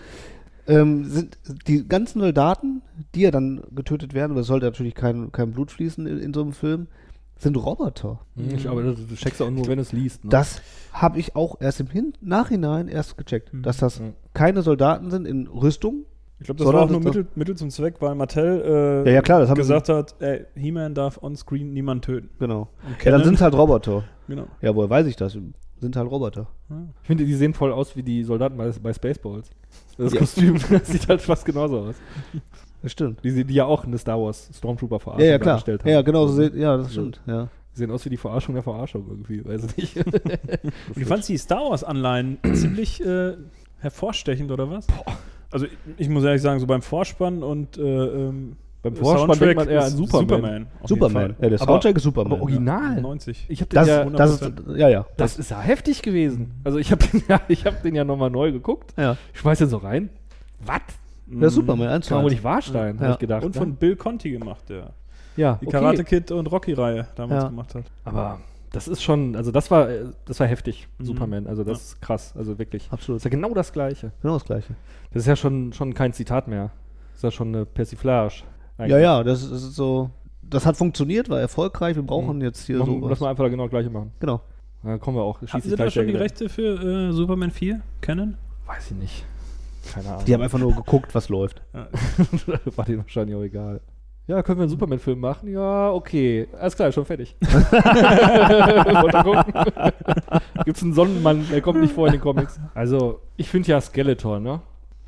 Ähm, 0.68 1.06
sind 1.06 1.38
die 1.68 1.88
ganzen 1.88 2.20
Soldaten, 2.20 2.82
die 3.16 3.22
ja 3.22 3.32
dann 3.32 3.62
getötet 3.74 4.14
werden, 4.14 4.32
aber 4.34 4.42
es 4.42 4.48
sollte 4.48 4.66
natürlich 4.68 4.94
kein, 4.94 5.32
kein 5.32 5.52
Blut 5.52 5.72
fließen 5.72 6.06
in, 6.06 6.20
in 6.20 6.34
so 6.34 6.42
einem 6.42 6.52
Film, 6.52 6.88
sind 7.40 7.56
Roboter. 7.58 8.20
Ich, 8.36 8.68
aber 8.70 8.84
das, 8.84 8.96
du 9.08 9.16
checkst 9.16 9.42
auch 9.42 9.50
nur, 9.50 9.66
wenn 9.68 9.78
du 9.78 9.82
es 9.82 9.92
liest. 9.92 10.24
Ne? 10.26 10.30
Das 10.30 10.62
habe 10.94 11.18
ich 11.20 11.36
auch 11.36 11.60
erst 11.60 11.80
im 11.80 11.88
Hin 11.88 12.14
Nachhinein 12.22 12.88
erst 12.88 13.18
gecheckt, 13.18 13.54
Mhm. 13.54 13.64
dass 13.64 13.78
das 13.78 14.00
Ja. 14.00 14.06
keine 14.34 14.62
Soldaten 14.62 15.10
sind 15.10 15.26
in 15.26 15.48
Rüstung. 15.48 16.06
Ich 16.42 16.46
glaube, 16.46 16.64
das 16.64 16.72
war 16.74 16.84
auch 16.84 16.90
nur 16.90 17.02
Mittel, 17.02 17.28
Mittel 17.36 17.56
zum 17.58 17.70
Zweck, 17.70 17.96
weil 18.00 18.16
Mattel 18.16 18.62
äh, 19.06 19.10
Ja, 19.10 19.16
ja, 19.16 19.22
klar, 19.22 19.40
das 19.42 19.50
haben 19.50 19.58
gesagt 19.58 19.90
hat, 19.90 20.16
ey, 20.22 20.46
He-Man 20.56 20.94
darf 20.94 21.22
on-screen 21.22 21.74
niemand 21.74 22.06
töten. 22.06 22.30
Genau. 22.40 22.70
Ja, 23.04 23.12
dann 23.12 23.24
sind 23.26 23.34
es 23.36 23.42
halt 23.42 23.54
Roboter. 23.56 24.04
genau. 24.28 24.48
Ja, 24.62 24.74
woher 24.76 24.90
weiß 24.90 25.08
ich 25.08 25.16
das? 25.18 25.34
Sind 25.82 25.96
halt 25.96 26.10
Roboter. 26.12 26.48
Ich 27.02 27.08
finde, 27.08 27.26
die 27.26 27.34
sehen 27.34 27.54
voll 27.54 27.72
aus 27.74 27.96
wie 27.96 28.04
die 28.04 28.24
Soldaten 28.24 28.58
bei, 28.58 28.70
bei 28.84 28.94
Spaceballs. 28.94 29.50
Das 29.98 30.14
Ja. 30.14 30.20
Kostüm 30.20 30.58
das 30.70 30.88
sieht 30.88 31.08
halt 31.10 31.22
fast 31.22 31.46
genauso 31.46 31.80
aus. 31.80 31.96
Das 32.82 32.92
stimmt. 32.94 33.24
Die, 33.24 33.44
die 33.44 33.54
ja 33.54 33.66
auch 33.66 33.84
eine 33.86 33.98
Star 33.98 34.20
Wars 34.22 34.50
Stormtrooper 34.54 34.96
Ja, 34.96 35.00
Verarschung 35.00 35.26
ja, 35.28 35.38
klar. 35.38 35.46
dargestellt 35.56 35.82
haben. 35.84 35.90
Ja, 35.92 36.02
genau 36.02 36.28
so 36.28 36.42
sieht, 36.42 36.56
ja, 36.56 36.78
das 36.78 36.88
So. 36.88 37.02
stimmt. 37.02 37.22
Ja. 37.28 37.48
Die 37.76 37.80
sehen 37.80 37.92
aus 37.92 38.06
wie 38.06 38.10
die 38.10 38.18
Verarschung 38.18 38.56
der 38.56 38.64
Verarschung 38.64 39.06
irgendwie, 39.10 39.44
weiß 39.46 39.66
ich 39.76 39.96
nicht. 39.96 40.06
Und 40.06 40.96
du 40.96 41.06
fandst 41.06 41.30
die 41.30 41.38
Star 41.38 41.70
Wars-Anleihen 41.70 42.38
ziemlich 42.54 43.04
äh, 43.06 43.34
hervorstechend, 43.80 44.52
oder 44.52 44.70
was? 44.70 44.88
Also 45.52 45.66
ich, 45.66 45.72
ich 45.98 46.10
muss 46.10 46.24
ehrlich 46.24 46.42
sagen, 46.42 46.60
so 46.60 46.68
beim 46.68 46.82
Vorspann 46.82 47.44
und 47.44 47.78
äh, 47.78 47.82
ähm, 47.82 48.56
Beim 48.82 48.96
Vorspann 48.96 49.40
denkt 49.40 49.56
man 49.58 49.68
eher 49.70 49.84
an 49.84 49.90
Superman. 49.92 50.28
Superman. 50.30 50.68
Superman. 50.86 51.36
Ja, 51.42 51.50
der 51.50 51.62
Aber- 51.62 51.72
Soundtrack 51.74 51.98
ist 51.98 52.04
Superman. 52.04 52.34
aber 52.34 52.42
original. 52.44 52.96
Ja, 52.96 53.02
90. 53.02 53.46
Ich 53.50 53.62
habe 53.62 53.70
den 53.70 53.76
Das, 53.76 53.88
ja, 53.88 54.06
das 54.06 54.42
ist, 54.42 54.52
ja, 54.76 54.90
ja. 54.90 55.06
das 55.18 55.38
ist 55.40 55.52
ja 55.52 55.60
heftig 55.60 56.02
gewesen. 56.02 56.52
Also 56.64 56.78
ich 56.78 56.92
habe 56.92 57.04
den 57.14 57.24
ja, 57.28 57.42
ich 57.48 57.66
habe 57.66 57.78
den 57.84 57.96
ja 57.96 58.04
nochmal 58.04 58.30
neu 58.30 58.52
geguckt. 58.52 58.94
ja. 58.98 59.18
Ich 59.34 59.40
schmeiß 59.42 59.60
den 59.60 59.70
so 59.70 59.78
rein. 59.78 60.10
Was? 60.66 60.82
Der 61.30 61.48
ist 61.48 61.54
Superman, 61.54 61.88
eins 61.90 62.10
wahr 62.12 62.62
sein, 62.62 62.96
Ja. 62.98 63.02
habe 63.02 63.14
ich 63.14 63.20
gedacht. 63.20 63.44
Und 63.44 63.56
ne? 63.56 63.60
von 63.62 63.76
Bill 63.76 63.96
Conti 63.96 64.32
gemacht, 64.32 64.64
der 64.70 64.92
ja, 65.38 65.58
die 65.62 65.68
okay. 65.68 65.78
Karate 65.78 66.04
Kid 66.04 66.32
und 66.32 66.48
Rocky-Reihe 66.48 67.08
damals 67.16 67.44
Ja. 67.44 67.50
gemacht 67.50 67.76
hat. 67.76 67.84
Aber 68.04 68.40
das 68.72 68.88
ist 68.88 69.02
schon, 69.04 69.36
also 69.36 69.52
das 69.52 69.70
war, 69.72 69.90
äh, 69.90 70.06
das 70.26 70.40
war 70.40 70.48
heftig, 70.48 70.88
Mhm. 70.98 71.06
Superman. 71.06 71.48
Also 71.48 71.64
das 71.64 71.78
Ja. 71.78 71.84
ist 71.84 72.02
krass, 72.02 72.34
also 72.36 72.58
wirklich. 72.60 72.88
Absolut. 72.92 73.18
Das 73.18 73.26
ist 73.26 73.32
ja 73.32 73.38
genau 73.38 73.54
das 73.54 73.72
Gleiche. 73.74 74.12
Genau 74.22 74.34
das 74.36 74.46
Gleiche. 74.46 74.76
Das 75.14 75.22
ist 75.24 75.28
ja 75.28 75.36
schon, 75.36 75.72
schon 75.74 75.94
kein 75.94 76.14
Zitat 76.14 76.48
mehr. 76.48 76.72
Das 77.12 77.18
ist 77.18 77.24
ja 77.24 77.32
schon 77.32 77.50
eine 77.50 77.66
Persiflage. 77.66 78.44
Ja, 78.80 78.98
ja, 78.98 79.24
das 79.24 79.44
ist 79.44 79.76
so. 79.76 80.10
Das 80.42 80.66
hat 80.66 80.78
funktioniert, 80.78 81.30
war 81.30 81.40
erfolgreich. 81.40 81.96
Wir 81.96 82.04
brauchen 82.04 82.38
Mhm. 82.38 82.44
jetzt 82.44 82.66
hier 82.66 82.78
so. 82.84 83.08
lass 83.08 83.20
mal 83.20 83.30
einfach 83.30 83.50
genau 83.50 83.64
das 83.64 83.70
Gleiche 83.72 83.90
machen. 83.90 84.12
Genau. 84.20 84.42
Da 84.84 84.98
kommen 84.98 85.18
wir 85.18 85.24
auch. 85.24 85.40
Sich 85.42 85.52
Sie 85.64 85.76
da 85.76 85.90
schon 85.92 86.08
die 86.08 86.16
Rechte 86.16 86.48
für 86.50 87.10
äh, 87.10 87.12
Superman 87.12 87.52
4 87.52 87.82
kennen? 88.02 88.38
Weiß 88.66 88.92
ich 88.92 88.98
nicht. 88.98 89.26
Keine 89.94 90.10
Ahnung. 90.10 90.26
Die 90.26 90.34
haben 90.34 90.42
einfach 90.42 90.60
nur 90.60 90.76
geguckt, 90.76 91.14
was 91.16 91.30
läuft. 91.30 91.62
War 92.76 92.86
denen 92.86 93.00
wahrscheinlich 93.00 93.36
auch 93.36 93.44
egal. 93.44 93.82
Ja, 94.28 94.44
können 94.44 94.60
wir 94.60 94.64
einen 94.64 94.70
Superman-Film 94.70 95.20
machen? 95.20 95.52
Ja, 95.52 95.92
okay. 95.92 96.48
Alles 96.60 96.76
klar, 96.76 96.92
schon 96.92 97.04
fertig. 97.06 97.36
Wollt 97.42 99.14
ihr 99.14 99.24
gucken? 99.24 99.54
Gibt's 100.66 100.84
einen 100.84 100.94
Sonnenmann, 100.94 101.48
der 101.50 101.62
kommt 101.62 101.82
nicht 101.82 101.94
vor 101.94 102.06
in 102.06 102.14
den 102.14 102.22
Comics. 102.22 102.60
Also, 102.76 103.22
ich 103.38 103.50
finde 103.50 103.70
ja 103.70 103.82
Skeletor, 103.82 104.40
ne? 104.40 104.62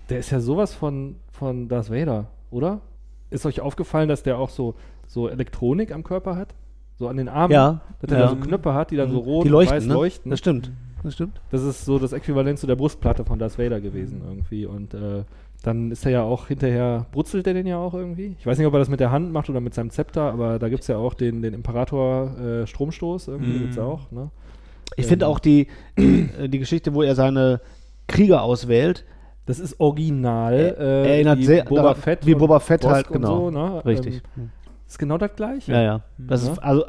Der 0.10 0.17
ist 0.17 0.31
ja 0.31 0.39
sowas 0.39 0.73
von, 0.73 1.17
von 1.31 1.67
Darth 1.69 1.91
Vader, 1.91 2.29
oder? 2.49 2.81
Ist 3.29 3.45
euch 3.45 3.62
aufgefallen, 3.62 4.10
dass 4.10 4.23
der 4.23 4.39
auch 4.39 4.49
so, 4.49 4.73
so 5.05 5.29
Elektronik 5.29 5.91
am 5.91 6.03
Körper 6.03 6.36
hat? 6.36 6.55
So 6.97 7.07
an 7.07 7.17
den 7.17 7.29
Armen? 7.29 7.53
Ja, 7.53 7.81
Dass 7.99 8.12
er 8.12 8.19
ja. 8.19 8.25
da 8.25 8.29
so 8.31 8.38
Knöpfe 8.38 8.73
hat, 8.73 8.89
die 8.89 8.95
dann 8.95 9.12
so 9.12 9.19
rot 9.19 9.45
die 9.45 9.49
und 9.49 9.53
leuchten, 9.53 9.77
weiß 9.77 9.86
ne? 9.86 9.93
leuchten. 9.93 10.29
Das 10.31 10.39
stimmt. 10.39 10.71
Das 11.04 11.14
stimmt. 11.16 11.42
Das 11.52 11.64
ist 11.64 11.86
so 11.86 11.98
das 12.00 12.14
Äquivalent 12.14 12.60
zu 12.60 12.68
der 12.68 12.76
Brustplatte 12.76 13.26
von 13.26 13.40
Darth 13.40 13.58
Vader 13.58 13.82
gewesen 13.82 14.22
irgendwie. 14.28 14.66
Und 14.66 14.94
äh, 14.94 15.24
dann 15.64 15.92
ist 15.92 16.06
er 16.06 16.12
ja 16.12 16.24
auch 16.24 16.48
hinterher, 16.48 17.06
brutzelt 17.12 17.46
er 17.48 17.54
den 17.54 17.68
ja 17.68 17.78
auch 17.78 17.94
irgendwie. 17.94 18.36
Ich 18.40 18.46
weiß 18.46 18.58
nicht, 18.58 18.68
ob 18.68 18.74
er 18.74 18.80
das 18.80 18.90
mit 18.90 19.00
der 19.00 19.12
Hand 19.12 19.32
macht 19.32 19.50
oder 19.50 19.62
mit 19.62 19.74
seinem 19.74 19.90
Zepter, 19.90 20.32
aber 20.32 20.60
da 20.60 20.70
gibt 20.70 20.82
es 20.82 20.88
ja 20.88 20.98
auch 20.98 21.14
den, 21.14 21.42
den 21.42 21.54
Imperator 21.54 22.38
äh, 22.40 22.68
Stromstoß, 22.68 23.28
irgendwie 23.30 23.54
Mhm. 23.54 23.60
gibt's 23.62 23.78
auch. 23.78 24.12
Ne? 24.12 24.30
Ich 24.96 25.06
Ähm. 25.06 25.10
finde 25.10 25.28
auch 25.28 25.40
die, 25.40 25.68
die, 25.98 26.30
äh, 26.40 26.48
die 26.50 26.60
Geschichte, 26.60 26.94
wo 26.94 27.02
er 27.04 27.16
seine 27.16 27.62
Krieger 28.08 28.42
auswählt, 28.44 29.06
Das 29.48 29.60
ist 29.60 29.80
original. 29.80 30.54
Er- 30.54 30.78
äh, 30.80 31.12
erinnert 31.16 31.42
sehr 31.44 31.64
Boba 31.66 31.96
Fett 31.96 32.26
wie 32.28 32.36
Boba 32.36 32.60
Fett 32.60 32.86
halt, 32.86 33.08
genau. 33.08 33.50
So, 33.50 33.52
ne? 33.52 33.84
richtig. 33.86 34.22
Ähm, 34.38 34.52
ist 34.88 35.00
genau 35.00 35.18
das 35.18 35.36
gleiche. 35.36 35.72
ja, 35.72 35.82
ja. 35.82 36.02
Das 36.18 36.46
Ja. 36.46 36.52
ist, 36.54 36.60
also, 36.60 36.86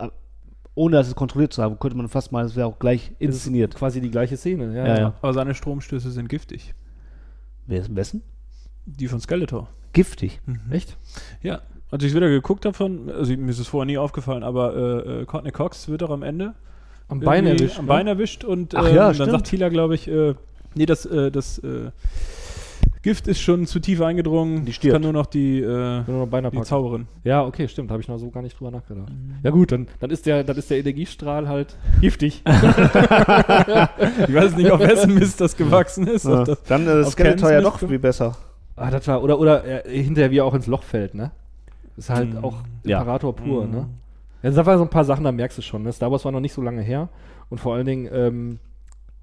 äh, 0.74 0.80
ohne 0.80 0.96
das 0.96 1.14
kontrolliert 1.14 1.52
zu 1.52 1.62
haben, 1.62 1.78
könnte 1.78 1.96
man 1.96 2.08
fast 2.08 2.32
meinen, 2.32 2.46
es 2.46 2.56
wäre 2.56 2.66
auch 2.66 2.78
gleich 2.78 3.12
inszeniert. 3.18 3.74
Quasi 3.74 4.00
die 4.00 4.10
gleiche 4.10 4.36
Szene. 4.36 4.74
Ja, 4.74 4.86
Ja, 4.86 4.98
ja. 4.98 5.14
Aber 5.20 5.32
seine 5.32 5.54
Stromstöße 5.54 6.10
sind 6.10 6.28
giftig. 6.28 6.74
Wer 7.66 7.80
ist 7.80 7.88
am 7.88 7.94
besten? 7.94 8.22
Die 8.86 9.08
von 9.08 9.20
Skeletor. 9.20 9.68
Giftig. 9.92 10.40
Echt? 10.70 10.96
Ja. 11.42 11.60
Als 11.90 12.02
ich 12.04 12.14
wieder 12.14 12.28
geguckt 12.30 12.64
habe 12.64 12.74
von, 12.74 13.10
also 13.10 13.36
mir 13.36 13.50
ist 13.50 13.58
es 13.58 13.68
vorher 13.68 13.84
nie 13.84 13.98
aufgefallen, 13.98 14.42
aber 14.42 14.74
äh, 14.74 15.20
äh, 15.20 15.24
Courtney 15.26 15.50
Cox 15.50 15.88
wird 15.88 16.02
auch 16.02 16.10
am 16.10 16.22
Ende 16.22 16.54
Am 17.08 17.20
Bein 17.20 17.46
erwischt. 17.46 17.78
Am 17.78 17.84
ne? 17.84 17.88
Bein 17.88 18.06
erwischt 18.06 18.44
und 18.44 18.72
ähm, 18.72 18.80
ja, 18.86 19.06
dann 19.06 19.14
stimmt. 19.14 19.30
sagt 19.30 19.46
Tila, 19.48 19.68
glaube 19.68 19.94
ich, 19.94 20.08
äh, 20.08 20.34
nee, 20.74 20.86
das, 20.86 21.04
äh, 21.04 21.30
das 21.30 21.58
äh, 21.58 21.90
Gift 23.02 23.26
ist 23.26 23.40
schon 23.40 23.66
zu 23.66 23.80
tief 23.80 24.00
eingedrungen. 24.00 24.64
Die 24.64 24.72
stirbt. 24.72 24.92
Kann 24.94 25.02
nur 25.02 25.12
noch 25.12 25.26
die, 25.26 25.60
äh, 25.60 26.02
Nur 26.06 26.26
noch 26.26 26.50
die. 26.50 26.62
Zauberin. 26.62 27.08
Ja, 27.24 27.44
okay, 27.44 27.66
stimmt. 27.66 27.90
Habe 27.90 28.00
ich 28.00 28.06
noch 28.06 28.18
so 28.18 28.30
gar 28.30 28.42
nicht 28.42 28.58
drüber 28.58 28.70
nachgedacht. 28.70 29.10
Ja 29.42 29.50
gut, 29.50 29.72
dann, 29.72 29.88
dann, 29.98 30.10
ist 30.10 30.24
der, 30.26 30.44
dann 30.44 30.56
ist 30.56 30.70
der 30.70 30.78
Energiestrahl 30.78 31.48
halt 31.48 31.76
giftig. 32.00 32.42
Ich 34.28 34.34
weiß 34.34 34.56
nicht, 34.56 34.70
auf 34.70 34.80
wessen 34.80 35.14
Mist 35.14 35.40
das 35.40 35.56
gewachsen 35.56 36.06
ist. 36.06 36.24
Ja. 36.24 36.44
das- 36.44 36.62
Dann 36.64 36.88
auf 36.88 37.10
Skeletor 37.12 37.50
ja 37.52 37.60
doch 37.60 37.78
viel 37.78 37.98
besser. 37.98 38.36
ah, 38.76 38.90
das 38.90 39.06
war, 39.08 39.22
oder 39.22 39.38
oder 39.38 39.86
äh, 39.86 40.02
hinterher 40.02 40.30
wie 40.30 40.38
er 40.38 40.44
auch 40.44 40.54
ins 40.54 40.66
Loch 40.66 40.82
fällt, 40.82 41.14
ne? 41.14 41.30
Ist 41.96 42.10
halt 42.10 42.34
Mhm. 42.34 42.44
auch 42.44 42.56
Ja. 42.84 42.98
Imperator 43.00 43.34
pur, 43.34 43.66
Mhm. 43.66 43.70
ne? 43.72 43.88
Ja, 44.42 44.50
das 44.50 44.66
waren 44.66 44.78
so 44.78 44.84
ein 44.84 44.90
paar 44.90 45.04
Sachen, 45.04 45.24
da 45.24 45.32
merkst 45.32 45.58
du 45.58 45.62
schon. 45.62 45.82
Ne? 45.82 45.92
Star 45.92 46.10
Wars 46.10 46.24
war 46.24 46.32
noch 46.32 46.40
nicht 46.40 46.52
so 46.54 46.62
lange 46.62 46.82
her. 46.82 47.08
Und 47.50 47.58
vor 47.58 47.74
allen 47.74 47.86
Dingen, 47.86 48.08
ähm, 48.12 48.58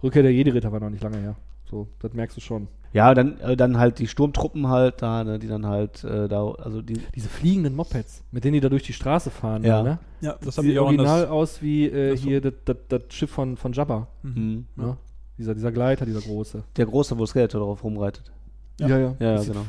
Rückkehr 0.03 0.21
der 0.23 0.31
Jedi-Ritter 0.33 0.71
war 0.71 0.79
noch 0.79 0.89
nicht 0.89 1.03
lange 1.03 1.17
her. 1.17 1.35
So, 1.69 1.87
das 1.99 2.13
merkst 2.13 2.37
du 2.37 2.41
schon. 2.41 2.67
Ja, 2.91 3.13
dann, 3.13 3.39
äh, 3.41 3.55
dann 3.55 3.77
halt 3.77 3.99
die 3.99 4.07
Sturmtruppen 4.07 4.67
halt 4.67 5.01
da, 5.01 5.23
ne, 5.23 5.37
die 5.37 5.47
dann 5.47 5.65
halt 5.67 6.03
äh, 6.03 6.27
da, 6.27 6.43
also 6.51 6.81
die, 6.81 6.95
Diese 7.15 7.29
fliegenden 7.29 7.75
Mopeds, 7.75 8.23
mit 8.31 8.43
denen 8.43 8.53
die 8.55 8.59
da 8.61 8.69
durch 8.69 8.83
die 8.83 8.93
Straße 8.93 9.29
fahren, 9.29 9.63
Ja. 9.63 9.83
ne? 9.83 9.99
Ja, 10.21 10.35
das 10.43 10.55
Das 10.55 10.65
sieht 10.65 10.77
original 10.77 11.07
anders. 11.17 11.29
aus 11.29 11.61
wie 11.61 11.85
äh, 11.85 12.11
das 12.11 12.21
so- 12.21 12.27
hier 12.27 12.41
das, 12.41 12.53
das, 12.65 12.77
das 12.87 13.01
Schiff 13.09 13.29
von, 13.29 13.57
von 13.57 13.73
Jabba. 13.73 14.07
Mhm. 14.23 14.65
Ne? 14.75 14.97
Dieser, 15.37 15.53
dieser 15.53 15.71
Gleiter, 15.71 16.05
dieser 16.05 16.21
große. 16.21 16.63
der 16.77 16.85
große, 16.87 17.17
wo 17.17 17.25
Skeletor 17.25 17.61
drauf 17.61 17.83
rumreitet. 17.83 18.31
Ja. 18.79 18.87
ja. 18.87 18.97
Ja, 18.97 19.13
ja, 19.19 19.35
Das 19.35 19.47
genau. 19.47 19.61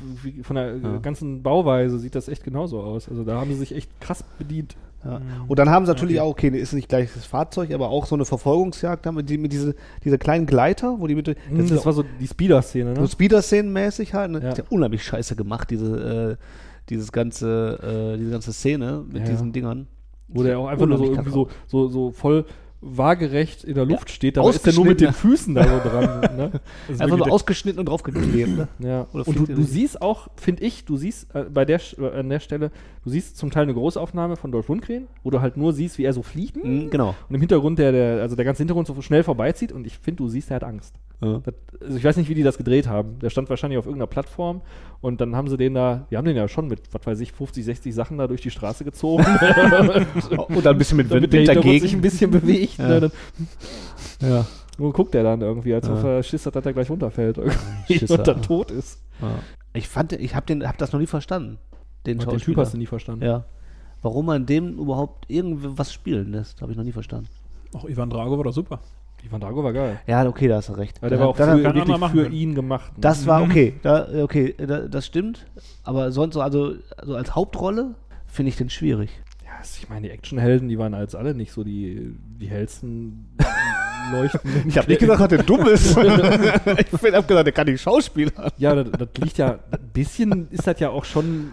Von 0.43 0.57
der 0.57 0.75
äh, 0.75 0.79
Ja. 0.79 0.99
ganzen 0.99 1.43
Bauweise 1.43 1.99
sieht 1.99 2.15
das 2.15 2.29
echt 2.29 2.43
genauso 2.45 2.81
aus. 2.81 3.09
Also 3.09 3.23
da 3.25 3.39
haben 3.41 3.51
sie 3.51 3.57
sich 3.59 3.75
echt 3.75 4.01
krass 4.01 4.25
bedient. 4.39 4.77
Ja. 5.05 5.19
Mhm. 5.19 5.25
Und 5.49 5.59
dann 5.59 5.71
haben 5.71 5.87
sie 5.87 5.93
natürlich 5.93 6.17
Okay. 6.21 6.27
auch, 6.27 6.31
okay, 6.31 6.49
ist 6.49 6.73
nicht 6.73 6.89
gleich 6.89 7.11
das 7.15 7.25
Fahrzeug, 7.25 7.73
aber 7.73 7.89
auch 7.89 8.07
so 8.07 8.15
eine 8.15 8.25
Verfolgungsjagd 8.25 9.07
da 9.07 9.13
mit, 9.13 9.31
die, 9.31 9.39
mit 9.39 9.53
diese, 9.53 9.75
diese 10.05 10.19
kleinen 10.19 10.47
Gleiter, 10.47 10.97
wo 10.99 11.07
die 11.07 11.15
mit, 11.15 11.29
das 11.29 11.37
Das, 11.51 11.65
ist 11.65 11.71
ja 11.71 11.85
war 11.85 11.93
so 11.93 12.05
die 12.21 12.27
Speeder-Szene, 12.27 12.95
so 12.95 13.01
ne? 13.03 13.09
Speeder-Szenen-mäßig 13.09 14.13
halt, 14.13 14.31
ne? 14.31 14.41
Ja. 14.43 14.51
Das 14.51 14.59
ja 14.59 14.65
unheimlich 14.69 15.03
scheiße 15.05 15.37
gemacht, 15.37 15.71
diese, 15.71 16.37
äh, 16.39 16.45
dieses 16.91 17.13
ganze, 17.13 18.13
äh, 18.15 18.19
diese 18.19 18.31
ganze 18.31 18.53
Szene 18.53 19.05
mit 19.11 19.23
Ja, 19.23 19.31
diesen 19.31 19.53
Dingern. 19.53 19.87
Wo 20.29 20.43
der 20.43 20.59
auch 20.59 20.67
einfach 20.69 20.87
nur 20.87 20.99
so 20.99 21.15
so, 21.25 21.49
so, 21.67 21.89
so 21.89 22.11
voll 22.11 22.45
waagerecht 22.83 23.62
in 23.64 23.75
der 23.75 23.85
Luft 23.85 24.11
steht, 24.11 24.38
aber 24.38 24.49
ist 24.51 24.64
der 24.64 24.73
nur 24.73 24.87
mit 24.87 25.01
den 25.01 25.12
Füßen 25.12 25.55
da 25.55 25.64
so 25.64 25.88
dran. 25.88 26.21
Ne? 26.40 26.51
Das 26.87 26.97
ist 26.97 27.01
Einfach 27.03 27.19
nur 27.19 27.33
ausgeschnitten 27.33 27.81
und 27.81 27.87
draufgeklebt. 27.87 28.57
Ne? 28.57 28.69
ja. 28.79 29.07
Und 29.12 29.27
du, 29.37 29.47
du 29.47 29.62
siehst 29.62 30.01
auch, 30.01 30.29
finde 30.37 30.62
ich, 30.62 30.85
du 30.85 30.97
siehst 30.97 31.35
äh, 31.35 31.45
bei 31.45 31.64
der, 31.64 31.81
äh, 31.99 32.19
an 32.21 32.29
der 32.29 32.40
Stelle, 32.40 32.71
du 33.05 33.11
siehst 33.11 33.37
zum 33.37 33.51
Teil 33.51 33.64
eine 33.64 33.75
Großaufnahme 33.75 34.37
von 34.37 34.53
Dolph 34.53 34.69
Lundgren, 34.69 35.09
wo 35.23 35.31
du 35.31 35.40
halt 35.40 35.57
nur 35.57 35.73
siehst, 35.73 35.99
wie 35.99 36.05
er 36.05 36.12
so 36.12 36.23
fliegt. 36.23 36.62
Mhm, 36.62 36.90
genau. 36.90 37.14
Und 37.29 37.35
im 37.35 37.40
Hintergrund, 37.40 37.79
der, 37.79 37.93
der, 37.93 38.23
also 38.23 38.37
der 38.37 38.45
ganze 38.45 38.62
Hintergrund 38.62 38.87
so 38.87 39.01
schnell 39.03 39.23
vorbeizieht 39.23 39.73
und 39.73 39.87
ich 39.87 39.99
finde, 39.99 40.19
du 40.19 40.29
siehst, 40.29 40.51
er 40.51 40.57
hat 40.57 40.64
Angst. 40.64 40.95
Ja. 41.23 41.40
Das, 41.45 41.55
also 41.81 41.97
ich 41.99 42.05
weiß 42.05 42.16
nicht, 42.16 42.31
wie 42.31 42.35
die 42.35 42.43
das 42.43 42.57
gedreht 42.57 42.87
haben. 42.87 43.19
Der 43.19 43.29
stand 43.29 43.51
wahrscheinlich 43.51 43.79
auf 43.79 43.87
irgendeiner 43.87 44.07
Plattform 44.07 44.62
und 45.03 45.21
dann 45.21 45.37
haben 45.37 45.49
sie 45.49 45.57
den 45.57 45.75
da, 45.75 46.07
die 46.11 46.16
haben 46.16 46.25
den 46.25 46.37
ja 46.37 46.49
schon 46.49 46.69
mit, 46.69 46.81
was 46.93 47.07
weiß 47.07 47.21
ich, 47.21 47.33
50, 47.33 47.64
60 47.64 47.95
Sachen 47.95 48.19
da 48.19 48.27
durch 48.27 48.40
die 48.40 48.51
Straße 48.51 48.85
gezogen. 48.85 49.25
Und 50.49 50.64
dann 50.64 50.75
ein 50.75 50.79
bisschen 50.79 50.97
mit 50.97 51.11
Wind, 51.11 51.33
Hintergrund 51.33 51.64
sich 51.64 51.81
dagegen. 51.81 51.99
ein 51.99 52.01
bisschen 52.03 52.31
bewegt. 52.31 52.70
Ja. 52.79 52.89
Ne? 52.89 53.01
Dann, 53.01 53.13
Ja. 54.31 54.47
Nur 54.79 54.93
guckt 54.93 55.15
er 55.15 55.23
dann 55.23 55.41
irgendwie, 55.43 55.75
als 55.75 55.87
Ja. 55.87 55.95
ob 55.95 56.05
er 56.05 56.23
Schiss 56.23 56.47
hat, 56.47 56.57
dass 56.57 56.65
er 56.65 56.73
gleich 56.73 56.89
runterfällt 56.91 57.37
irgendwie 57.39 58.13
und 58.13 58.27
dann 58.27 58.41
tot 58.43 58.71
ist. 58.71 58.99
Ich 59.75 59.89
fand, 59.89 60.13
ich 60.13 60.35
habe 60.35 60.47
den, 60.47 60.67
hab 60.67 60.79
das 60.79 60.93
noch 60.93 61.01
nie 61.01 61.07
verstanden. 61.07 61.59
Den 62.07 62.19
Und 62.19 62.31
den 62.33 62.39
Typ 62.39 62.57
hast 62.57 62.73
du 62.75 62.79
nie 62.79 62.87
verstanden. 62.87 63.25
Ja. 63.25 63.45
Warum 64.03 64.25
man 64.27 64.47
dem 64.47 64.79
überhaupt 64.79 65.31
irgendwas 65.31 65.93
spielen 65.93 66.33
lässt, 66.33 66.63
habe 66.63 66.73
ich 66.73 66.79
noch 66.79 66.85
nie 66.85 66.93
verstanden. 66.93 67.29
Auch 67.75 67.85
Ivan 67.87 68.09
Drago 68.09 68.37
war 68.39 68.45
doch 68.45 68.53
super. 68.55 68.81
Ivan 69.23 69.39
Drago 69.43 69.63
war 69.63 69.75
geil. 69.75 70.01
Ja, 70.07 70.27
okay, 70.27 70.49
da 70.49 70.57
hast 70.57 70.71
du 70.71 70.73
recht. 70.73 71.03
Weil 71.03 71.11
der 71.11 71.21
war 71.21 71.29
auch 71.29 71.37
Da- 71.37 71.45
für, 71.55 71.63
da- 71.63 71.71
kein 71.73 71.81
anderer 71.83 71.87
wirklich 71.89 71.99
machen 72.01 72.19
für 72.21 72.29
ihn 72.29 72.55
gemacht. 72.55 72.93
ne? 72.93 72.99
das 73.03 73.27
war 73.27 73.43
okay. 73.43 73.75
Da, 73.83 74.09
okay, 74.23 74.55
da, 74.57 74.89
das 74.89 75.05
stimmt. 75.05 75.47
Aber 75.85 76.11
sonst 76.11 76.33
so, 76.35 76.41
also, 76.41 76.73
also 76.97 77.15
als 77.17 77.35
Hauptrolle 77.37 77.95
finde 78.27 78.49
ich 78.49 78.57
den 78.57 78.71
schwierig. 78.71 79.11
Ich 79.62 79.88
meine, 79.88 80.09
die 80.09 80.11
Actionhelden, 80.12 80.68
die 80.68 80.79
waren 80.79 80.94
als 80.94 81.14
alle 81.14 81.35
nicht 81.35 81.53
so 81.53 81.64
die, 81.64 82.14
die 82.40 82.46
hellsten 82.46 83.27
leuchtenden. 84.12 84.68
Ich 84.68 84.77
habe 84.79 84.88
nicht 84.88 85.01
gesagt, 85.01 85.20
dass 85.20 85.29
der 85.29 85.42
dumm 85.42 85.66
ist. 85.66 85.90
ich 85.96 85.96
habe 85.96 87.27
gesagt, 87.27 87.31
der 87.31 87.53
kann 87.53 87.66
nicht 87.66 87.81
Schauspieler. 87.81 88.53
Ja, 88.59 88.75
das, 88.75 88.90
das 88.92 89.09
liegt 89.23 89.38
ja, 89.38 89.59
ein 89.70 89.90
bisschen 89.92 90.49
ist 90.51 90.66
das 90.66 90.81
ja 90.81 90.90
auch 90.90 91.05
schon, 91.05 91.51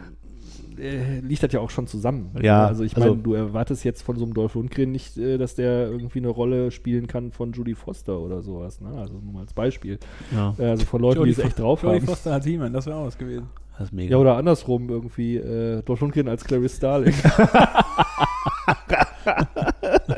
äh, 0.80 1.20
liegt 1.20 1.44
das 1.44 1.52
ja 1.52 1.60
auch 1.60 1.70
schon 1.70 1.88
zusammen. 1.88 2.32
Ja, 2.42 2.66
Also 2.68 2.84
ich 2.84 2.96
also- 2.96 3.10
meine, 3.10 3.22
du 3.22 3.34
erwartest 3.34 3.84
jetzt 3.84 4.02
von 4.04 4.18
so 4.18 4.26
einem 4.26 4.34
Dolph 4.34 4.56
Lundgren 4.56 4.92
nicht, 4.92 5.18
äh, 5.18 5.38
dass 5.38 5.56
der 5.56 5.90
irgendwie 5.90 6.20
eine 6.20 6.30
Rolle 6.30 6.72
spielen 6.72 7.08
kann 7.08 7.32
von 7.32 7.52
Judy 7.54 7.76
Foster 7.76 8.20
oder 8.20 8.42
sowas. 8.42 8.80
Ne? 8.82 8.90
Also 8.98 9.14
nur 9.20 9.34
mal 9.34 9.42
als 9.42 9.54
Beispiel. 9.54 10.00
Ja, 10.34 10.56
Äh, 10.58 10.66
Also 10.72 10.86
von 10.86 11.02
Leuten, 11.02 11.24
die 11.26 11.32
es 11.32 11.40
echt 11.40 11.60
drauf 11.60 11.84
Jodie 11.84 11.98
haben. 11.98 12.06
Foster 12.08 12.34
als 12.34 12.46
He-Man, 12.46 12.74
das 12.74 12.86
wäre 12.86 12.96
auch 12.98 13.06
was 13.08 13.18
gewesen. 13.18 13.48
Das 13.78 13.88
ist 13.88 13.94
mega. 13.94 14.12
Ja, 14.12 14.18
oder 14.18 14.38
andersrum 14.38 14.90
irgendwie, 14.90 15.38
äh, 15.38 15.82
Dolph 15.84 16.02
Lundgren 16.02 16.28
als 16.28 16.44
Clarice 16.44 16.76
Starling. 16.78 17.14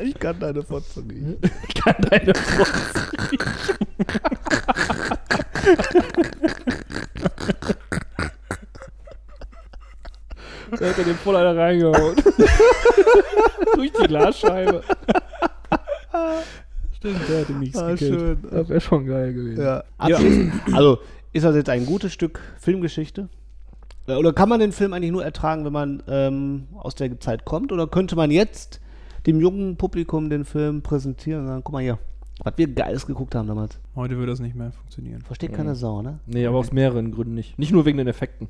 ich 0.02 0.18
kann 0.18 0.38
deine 0.40 0.62
Fotze 0.62 1.00
nicht. 1.02 1.38
Ich 1.68 1.74
kann 1.74 1.94
deine 2.08 2.32
Da 10.70 10.86
hat 10.88 10.98
er 10.98 11.04
den 11.04 11.16
voll 11.16 11.36
einer 11.36 11.56
reingehauen. 11.56 12.14
Durch 13.74 13.92
die 13.92 14.06
Glasscheibe. 14.06 14.82
Stimmt, 16.96 17.28
der 17.28 17.38
hätte 17.40 17.52
nichts 17.52 17.78
Ah, 17.78 17.90
gekillt. 17.90 18.20
schön. 18.20 18.38
Das 18.50 18.68
wäre 18.68 18.80
schon 18.80 19.06
geil 19.06 19.32
gewesen. 19.32 19.62
Ja. 19.62 19.82
Abschließend, 19.98 20.52
also 20.72 20.98
ist 21.32 21.44
das 21.44 21.56
jetzt 21.56 21.70
ein 21.70 21.86
gutes 21.86 22.12
Stück 22.12 22.40
Filmgeschichte? 22.58 23.28
Äh, 24.10 24.16
Oder 24.16 24.32
kann 24.32 24.48
man 24.48 24.60
den 24.60 24.72
Film 24.72 24.92
eigentlich 24.92 25.12
nur 25.12 25.24
ertragen, 25.24 25.64
wenn 25.64 25.72
man 25.72 26.02
ähm, 26.08 26.68
aus 26.74 26.94
der 26.94 27.18
Zeit 27.20 27.44
kommt? 27.44 27.72
Oder 27.72 27.86
könnte 27.86 28.16
man 28.16 28.30
jetzt 28.30 28.80
dem 29.26 29.40
jungen 29.40 29.76
Publikum 29.76 30.30
den 30.30 30.44
Film 30.44 30.82
präsentieren 30.82 31.42
und 31.42 31.46
sagen, 31.48 31.62
guck 31.64 31.72
mal 31.72 31.82
hier, 31.82 31.98
was 32.42 32.54
wir 32.56 32.68
Geiles 32.68 33.06
geguckt 33.06 33.34
haben 33.34 33.48
damals. 33.48 33.78
Heute 33.94 34.16
würde 34.16 34.32
das 34.32 34.40
nicht 34.40 34.54
mehr 34.54 34.72
funktionieren. 34.72 35.20
Versteht 35.22 35.52
keine 35.52 35.74
Sau, 35.74 36.02
ne? 36.02 36.20
Nee, 36.26 36.46
aber 36.46 36.58
aus 36.58 36.72
mehreren 36.72 37.12
Gründen 37.12 37.34
nicht. 37.34 37.58
Nicht 37.58 37.72
nur 37.72 37.84
wegen 37.84 37.98
den 37.98 38.08
Effekten. 38.08 38.48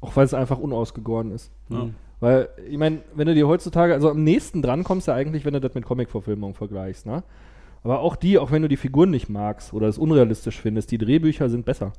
Auch 0.00 0.14
weil 0.16 0.26
es 0.26 0.34
einfach 0.34 0.58
unausgegoren 0.58 1.30
ist. 1.30 1.50
Ja. 1.70 1.88
Weil, 2.20 2.48
ich 2.68 2.76
meine, 2.76 3.00
wenn 3.14 3.26
du 3.26 3.34
dir 3.34 3.48
heutzutage, 3.48 3.94
also 3.94 4.10
am 4.10 4.22
nächsten 4.22 4.60
dran 4.60 4.84
kommst 4.84 5.08
du 5.08 5.12
eigentlich, 5.12 5.44
wenn 5.44 5.54
du 5.54 5.60
das 5.60 5.74
mit 5.74 5.84
Comic-Verfilmung 5.84 6.54
vergleichst, 6.54 7.06
ne? 7.06 7.22
Aber 7.82 8.00
auch 8.00 8.16
die, 8.16 8.38
auch 8.38 8.50
wenn 8.50 8.62
du 8.62 8.68
die 8.68 8.78
Figuren 8.78 9.10
nicht 9.10 9.28
magst 9.28 9.74
oder 9.74 9.88
es 9.88 9.98
unrealistisch 9.98 10.58
findest, 10.58 10.90
die 10.90 10.96
Drehbücher 10.96 11.50
sind 11.50 11.66
besser. 11.66 11.92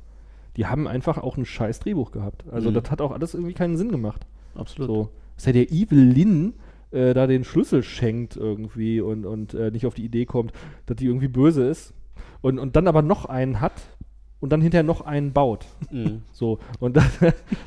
Die 0.56 0.66
haben 0.66 0.86
einfach 0.88 1.18
auch 1.18 1.36
ein 1.36 1.44
scheiß 1.44 1.80
Drehbuch 1.80 2.10
gehabt. 2.12 2.44
Also 2.50 2.70
Mhm. 2.70 2.74
das 2.74 2.90
hat 2.90 3.00
auch 3.00 3.12
alles 3.12 3.34
irgendwie 3.34 3.54
keinen 3.54 3.76
Sinn 3.76 3.90
gemacht. 3.90 4.26
Absolut. 4.54 4.88
So. 4.88 5.08
Dass 5.36 5.46
ja 5.46 5.52
der 5.52 5.70
Evil 5.70 5.98
Lin 6.00 6.54
äh, 6.92 7.12
da 7.14 7.26
den 7.26 7.44
Schlüssel 7.44 7.82
schenkt 7.82 8.36
irgendwie 8.36 9.00
und, 9.00 9.26
und 9.26 9.54
äh, 9.54 9.70
nicht 9.70 9.86
auf 9.86 9.94
die 9.94 10.04
Idee 10.04 10.24
kommt, 10.24 10.52
dass 10.86 10.96
die 10.96 11.06
irgendwie 11.06 11.28
böse 11.28 11.66
ist. 11.68 11.92
Und, 12.40 12.58
und 12.58 12.76
dann 12.76 12.88
aber 12.88 13.02
noch 13.02 13.26
einen 13.26 13.60
hat 13.60 13.72
und 14.40 14.50
dann 14.50 14.60
hinterher 14.62 14.84
noch 14.84 15.00
einen 15.02 15.32
baut. 15.32 15.66
Mhm. 15.90 16.22
So. 16.32 16.58
Und 16.80 16.96
das, 16.96 17.06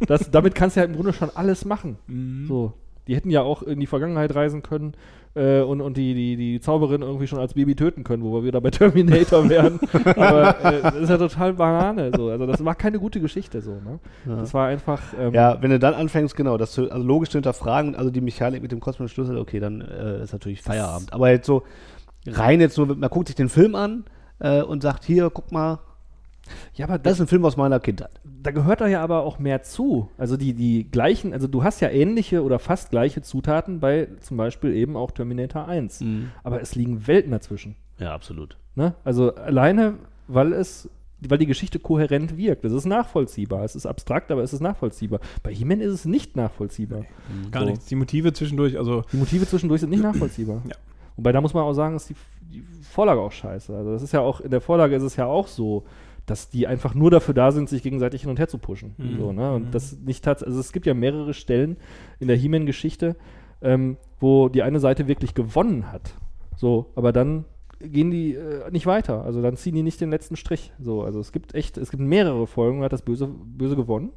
das, 0.07 0.31
damit 0.31 0.55
kannst 0.55 0.75
du 0.75 0.79
ja 0.81 0.85
im 0.85 0.93
Grunde 0.93 1.13
schon 1.13 1.29
alles 1.29 1.65
machen. 1.65 1.97
Mhm. 2.07 2.45
So. 2.47 2.73
Die 3.09 3.15
hätten 3.15 3.31
ja 3.31 3.41
auch 3.41 3.63
in 3.63 3.79
die 3.79 3.87
Vergangenheit 3.87 4.35
reisen 4.35 4.61
können 4.61 4.93
äh, 5.33 5.61
und, 5.61 5.81
und 5.81 5.97
die, 5.97 6.13
die, 6.13 6.35
die 6.35 6.59
Zauberin 6.59 7.01
irgendwie 7.01 7.25
schon 7.25 7.39
als 7.39 7.55
Baby 7.55 7.75
töten 7.75 8.03
können, 8.03 8.23
wo 8.23 8.33
wir 8.33 8.43
wieder 8.43 8.61
bei 8.61 8.69
Terminator 8.71 9.49
wären. 9.49 9.79
Aber 10.15 10.63
äh, 10.63 10.81
das 10.83 10.95
ist 10.95 11.09
ja 11.09 11.17
total 11.17 11.53
Banane. 11.53 12.11
So. 12.15 12.29
Also 12.29 12.45
das 12.45 12.63
war 12.63 12.75
keine 12.75 12.99
gute 12.99 13.19
Geschichte 13.19 13.61
so. 13.61 13.71
Ne? 13.71 13.99
Ja. 14.27 14.35
Das 14.35 14.53
war 14.53 14.67
einfach. 14.67 15.01
Ähm, 15.19 15.33
Ja, 15.33 15.59
wenn 15.59 15.71
du 15.71 15.79
dann 15.79 15.95
anfängst, 15.95 16.35
genau, 16.35 16.57
das 16.57 16.71
zu, 16.71 16.91
also 16.91 17.03
logisch 17.03 17.29
zu 17.29 17.37
hinterfragen, 17.37 17.95
also 17.95 18.11
die 18.11 18.21
Mechanik 18.21 18.61
mit 18.61 18.71
dem 18.71 18.79
kosmischen 18.79 19.09
Schlüssel, 19.09 19.39
okay, 19.39 19.59
dann 19.59 19.81
äh, 19.81 20.21
ist 20.21 20.31
natürlich 20.31 20.61
Feierabend. 20.61 21.11
Aber 21.11 21.31
jetzt 21.31 21.47
so 21.47 21.63
rein 22.27 22.61
jetzt 22.61 22.77
nur, 22.77 22.95
man 22.95 23.09
guckt 23.09 23.27
sich 23.27 23.35
den 23.35 23.49
Film 23.49 23.73
an 23.73 24.05
äh, 24.37 24.61
und 24.61 24.83
sagt, 24.83 25.03
hier, 25.03 25.31
guck 25.31 25.51
mal, 25.51 25.79
ja, 26.73 26.85
aber 26.85 26.97
das 26.99 27.13
ist 27.13 27.21
ein 27.21 27.27
Film 27.27 27.45
aus 27.45 27.57
meiner 27.57 27.79
Kindheit. 27.79 28.19
da 28.23 28.51
gehört 28.51 28.81
da 28.81 28.87
ja 28.87 29.01
aber 29.01 29.23
auch 29.23 29.39
mehr 29.39 29.63
zu. 29.63 30.09
Also 30.17 30.37
die, 30.37 30.53
die 30.53 30.89
gleichen, 30.89 31.33
also 31.33 31.47
du 31.47 31.63
hast 31.63 31.79
ja 31.81 31.89
ähnliche 31.89 32.43
oder 32.43 32.59
fast 32.59 32.89
gleiche 32.91 33.21
Zutaten 33.21 33.79
bei 33.79 34.07
zum 34.21 34.37
Beispiel 34.37 34.73
eben 34.75 34.95
auch 34.95 35.11
Terminator 35.11 35.67
1. 35.67 36.03
Aber 36.43 36.61
es 36.61 36.75
liegen 36.75 37.07
Welten 37.07 37.31
dazwischen. 37.31 37.75
Ja, 37.97 38.13
absolut. 38.13 38.57
Ne? 38.75 38.93
Also 39.03 39.35
alleine, 39.35 39.95
weil 40.27 40.53
es, 40.53 40.89
weil 41.27 41.37
die 41.37 41.45
Geschichte 41.47 41.79
kohärent 41.79 42.37
wirkt. 42.37 42.63
Es 42.63 42.71
ist 42.71 42.85
nachvollziehbar. 42.85 43.65
Es 43.65 43.75
ist 43.75 43.85
abstrakt, 43.85 44.31
aber 44.31 44.41
es 44.41 44.53
ist 44.53 44.61
nachvollziehbar. 44.61 45.19
Bei 45.43 45.53
He-Man 45.53 45.81
ist 45.81 45.91
es 45.93 46.05
nicht 46.05 46.37
nachvollziehbar. 46.37 47.03
Gar 47.51 47.63
So. 47.63 47.69
nichts. 47.69 47.85
Die 47.87 47.95
Motive 47.95 48.31
zwischendurch, 48.31 48.77
also 48.77 49.03
Die 49.11 49.17
Motive 49.17 49.45
zwischendurch 49.45 49.81
sind 49.81 49.89
nicht 49.89 50.03
nachvollziehbar. 50.03 50.61
Ja. 50.65 50.75
Wobei 51.17 51.33
da 51.33 51.41
muss 51.41 51.53
man 51.53 51.63
auch 51.63 51.73
sagen, 51.73 51.97
ist 51.97 52.09
die, 52.09 52.15
die 52.39 52.63
Vorlage 52.83 53.19
auch 53.19 53.33
scheiße. 53.33 53.75
Also 53.75 53.91
das 53.91 54.01
ist 54.01 54.13
ja 54.13 54.21
auch, 54.21 54.39
in 54.39 54.49
der 54.51 54.61
Vorlage 54.61 54.95
ist 54.95 55.03
es 55.03 55.17
ja 55.17 55.25
auch 55.25 55.47
so, 55.47 55.83
dass 56.29 56.49
die 56.49 56.67
einfach 56.67 56.93
nur 56.93 57.11
dafür 57.11 57.33
da 57.33 57.51
sind, 57.51 57.69
sich 57.69 57.83
gegenseitig 57.83 58.21
hin 58.21 58.29
und 58.29 58.39
her 58.39 58.47
zu 58.47 58.57
pushen. 58.57 58.95
Mhm. 58.97 59.17
So, 59.17 59.31
ne? 59.31 59.53
Und 59.53 59.73
das 59.73 59.97
nicht 59.99 60.27
also 60.27 60.59
es 60.59 60.71
gibt 60.71 60.85
ja 60.85 60.93
mehrere 60.93 61.33
Stellen 61.33 61.77
in 62.19 62.27
der 62.27 62.37
He-Man-Geschichte, 62.37 63.15
ähm, 63.61 63.97
wo 64.19 64.49
die 64.49 64.63
eine 64.63 64.79
Seite 64.79 65.07
wirklich 65.07 65.33
gewonnen 65.33 65.91
hat. 65.91 66.13
So, 66.55 66.87
aber 66.95 67.11
dann 67.11 67.45
gehen 67.79 68.11
die 68.11 68.35
äh, 68.35 68.69
nicht 68.71 68.85
weiter. 68.85 69.23
Also 69.23 69.41
dann 69.41 69.55
ziehen 69.55 69.75
die 69.75 69.83
nicht 69.83 70.01
den 70.01 70.11
letzten 70.11 70.35
Strich. 70.35 70.73
So, 70.79 71.03
also 71.03 71.19
es 71.19 71.31
gibt 71.31 71.55
echt, 71.55 71.77
es 71.77 71.91
gibt 71.91 72.03
mehrere 72.03 72.47
Folgen, 72.47 72.83
hat 72.83 72.93
das 72.93 73.01
Böse, 73.01 73.27
Böse 73.27 73.75
gewonnen. 73.75 74.11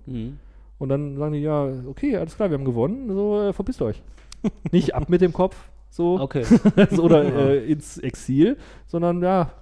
Und 0.78 0.88
dann 0.88 1.16
sagen 1.16 1.32
die, 1.32 1.40
ja, 1.40 1.68
okay, 1.86 2.16
alles 2.16 2.34
klar, 2.36 2.50
wir 2.50 2.58
haben 2.58 2.64
gewonnen, 2.64 3.08
so 3.12 3.40
äh, 3.40 3.52
verpisst 3.52 3.80
euch. 3.82 4.02
Nicht 4.72 4.94
ab 4.94 5.08
mit 5.08 5.20
dem 5.20 5.32
Kopf, 5.32 5.56
so, 5.90 6.18
Okay. 6.18 6.44
so 6.90 7.04
oder 7.04 7.24
äh, 7.52 7.70
ins 7.70 7.98
Exil, 7.98 8.56
sondern 8.86 9.22
ja, 9.22 9.52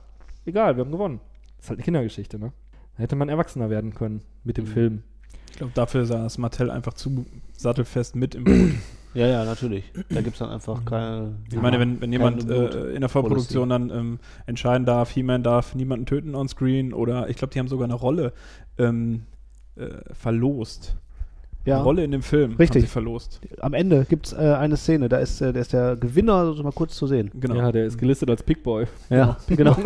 egal, 0.47 0.77
wir 0.77 0.85
haben 0.85 0.93
gewonnen. 0.93 1.21
Das 1.61 1.67
ist 1.67 1.71
halt 1.71 1.79
eine 1.79 1.85
Kindergeschichte, 1.85 2.39
ne? 2.39 2.53
Da 2.97 3.03
hätte 3.03 3.17
man 3.17 3.29
erwachsener 3.29 3.69
werden 3.69 3.93
können 3.95 4.23
mit 4.45 4.57
dem 4.57 4.67
Film. 4.67 5.03
ich 5.51 5.59
glaube, 5.59 5.73
dafür 5.75 6.07
saß 6.07 6.39
Mattel 6.39 6.71
einfach 6.71 6.95
zu 6.95 7.27
sattelfest 7.55 8.17
mit 8.17 8.35
im 8.35 8.45
Boot. 8.45 8.71
Ja, 9.13 9.27
ja, 9.27 9.45
natürlich. 9.45 9.91
Da 10.09 10.21
gibt 10.21 10.35
es 10.35 10.39
dann 10.39 10.51
einfach 10.51 10.85
keine. 10.85 11.35
Ich 11.51 11.61
meine, 11.61 11.81
wenn, 11.81 12.01
wenn 12.01 12.13
jemand 12.13 12.49
äh, 12.49 12.93
in 12.93 13.01
der 13.01 13.09
Vorproduktion 13.09 13.69
dann 13.69 13.91
ähm, 13.91 14.21
entscheiden 14.47 14.87
darf, 14.87 15.11
He-Man 15.11 15.43
darf 15.43 15.75
niemanden 15.75 16.07
töten 16.07 16.37
on 16.37 16.47
screen 16.49 16.93
oder 16.93 17.29
ich 17.29 17.37
glaube, 17.37 17.53
die 17.53 17.59
haben 17.59 17.67
sogar 17.67 17.87
eine 17.87 17.95
Rolle 17.95 18.33
ähm, 18.79 19.25
äh, 19.75 20.15
verlost. 20.15 20.97
Ja, 21.67 21.75
Eine 21.77 21.85
Rolle 21.85 22.05
in 22.05 22.11
dem 22.11 22.23
Film 22.23 22.53
Richtig. 22.53 22.83
haben 22.83 22.87
sie 22.87 22.93
verlost. 22.93 23.41
am 23.61 23.75
Ende 23.75 24.07
gibt 24.09 24.29
es 24.29 24.33
äh, 24.33 24.37
eine 24.37 24.79
Szene, 24.79 25.11
da 25.11 25.19
ist, 25.19 25.43
äh, 25.43 25.53
da 25.53 25.61
ist 25.61 25.75
der 25.75 25.95
Gewinner 25.97 26.55
so 26.55 26.63
mal 26.63 26.73
kurz 26.73 26.97
zu 26.97 27.07
sehen. 27.07 27.31
Genau. 27.35 27.57
Ja, 27.57 27.71
der 27.71 27.85
ist 27.85 27.99
gelistet 27.99 28.31
als 28.31 28.43
Pickboy. 28.43 28.87
Ja, 29.11 29.37
genau. 29.47 29.77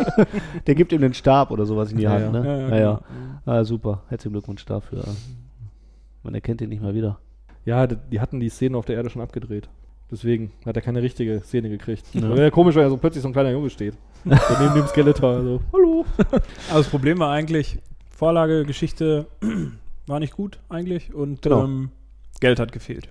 der 0.66 0.74
gibt 0.74 0.92
ihm 0.92 1.00
den 1.00 1.14
Stab 1.14 1.50
oder 1.50 1.64
sowas 1.64 1.90
in 1.92 1.98
die 1.98 2.08
Hand, 2.08 2.26
ja. 2.26 2.30
ne? 2.30 2.46
Ja, 2.46 2.56
ja, 2.56 2.68
ja, 2.68 2.76
ja. 2.76 3.00
genau. 3.00 3.58
Ah, 3.58 3.64
super. 3.64 4.02
Herzlichen 4.08 4.34
Glückwunsch 4.34 4.66
dafür. 4.66 5.02
Man 6.22 6.34
erkennt 6.34 6.60
ihn 6.60 6.68
nicht 6.68 6.82
mal 6.82 6.94
wieder. 6.94 7.18
Ja, 7.64 7.86
die 7.86 8.20
hatten 8.20 8.38
die 8.38 8.50
Szene 8.50 8.76
auf 8.76 8.84
der 8.84 8.96
Erde 8.96 9.08
schon 9.08 9.22
abgedreht. 9.22 9.70
Deswegen 10.10 10.52
hat 10.66 10.76
er 10.76 10.82
keine 10.82 11.00
richtige 11.00 11.40
Szene 11.40 11.70
gekriegt. 11.70 12.04
Ja. 12.12 12.50
Komisch, 12.50 12.74
wenn 12.74 12.82
er 12.82 12.90
so 12.90 12.98
plötzlich 12.98 13.22
so 13.22 13.28
ein 13.28 13.32
kleiner 13.32 13.50
Junge 13.50 13.70
steht. 13.70 13.94
Neben 14.24 14.74
dem 14.74 14.86
Skeletor. 14.88 15.42
So, 15.42 15.60
hallo. 15.72 16.04
Aber 16.68 16.78
das 16.78 16.88
Problem 16.88 17.18
war 17.18 17.32
eigentlich, 17.32 17.78
Vorlage, 18.10 18.64
Geschichte 18.64 19.26
war 20.06 20.20
nicht 20.20 20.34
gut 20.34 20.60
eigentlich 20.68 21.14
und 21.14 21.42
Genau. 21.42 21.64
ähm, 21.64 21.90
Geld 22.40 22.58
hat 22.60 22.72
gefehlt. 22.72 23.08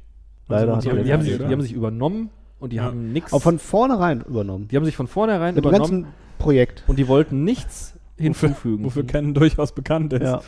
Leider 0.47 0.75
Also, 0.75 0.75
hat 0.75 0.83
Die, 0.85 0.89
haben, 0.99 1.05
die, 1.05 1.13
haben 1.13 1.21
sich, 1.23 1.37
die 1.37 1.43
haben 1.45 1.61
sich 1.61 1.73
übernommen 1.73 2.29
und 2.59 2.71
die 2.73 2.77
Ja. 2.77 2.83
haben 2.83 3.11
nichts. 3.13 3.33
Auch 3.33 3.41
von 3.41 3.59
vornherein 3.59 4.21
übernommen. 4.21 4.67
Die 4.67 4.75
haben 4.75 4.85
sich 4.85 4.95
von 4.95 5.07
vornherein 5.07 5.55
Mit 5.55 5.63
dem 5.63 5.69
übernommen 5.69 6.03
ganzen 6.03 6.13
Projekt. 6.37 6.83
und 6.87 6.99
die 6.99 7.07
wollten 7.07 7.43
nichts 7.43 7.93
Wofür, 8.17 8.23
hinzufügen. 8.25 8.83
wofür 8.85 9.03
Ken 9.05 9.33
durchaus 9.33 9.73
bekannt 9.73 10.13
ist. 10.13 10.21
Ja, 10.23 10.41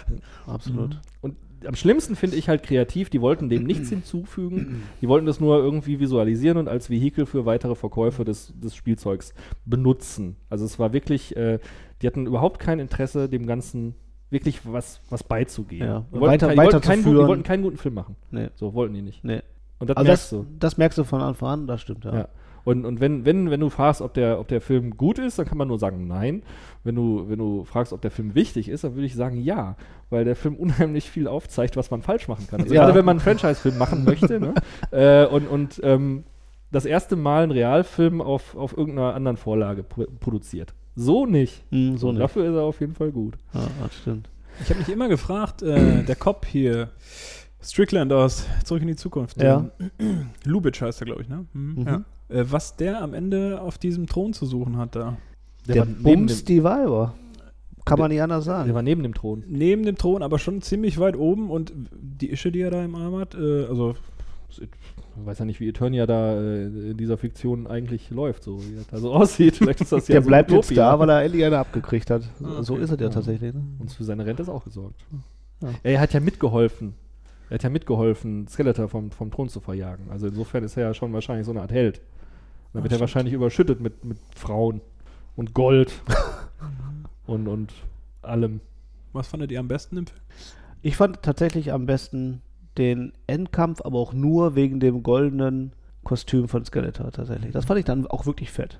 absolut. 0.45 0.99
Und 1.21 1.35
am 1.65 1.75
schlimmsten 1.75 2.15
finde 2.15 2.35
ich 2.35 2.47
halt 2.47 2.61
kreativ, 2.61 3.09
die 3.09 3.21
wollten 3.21 3.49
dem 3.49 3.63
nichts 3.63 3.89
hinzufügen, 3.89 4.83
die 5.01 5.07
wollten 5.07 5.25
das 5.25 5.39
nur 5.39 5.57
irgendwie 5.57 5.99
visualisieren 5.99 6.57
und 6.59 6.67
als 6.67 6.91
Vehikel 6.91 7.25
für 7.25 7.45
weitere 7.45 7.73
Verkäufe 7.73 8.23
des, 8.23 8.53
des 8.59 8.75
Spielzeugs 8.75 9.33
benutzen. 9.65 10.35
Also 10.49 10.63
es 10.65 10.77
war 10.77 10.93
wirklich, 10.93 11.35
äh, 11.35 11.59
die 12.01 12.07
hatten 12.07 12.27
überhaupt 12.27 12.59
kein 12.59 12.79
Interesse, 12.79 13.29
dem 13.29 13.47
Ganzen 13.47 13.95
wirklich 14.35 14.61
was, 14.71 14.99
was 15.09 15.23
beizugeben. 15.23 15.85
Ja. 15.87 15.99
Die, 16.13 16.19
wollten, 16.19 16.25
Weiter- 16.33 16.47
kein- 16.47 16.57
wollten 16.57 16.67
weiter 16.73 16.81
zu 16.81 16.87
keinen 16.89 17.03
guten, 17.03 17.27
wollten 17.27 17.43
keinen 17.43 17.63
guten 17.63 17.77
Film 17.77 17.93
machen. 17.95 18.15
Nee. 18.31 18.49
So 18.55 18.73
wollten 18.73 18.93
die 18.93 19.01
nicht. 19.01 19.23
Nee. 19.23 19.41
Und 19.79 19.89
das 19.89 19.97
Also 19.97 20.07
merkst 20.07 20.23
das, 20.31 20.39
du. 20.39 20.45
das 20.59 20.77
merkst 20.77 20.97
du 20.99 21.03
von 21.03 21.21
Anfang 21.21 21.49
an, 21.49 21.67
das 21.67 21.81
stimmt, 21.81 22.05
ja. 22.05 22.13
Ja. 22.15 22.27
Und, 22.63 22.83
und 22.85 22.99
wenn, 22.99 23.25
wenn, 23.25 23.51
wenn 23.51 23.59
du 23.59 23.69
fragst, 23.69 24.01
ob 24.01 24.13
der, 24.15 24.39
ob 24.39 24.47
der 24.47 24.59
Film 24.59 24.97
gut 24.97 25.19
ist, 25.19 25.37
dann 25.37 25.45
kann 25.45 25.57
man 25.57 25.67
nur 25.67 25.77
sagen 25.77 26.07
nein. 26.07 26.41
Wenn 26.83 26.95
du, 26.95 27.25
wenn 27.29 27.37
du 27.37 27.63
fragst, 27.63 27.93
ob 27.93 28.01
der 28.01 28.09
Film 28.09 28.33
wichtig 28.33 28.69
ist, 28.69 28.83
dann 28.83 28.95
würde 28.95 29.05
ich 29.05 29.13
sagen 29.13 29.37
ja, 29.41 29.75
weil 30.09 30.25
der 30.25 30.35
Film 30.35 30.55
unheimlich 30.57 31.09
viel 31.09 31.27
aufzeigt, 31.27 31.77
was 31.77 31.91
man 31.91 32.01
falsch 32.01 32.27
machen 32.27 32.47
kann. 32.47 32.61
Also 32.61 32.73
Ja. 32.73 32.83
gerade 32.85 32.97
wenn 32.97 33.05
man 33.05 33.19
einen 33.19 33.19
Franchise-Film 33.19 33.77
machen 33.77 34.03
möchte 34.03 34.39
ne? 34.39 34.53
äh, 34.91 35.25
und, 35.27 35.47
und 35.47 35.79
ähm, 35.83 36.23
das 36.71 36.85
erste 36.85 37.15
Mal 37.15 37.43
einen 37.43 37.51
Realfilm 37.51 38.19
auf, 38.21 38.55
auf 38.55 38.75
irgendeiner 38.75 39.13
anderen 39.13 39.37
Vorlage 39.37 39.83
pro 39.83 40.05
produziert. 40.19 40.73
So 40.95 41.25
nicht. 41.25 41.63
Hm, 41.71 41.97
so 41.97 42.11
nicht. 42.11 42.21
Dafür 42.21 42.45
ist 42.45 42.55
er 42.55 42.63
auf 42.63 42.79
jeden 42.79 42.95
Fall 42.95 43.11
gut. 43.11 43.35
Ja, 43.53 43.67
das 43.81 43.95
stimmt. 43.95 44.29
Ich 44.61 44.69
habe 44.69 44.79
mich 44.79 44.89
immer 44.89 45.09
gefragt, 45.09 45.61
äh, 45.61 46.03
der 46.03 46.15
Cop 46.15 46.45
hier, 46.45 46.89
Strickland 47.61 48.13
aus 48.13 48.45
Zurück 48.63 48.81
in 48.81 48.87
die 48.87 48.95
Zukunft. 48.95 49.41
Ja. 49.41 49.69
Lubitsch 50.45 50.81
heißt 50.81 51.01
er, 51.01 51.05
glaube 51.05 51.23
ich, 51.23 51.29
ne? 51.29 51.45
Mhm. 51.53 51.73
Mhm. 51.75 51.85
Ja. 51.85 52.05
Äh, 52.29 52.45
was 52.49 52.75
der 52.77 53.01
am 53.01 53.13
Ende 53.13 53.59
auf 53.61 53.77
diesem 53.77 54.07
Thron 54.07 54.33
zu 54.33 54.45
suchen 54.45 54.77
hat 54.77 54.95
da. 54.95 55.17
Der, 55.67 55.77
war 55.77 55.85
neben 55.85 56.03
Bums 56.03 56.43
die 56.45 56.63
Weiber. 56.63 57.15
Kann 57.83 57.99
man 57.99 58.09
nicht 58.09 58.21
anders 58.21 58.45
sagen. 58.45 58.65
der 58.65 58.73
war 58.73 58.81
neben 58.81 59.03
dem 59.03 59.13
Thron. 59.13 59.43
Neben 59.47 59.83
dem 59.83 59.95
Thron, 59.95 60.23
aber 60.23 60.39
schon 60.39 60.61
ziemlich 60.63 60.97
weit 60.97 61.15
oben 61.15 61.51
und 61.51 61.71
die 61.91 62.31
Ische, 62.31 62.51
die 62.51 62.61
er 62.61 62.71
da 62.71 62.83
im 62.83 62.95
Arm 62.95 63.15
hat, 63.17 63.35
äh, 63.35 63.65
also 63.65 63.95
Ich 65.19 65.25
weiß 65.25 65.39
ja 65.39 65.45
nicht, 65.45 65.59
wie 65.59 65.69
Eternia 65.69 66.05
da 66.05 66.33
äh, 66.39 66.65
in 66.91 66.97
dieser 66.97 67.17
Fiktion 67.17 67.67
eigentlich 67.67 68.09
läuft, 68.09 68.43
so 68.43 68.61
wie 68.63 68.75
das 68.75 68.87
da 68.87 68.97
so 68.97 69.13
aussieht. 69.13 69.55
Vielleicht 69.57 69.81
ist 69.81 69.91
das 69.91 70.07
ja 70.07 70.13
der 70.15 70.21
so 70.23 70.27
bleibt 70.27 70.51
jetzt 70.51 70.75
da, 70.77 70.99
weil 70.99 71.09
er 71.09 71.23
endlich 71.23 71.43
eine 71.45 71.57
abgekriegt 71.57 72.09
hat. 72.09 72.23
Ah, 72.43 72.61
So 72.63 72.73
okay. 72.73 72.83
ist 72.83 72.91
es 72.91 72.99
ja 72.99 73.05
Ja. 73.07 73.11
tatsächlich. 73.11 73.53
Ne? 73.53 73.63
Und 73.79 73.91
für 73.91 74.03
seine 74.03 74.25
Rente 74.25 74.43
ist 74.43 74.49
auch 74.49 74.63
gesorgt. 74.65 75.05
Ja. 75.61 75.69
Er 75.83 75.99
hat 76.01 76.13
ja 76.13 76.19
mitgeholfen. 76.19 76.93
Er 77.49 77.55
hat 77.55 77.63
ja 77.63 77.69
mitgeholfen, 77.69 78.47
Skeletor 78.47 78.89
vom, 78.89 79.11
vom 79.11 79.31
Thron 79.31 79.49
zu 79.49 79.59
verjagen. 79.59 80.09
Also 80.09 80.27
insofern 80.27 80.63
ist 80.63 80.75
er 80.77 80.83
ja 80.87 80.93
schon 80.93 81.13
wahrscheinlich 81.13 81.45
so 81.45 81.51
eine 81.51 81.61
Art 81.61 81.71
Held. 81.71 82.01
Dann 82.73 82.81
Ah, 82.81 82.83
wird 82.83 82.85
er 82.85 82.89
stimmt. 82.89 83.01
wahrscheinlich 83.01 83.33
überschüttet 83.33 83.79
mit, 83.79 84.03
mit 84.03 84.17
Frauen 84.35 84.81
und 85.35 85.53
Gold 85.53 85.93
und, 87.27 87.47
und 87.47 87.71
allem. 88.21 88.59
was 89.13 89.27
fandet 89.27 89.51
ihr 89.51 89.59
am 89.59 89.67
besten 89.67 89.97
im 89.97 90.07
Film? 90.07 90.19
Ich 90.81 90.97
fand 90.97 91.21
tatsächlich 91.23 91.71
am 91.71 91.85
besten 91.85 92.41
den 92.77 93.13
Endkampf, 93.27 93.81
aber 93.81 93.99
auch 93.99 94.13
nur 94.13 94.55
wegen 94.55 94.79
dem 94.79 95.03
goldenen 95.03 95.73
Kostüm 96.03 96.47
von 96.47 96.63
Skeletor 96.65 97.11
tatsächlich. 97.11 97.51
Das 97.51 97.65
fand 97.65 97.79
ich 97.79 97.85
dann 97.85 98.07
auch 98.07 98.25
wirklich 98.25 98.51
fett. 98.51 98.79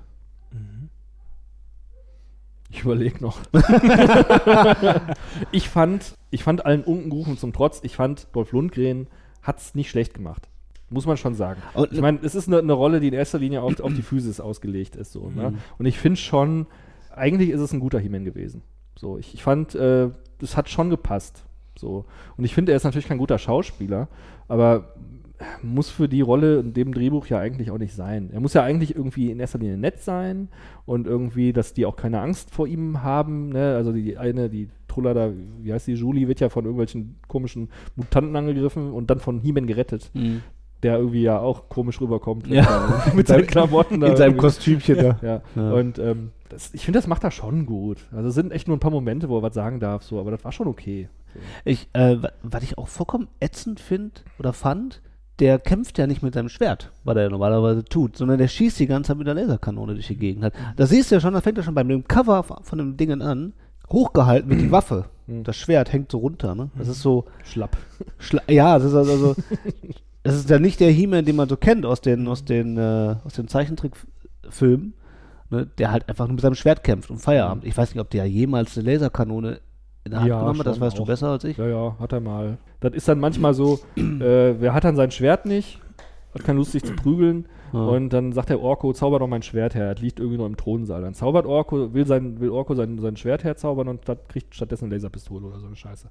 Ich 2.68 2.82
überlege 2.82 3.22
noch. 3.22 3.38
ich 5.52 5.68
fand, 5.68 6.14
ich 6.30 6.42
fand 6.42 6.66
allen 6.66 6.82
Unkenrufen 6.82 7.38
zum 7.38 7.52
Trotz, 7.52 7.80
ich 7.84 7.96
fand 7.96 8.26
Dolph 8.34 8.52
Lundgren 8.52 9.06
hat 9.42 9.58
es 9.58 9.74
nicht 9.74 9.88
schlecht 9.88 10.14
gemacht. 10.14 10.48
Muss 10.90 11.06
man 11.06 11.16
schon 11.16 11.34
sagen. 11.34 11.62
Und- 11.74 11.92
ich 11.92 12.00
meine, 12.00 12.18
es 12.22 12.34
ist 12.34 12.48
eine, 12.48 12.58
eine 12.58 12.72
Rolle, 12.72 13.00
die 13.00 13.08
in 13.08 13.14
erster 13.14 13.38
Linie 13.38 13.62
auf, 13.62 13.80
auf 13.80 13.94
die 13.94 14.02
Physis 14.02 14.40
ausgelegt 14.40 14.96
ist. 14.96 15.12
So, 15.12 15.30
ne? 15.30 15.50
Mhm. 15.50 15.58
Und 15.78 15.86
ich 15.86 15.98
finde 15.98 16.18
schon, 16.18 16.66
eigentlich 17.14 17.50
ist 17.50 17.60
es 17.60 17.72
ein 17.72 17.80
guter 17.80 17.98
He-Man 17.98 18.24
gewesen. 18.24 18.62
So, 18.96 19.18
ich, 19.18 19.34
ich 19.34 19.42
fand, 19.42 19.74
äh, 19.74 20.10
das 20.38 20.56
hat 20.56 20.68
schon 20.68 20.90
gepasst. 20.90 21.44
So. 21.78 22.04
Und 22.36 22.44
ich 22.44 22.54
finde, 22.54 22.72
er 22.72 22.76
ist 22.76 22.84
natürlich 22.84 23.08
kein 23.08 23.18
guter 23.18 23.38
Schauspieler, 23.38 24.08
aber 24.48 24.94
muss 25.62 25.90
für 25.90 26.08
die 26.08 26.22
Rolle 26.22 26.60
in 26.60 26.72
dem 26.72 26.94
Drehbuch 26.94 27.26
ja 27.26 27.38
eigentlich 27.38 27.70
auch 27.70 27.76
nicht 27.76 27.94
sein. 27.94 28.30
Er 28.32 28.40
muss 28.40 28.54
ja 28.54 28.62
eigentlich 28.62 28.94
irgendwie 28.96 29.30
in 29.30 29.38
erster 29.38 29.58
Linie 29.58 29.76
nett 29.76 30.00
sein 30.00 30.48
und 30.86 31.06
irgendwie, 31.06 31.52
dass 31.52 31.74
die 31.74 31.84
auch 31.84 31.96
keine 31.96 32.20
Angst 32.22 32.50
vor 32.50 32.66
ihm 32.66 33.02
haben. 33.02 33.50
Ne? 33.50 33.74
Also 33.76 33.92
die 33.92 34.16
eine, 34.16 34.48
die 34.48 34.70
Truller 34.88 35.12
da, 35.12 35.30
wie 35.60 35.74
heißt 35.74 35.88
die, 35.88 35.92
Julie, 35.92 36.26
wird 36.26 36.40
ja 36.40 36.48
von 36.48 36.64
irgendwelchen 36.64 37.16
komischen 37.28 37.68
Mutanten 37.96 38.34
angegriffen 38.34 38.92
und 38.92 39.10
dann 39.10 39.18
von 39.20 39.38
He-Man 39.40 39.66
gerettet, 39.66 40.10
der 40.82 40.96
irgendwie 40.96 41.22
ja 41.22 41.38
auch 41.38 41.68
komisch 41.68 42.00
rüberkommt. 42.00 42.46
Ja. 42.46 43.02
mit 43.14 43.26
seinen 43.26 43.46
Klamotten. 43.46 44.00
da 44.00 44.06
In 44.06 44.16
seinem. 44.16 44.38
Kostümchen 44.38 44.96
da. 44.96 45.18
Ja, 45.20 45.42
Ja. 45.54 45.72
und 45.74 45.98
ähm, 45.98 46.30
das, 46.48 46.72
ich 46.72 46.82
finde, 46.86 46.98
das 46.98 47.08
macht 47.08 47.24
er 47.24 47.30
schon 47.30 47.66
gut. 47.66 48.06
Also 48.10 48.30
es 48.30 48.34
sind 48.34 48.52
echt 48.52 48.68
nur 48.68 48.76
ein 48.78 48.80
paar 48.80 48.90
Momente, 48.90 49.28
wo 49.28 49.36
er 49.38 49.42
was 49.42 49.52
sagen 49.54 49.80
darf, 49.80 50.02
so, 50.02 50.18
aber 50.18 50.30
das 50.30 50.42
war 50.44 50.52
schon 50.52 50.66
okay. 50.66 51.10
Ich, 51.64 51.88
äh, 51.92 52.22
wa- 52.22 52.32
was 52.42 52.62
ich 52.62 52.78
auch 52.78 52.88
vollkommen 52.88 53.28
ätzend 53.40 53.80
finde 53.80 54.12
oder 54.38 54.52
fand, 54.52 55.02
der 55.38 55.58
kämpft 55.58 55.98
ja 55.98 56.06
nicht 56.06 56.22
mit 56.22 56.32
seinem 56.34 56.48
Schwert, 56.48 56.92
was 57.04 57.16
er 57.16 57.28
normalerweise 57.28 57.84
tut, 57.84 58.16
sondern 58.16 58.38
der 58.38 58.48
schießt 58.48 58.78
die 58.80 58.86
ganze 58.86 59.08
Zeit 59.08 59.18
mit 59.18 59.26
der 59.26 59.34
Laserkanone 59.34 59.92
durch 59.94 60.06
die 60.06 60.16
Gegend. 60.16 60.44
Halt. 60.44 60.54
Da 60.76 60.86
siehst 60.86 61.10
du 61.10 61.16
ja 61.16 61.20
schon, 61.20 61.34
da 61.34 61.40
fängt 61.42 61.58
er 61.58 61.64
schon 61.64 61.74
beim 61.74 61.88
dem 61.88 62.04
Cover 62.08 62.42
von 62.42 62.78
dem 62.78 62.96
Dingen 62.96 63.20
an, 63.20 63.52
hochgehalten 63.90 64.48
mit 64.48 64.60
die 64.60 64.70
Waffe. 64.72 65.04
Mhm. 65.26 65.44
Das 65.44 65.56
Schwert 65.56 65.92
hängt 65.92 66.10
so 66.10 66.18
runter, 66.18 66.54
ne? 66.54 66.70
Das 66.78 66.88
ist 66.88 67.02
so, 67.02 67.26
Schlapp. 67.44 67.76
schla 68.18 68.42
ja, 68.48 68.78
das 68.78 68.88
ist 68.88 68.94
also, 68.94 69.12
also 69.12 69.36
das 70.22 70.36
ist 70.36 70.48
ja 70.50 70.58
nicht 70.58 70.80
der 70.80 70.90
He-Man, 70.90 71.24
den 71.24 71.36
man 71.36 71.48
so 71.48 71.56
kennt 71.56 71.84
aus 71.84 72.00
den, 72.00 72.26
aus 72.28 72.44
den, 72.44 72.78
äh, 72.78 73.16
aus 73.24 73.34
den 73.34 73.46
Zeichentrickfilmen, 73.46 74.94
ne? 75.50 75.66
der 75.78 75.92
halt 75.92 76.08
einfach 76.08 76.26
nur 76.26 76.34
mit 76.34 76.42
seinem 76.42 76.54
Schwert 76.54 76.82
kämpft 76.82 77.10
und 77.10 77.18
Feierabend. 77.18 77.64
Ich 77.64 77.76
weiß 77.76 77.90
nicht, 77.94 78.00
ob 78.00 78.10
der 78.10 78.26
jemals 78.26 78.76
eine 78.78 78.90
Laserkanone 78.90 79.60
in 80.06 80.10
der 80.12 80.20
Hand 80.20 80.28
Ja, 80.28 80.40
genommen 80.40 80.58
hat, 80.60 80.66
das 80.66 80.80
weißt 80.80 80.98
du 80.98 81.02
auch. 81.02 81.06
besser 81.06 81.28
als 81.28 81.44
ich. 81.44 81.56
Ja, 81.58 81.66
ja, 81.66 81.96
hat 81.98 82.12
er 82.12 82.20
mal. 82.20 82.58
Das 82.80 82.94
ist 82.94 83.06
dann 83.08 83.20
manchmal 83.20 83.54
so, 83.54 83.78
äh, 83.96 84.00
wer 84.60 84.72
hat 84.74 84.84
dann 84.84 84.96
sein 84.96 85.10
Schwert 85.10 85.44
nicht, 85.46 85.80
hat 86.34 86.44
keine 86.44 86.58
Lust, 86.58 86.72
sich 86.72 86.84
zu 86.84 86.94
prügeln. 86.94 87.46
Ja. 87.72 87.80
Und 87.80 88.10
dann 88.10 88.32
sagt 88.32 88.48
der 88.48 88.60
Orko, 88.60 88.92
zauber 88.92 89.18
doch 89.18 89.26
mein 89.26 89.42
Schwert 89.42 89.74
her, 89.74 89.92
das 89.94 90.02
liegt 90.02 90.20
irgendwie 90.20 90.38
nur 90.38 90.46
im 90.46 90.56
Thronsaal. 90.56 91.02
Dann 91.02 91.14
zaubert 91.14 91.44
Orko, 91.46 91.92
will, 91.92 92.06
sein, 92.06 92.38
will 92.40 92.50
Orko 92.50 92.74
sein, 92.74 92.98
sein 92.98 93.16
Schwert 93.16 93.42
herzaubern 93.44 93.88
und 93.88 94.08
das 94.08 94.18
kriegt 94.28 94.54
stattdessen 94.54 94.84
eine 94.86 94.94
Laserpistole 94.94 95.44
oder 95.46 95.58
so 95.58 95.66
eine 95.66 95.76
Scheiße. 95.76 96.08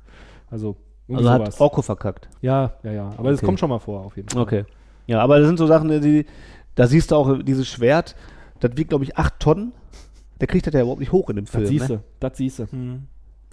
Also, 0.49 0.75
Also 1.09 1.29
hat 1.29 1.41
sowas. 1.45 1.61
Orko 1.61 1.81
verkackt. 1.81 2.29
Ja, 2.41 2.73
ja, 2.83 2.91
ja. 2.91 3.09
Aber 3.17 3.29
das 3.31 3.39
Okay. 3.39 3.45
kommt 3.45 3.59
schon 3.59 3.69
mal 3.69 3.79
vor, 3.79 4.01
auf 4.05 4.17
jeden 4.17 4.29
Fall. 4.29 4.41
Okay. 4.41 4.65
Ja, 5.07 5.21
aber 5.21 5.39
das 5.39 5.47
sind 5.47 5.57
so 5.57 5.65
Sachen, 5.65 5.89
die, 6.01 6.25
da 6.75 6.87
siehst 6.87 7.11
du 7.11 7.15
auch 7.15 7.41
dieses 7.41 7.67
Schwert, 7.67 8.15
das 8.59 8.71
wiegt, 8.75 8.89
glaube 8.89 9.05
ich, 9.05 9.15
8 9.17 9.39
Tonnen. 9.39 9.71
Der 10.41 10.47
kriegt 10.47 10.67
das 10.67 10.73
ja 10.73 10.81
überhaupt 10.81 10.99
nicht 10.99 11.13
hoch 11.13 11.29
in 11.29 11.37
dem 11.37 11.45
Film. 11.47 11.63
Das 11.63 11.69
siehst 11.69 11.89
Ne? 11.89 11.95
du, 11.97 12.03
das 12.19 12.37
siehst 12.37 12.59
du. 12.59 12.65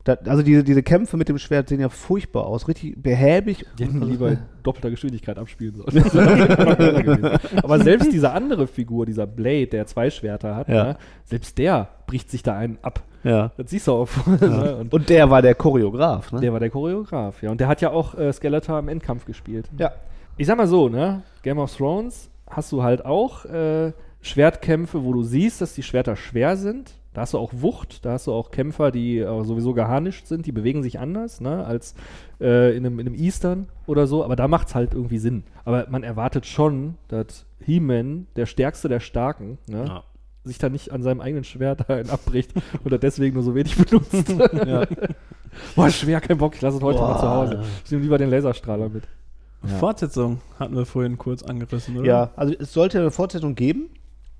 Da, 0.05 0.15
also 0.27 0.43
diese, 0.43 0.65
diese 0.65 0.83
Kämpfe 0.83 1.17
mit 1.17 1.29
dem 1.29 1.39
Schwert 1.39 1.69
sehen 1.69 1.81
ja 1.81 1.89
furchtbar 1.89 2.47
aus. 2.47 2.67
Richtig 2.67 3.01
behäbig. 3.01 3.65
Die 3.79 3.85
hätten 3.85 4.03
Und- 4.03 4.09
lieber 4.11 4.31
in 4.33 4.39
doppelter 4.65 4.91
Geschwindigkeit 4.91 5.39
abspielen 5.39 5.77
sollen. 5.77 6.05
Aber 7.63 7.79
selbst 7.81 8.13
diese 8.13 8.33
andere 8.33 8.67
Figur, 8.67 9.07
dieser 9.07 9.27
Blade, 9.27 9.67
der 9.69 9.87
zwei 9.87 10.11
Schwerter 10.11 10.57
hat, 10.57 10.69
Ja. 10.69 10.85
ne, 10.85 10.97
selbst 11.25 11.57
der 11.59 11.89
bricht 12.07 12.31
sich 12.31 12.43
da 12.43 12.57
einen 12.57 12.79
ab. 12.83 13.03
Ja. 13.25 13.53
Das 13.57 13.71
siehst 13.71 13.87
du 13.87 13.93
auch. 13.93 14.09
ja. 14.41 14.47
ne? 14.49 14.77
Und 14.79 14.93
Und 14.93 15.09
der 15.09 15.31
war 15.31 15.43
der 15.43 15.55
Choreograf, 15.55 16.33
ne? 16.33 16.41
der 16.41 16.53
war 16.53 16.59
der 16.61 16.71
Choreograf, 16.71 17.41
ja. 17.43 17.51
Und 17.51 17.61
der 17.61 17.69
hat 17.69 17.81
ja 17.81 17.91
auch 17.91 18.17
äh, 18.19 18.33
Skeletor 18.33 18.79
im 18.79 18.89
Endkampf 18.89 19.25
gespielt. 19.25 19.69
ja. 19.79 19.93
Ich 20.39 20.47
sag 20.47 20.57
mal 20.57 20.67
so, 20.67 20.89
ne? 20.89 21.23
Game 21.43 21.59
of 21.59 21.77
Thrones 21.77 22.31
hast 22.49 22.73
du 22.73 22.83
halt 22.83 23.05
auch 23.05 23.45
äh, 23.45 23.93
Schwertkämpfe, 24.23 25.05
wo 25.05 25.13
du 25.13 25.23
siehst, 25.23 25.61
dass 25.61 25.75
die 25.75 25.83
Schwerter 25.83 26.17
schwer 26.17 26.57
sind. 26.57 26.91
Da 27.15 27.21
hast 27.23 27.35
du 27.35 27.39
auch 27.39 27.53
Wucht, 27.55 28.05
da 28.07 28.13
hast 28.13 28.27
du 28.27 28.33
auch 28.33 28.51
Kämpfer, 28.51 28.91
die 28.91 29.19
äh, 29.19 29.45
sowieso 29.45 29.75
geharnischt 29.75 30.27
sind, 30.27 30.47
die 30.47 30.53
bewegen 30.53 30.83
sich 30.83 30.99
anders, 30.99 31.41
ne, 31.43 31.65
als 31.67 31.95
äh, 32.41 32.75
in, 32.77 32.87
einem, 32.87 32.99
in 33.01 33.07
einem 33.07 33.15
Eastern 33.15 33.69
oder 33.87 34.07
so, 34.07 34.25
aber 34.25 34.35
da 34.35 34.49
macht 34.49 34.69
es 34.69 34.75
halt 34.75 34.95
irgendwie 34.95 35.19
Sinn. 35.19 35.43
Aber 35.67 35.87
man 35.91 36.03
erwartet 36.05 36.47
schon, 36.47 36.95
dass 37.09 37.45
He-Man, 37.61 38.29
der 38.37 38.47
stärkste 38.47 38.89
der 38.89 39.01
Starken, 39.01 39.59
ne, 39.67 39.85
Ja. 39.87 40.05
sich 40.45 40.57
da 40.57 40.71
nicht 40.71 40.91
an 40.91 41.03
seinem 41.03 41.21
eigenen 41.21 41.45
Schwert 41.45 41.89
abbricht 42.11 42.53
oder 42.85 42.97
deswegen 42.97 43.35
nur 43.35 43.43
so 43.45 43.55
wenig 43.55 43.77
benutzt. 43.77 44.35
Ja. 44.67 44.87
Boah, 45.77 45.91
schwer, 45.91 46.23
kein 46.23 46.39
Bock, 46.39 46.55
ich 46.55 46.63
lasse 46.63 46.79
es 46.79 46.83
heute 46.83 46.99
mal 47.01 47.17
zu 47.19 47.27
Boah. 47.27 47.35
Hause. 47.37 47.63
Ich 47.85 47.91
nehme 47.91 48.05
lieber 48.05 48.17
den 48.17 48.31
Laserstrahler 48.31 48.89
mit. 48.89 49.05
Ja. 49.65 49.69
Fortsetzung 49.77 50.41
hatten 50.59 50.75
wir 50.75 50.87
vorhin 50.87 51.19
kurz 51.19 51.43
angerissen, 51.43 51.99
oder? 51.99 52.07
ja, 52.07 52.31
also 52.37 52.55
es 52.59 52.73
sollte 52.73 52.99
eine 53.01 53.11
Fortsetzung 53.11 53.55
geben. 53.55 53.91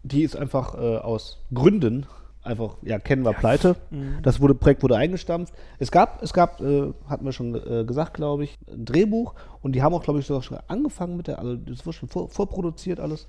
Die 0.05 0.23
ist 0.23 0.37
einfach 0.37 0.75
äh, 0.75 0.97
aus 0.97 1.39
Gründen 1.55 2.07
einfach, 2.43 2.77
ja, 2.83 2.99
kennen 2.99 3.25
wir 3.25 3.33
pleite. 3.33 3.77
Mhm. 3.91 4.17
Das 4.23 4.41
wurde, 4.41 4.55
Projekt 4.55 4.83
wurde 4.83 4.97
eingestampft. 4.97 5.53
Es 5.79 5.91
gab, 5.91 6.23
es 6.23 6.33
gab, 6.33 6.61
äh, 6.61 6.93
hatten 7.09 7.25
wir 7.25 7.33
schon 7.33 7.55
äh, 7.55 7.85
gesagt, 7.85 8.15
glaube 8.15 8.45
ich, 8.45 8.59
ein 8.71 8.85
Drehbuch 8.85 9.35
und 9.63 9.73
die 9.75 9.83
haben 9.83 9.95
auch, 9.95 10.03
glaube 10.03 10.19
ich, 10.21 10.27
sogar 10.27 10.43
schon 10.43 10.59
angefangen 10.69 11.17
mit 11.17 11.29
der, 11.29 11.39
also 11.39 11.55
das 11.57 11.87
wurde 11.87 11.97
schon 11.97 12.09
vor, 12.09 12.29
vorproduziert 12.29 12.99
alles. 13.01 13.29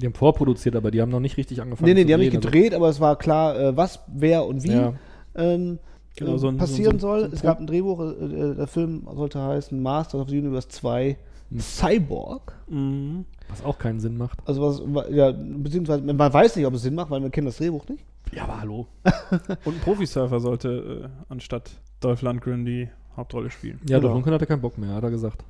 Die 0.00 0.06
haben 0.06 0.14
vorproduziert, 0.14 0.76
aber 0.76 0.90
die 0.90 1.00
haben 1.00 1.10
noch 1.10 1.20
nicht 1.20 1.36
richtig 1.36 1.60
angefangen. 1.60 1.86
Nee, 1.88 1.94
nee, 1.94 2.04
die 2.04 2.12
haben 2.12 2.20
nicht 2.20 2.34
also- 2.36 2.40
gedreht, 2.48 2.74
aber 2.74 2.88
es 2.88 3.00
war 3.00 3.16
klar, 3.16 3.58
äh, 3.58 3.76
was, 3.76 4.00
wer 4.08 4.44
und 4.46 4.62
wie 4.64 4.72
Ja. 4.72 4.92
ähm, 5.34 5.78
Genau, 6.16 6.34
äh, 6.34 6.38
so 6.38 6.48
ein- 6.48 6.56
passieren 6.56 6.98
so 6.98 7.08
ein- 7.08 7.10
soll. 7.12 7.20
so 7.20 7.26
ein 7.26 7.32
es 7.34 7.40
Pro- 7.40 7.46
gab 7.48 7.60
ein 7.60 7.66
Drehbuch, 7.66 8.00
äh, 8.00 8.04
äh, 8.24 8.54
der 8.54 8.66
Film 8.66 9.06
sollte 9.14 9.40
heißen 9.42 9.78
Masters 9.82 10.20
of 10.22 10.28
the 10.30 10.38
Universe 10.38 10.68
2 10.68 11.16
Cyborg. 11.58 12.52
Mhm. 12.68 13.24
Was 13.48 13.64
auch 13.64 13.78
keinen 13.78 14.00
Sinn 14.00 14.16
macht. 14.16 14.38
Also 14.46 14.62
was, 14.94 15.08
ja, 15.10 15.32
beziehungsweise 15.32 16.02
man 16.02 16.32
weiß 16.32 16.56
nicht, 16.56 16.66
ob 16.66 16.74
es 16.74 16.82
Sinn 16.82 16.94
macht, 16.94 17.10
weil 17.10 17.22
wir 17.22 17.30
kennen 17.30 17.46
das 17.46 17.58
Drehbuch 17.58 17.88
nicht. 17.88 18.04
Ja, 18.32 18.42
aber 18.44 18.60
hallo. 18.60 18.86
Und 19.64 19.76
ein 19.76 19.80
Profisurfer 19.80 20.40
sollte 20.40 21.04
äh, 21.04 21.08
anstatt 21.28 21.70
Dolph 22.00 22.22
Lundgren 22.22 22.64
die 22.64 22.88
Hauptrolle 23.16 23.50
spielen. 23.50 23.78
Ja, 23.88 23.98
Genau. 23.98 24.08
der 24.08 24.10
Duncan 24.16 24.34
hatte 24.34 24.46
keinen 24.46 24.60
Bock 24.60 24.76
mehr, 24.78 24.94
hat 24.94 25.04
er 25.04 25.10
gesagt. 25.10 25.44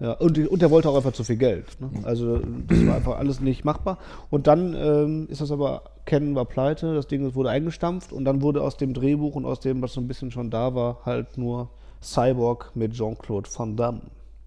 Ja, 0.00 0.12
und, 0.14 0.36
und 0.48 0.60
der 0.62 0.70
wollte 0.70 0.88
auch 0.88 0.96
einfach 0.96 1.12
zu 1.12 1.24
viel 1.24 1.36
Geld. 1.36 1.66
Ne? 1.80 1.90
Also 2.04 2.38
das 2.66 2.86
war 2.86 2.96
einfach 2.96 3.18
alles 3.18 3.40
nicht 3.40 3.64
machbar. 3.64 3.98
Und 4.30 4.46
dann 4.46 4.74
ähm, 4.74 5.26
ist 5.30 5.40
das 5.40 5.50
aber, 5.52 5.82
Canon 6.06 6.34
war 6.34 6.46
pleite, 6.46 6.94
das 6.94 7.06
Ding 7.06 7.34
wurde 7.34 7.50
eingestampft 7.50 8.12
und 8.12 8.24
dann 8.24 8.42
wurde 8.42 8.62
aus 8.62 8.76
dem 8.76 8.92
Drehbuch 8.94 9.34
und 9.36 9.44
aus 9.44 9.60
dem, 9.60 9.80
was 9.82 9.92
so 9.92 10.00
ein 10.00 10.08
bisschen 10.08 10.30
schon 10.30 10.50
da 10.50 10.74
war, 10.74 10.98
halt 11.04 11.38
nur 11.38 11.68
Cyborg 12.02 12.72
mit 12.74 12.92
Jean-Claude 12.94 13.48
Van 13.54 13.76
Damme. 13.76 14.00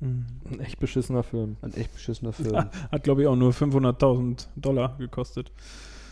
Ein 0.03 0.59
echt 0.59 0.79
beschissener 0.79 1.23
Film. 1.23 1.55
Ein 1.61 1.73
echt 1.73 1.93
beschissener 1.93 2.33
Film. 2.33 2.55
Hat, 2.91 3.03
glaube 3.03 3.21
ich, 3.21 3.27
auch 3.27 3.35
nur 3.35 3.51
500.000 3.51 4.47
Dollar 4.55 4.95
gekostet. 4.97 5.51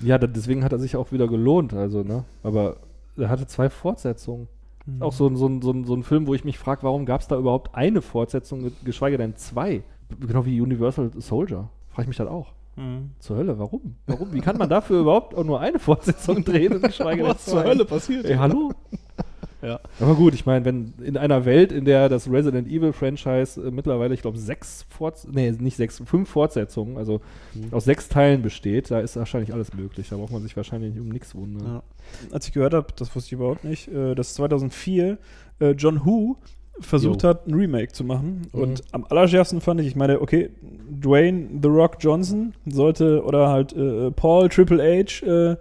Ja, 0.01 0.17
da, 0.17 0.27
deswegen 0.27 0.63
hat 0.63 0.71
er 0.71 0.79
sich 0.79 0.95
auch 0.95 1.11
wieder 1.11 1.27
gelohnt, 1.27 1.73
also, 1.73 2.01
ne? 2.03 2.23
Aber 2.43 2.77
er 3.17 3.29
hatte 3.29 3.45
zwei 3.47 3.69
Fortsetzungen. 3.69 4.47
Mhm. 4.85 5.01
Auch 5.01 5.13
so, 5.13 5.27
ein- 5.27 5.35
so, 5.35 5.47
so, 5.61 5.83
so 5.83 5.93
ein 5.93 6.03
Film, 6.03 6.25
wo 6.27 6.33
ich 6.33 6.43
mich 6.43 6.57
frage, 6.57 6.83
warum 6.83 7.05
gab 7.05 7.21
es 7.21 7.27
da 7.27 7.37
überhaupt 7.37 7.75
eine 7.75 8.01
Fortsetzung, 8.01 8.61
ge- 8.63 8.71
geschweige 8.83 9.17
denn 9.17 9.35
zwei? 9.35 9.83
Genau 10.19 10.45
wie 10.45 10.59
Universal 10.59 11.11
Soldier. 11.19 11.69
Frage 11.89 12.03
ich 12.03 12.07
mich 12.07 12.17
das 12.17 12.27
auch. 12.27 12.53
Mhm. 12.77 13.11
Zur 13.19 13.35
Hölle, 13.37 13.59
warum? 13.59 13.95
Warum? 14.07 14.33
Wie 14.33 14.39
kann 14.39 14.57
man 14.57 14.69
dafür 14.69 15.01
überhaupt 15.01 15.35
auch 15.35 15.43
nur 15.43 15.59
eine 15.59 15.77
Fortsetzung 15.77 16.43
drehen 16.43 16.81
geschweige 16.81 17.23
denn 17.23 17.37
zwei? 17.37 17.75
passiert? 17.83 18.25
Ey, 18.25 18.37
hallo? 18.37 18.71
Ja. 19.61 19.79
Aber 19.99 20.15
gut, 20.15 20.33
ich 20.33 20.45
meine, 20.45 20.65
wenn 20.65 20.93
in 21.03 21.17
einer 21.17 21.45
Welt, 21.45 21.71
in 21.71 21.85
der 21.85 22.09
das 22.09 22.29
Resident 22.31 22.67
Evil 22.67 22.93
Franchise 22.93 23.61
äh, 23.61 23.71
mittlerweile, 23.71 24.13
ich 24.13 24.21
glaube, 24.21 24.37
sechs 24.37 24.85
Forts 24.89 25.27
nee, 25.31 25.51
nicht 25.51 25.77
sechs, 25.77 26.01
fünf 26.05 26.29
Fortsetzungen, 26.29 26.97
also 26.97 27.21
Mhm. 27.53 27.73
aus 27.73 27.85
sechs 27.85 28.07
Teilen 28.09 28.41
besteht, 28.41 28.89
da 28.91 28.99
ist 29.01 29.15
wahrscheinlich 29.17 29.53
alles 29.53 29.73
möglich. 29.73 30.07
Da 30.09 30.15
braucht 30.17 30.31
man 30.31 30.41
sich 30.41 30.55
wahrscheinlich 30.57 30.99
um 30.99 31.09
nichts 31.09 31.35
wundern. 31.35 31.65
Ja. 31.65 31.83
Als 32.31 32.47
ich 32.47 32.53
gehört 32.53 32.73
habe, 32.73 32.87
das 32.95 33.13
wusste 33.15 33.27
ich 33.29 33.33
überhaupt 33.33 33.63
nicht, 33.63 33.87
äh, 33.89 34.15
dass 34.15 34.33
2004 34.35 35.17
äh, 35.59 35.71
John 35.71 36.05
Who 36.05 36.37
versucht 36.79 37.21
Jo. 37.23 37.29
hat, 37.29 37.47
ein 37.47 37.53
Remake 37.53 37.91
zu 37.91 38.03
machen. 38.03 38.47
Mhm. 38.53 38.59
Und 38.61 38.81
am 38.91 39.05
allerschärfsten 39.09 39.61
fand 39.61 39.81
ich, 39.81 39.87
ich 39.87 39.95
meine, 39.95 40.21
okay, 40.21 40.49
Dwayne 40.89 41.47
The 41.61 41.67
Rock 41.67 41.97
Johnson 41.99 42.53
sollte, 42.65 43.23
oder 43.23 43.49
halt 43.49 43.73
äh, 43.73 44.09
Paul 44.11 44.49
Triple 44.49 44.81
H, 44.81 45.25
äh, 45.25 45.57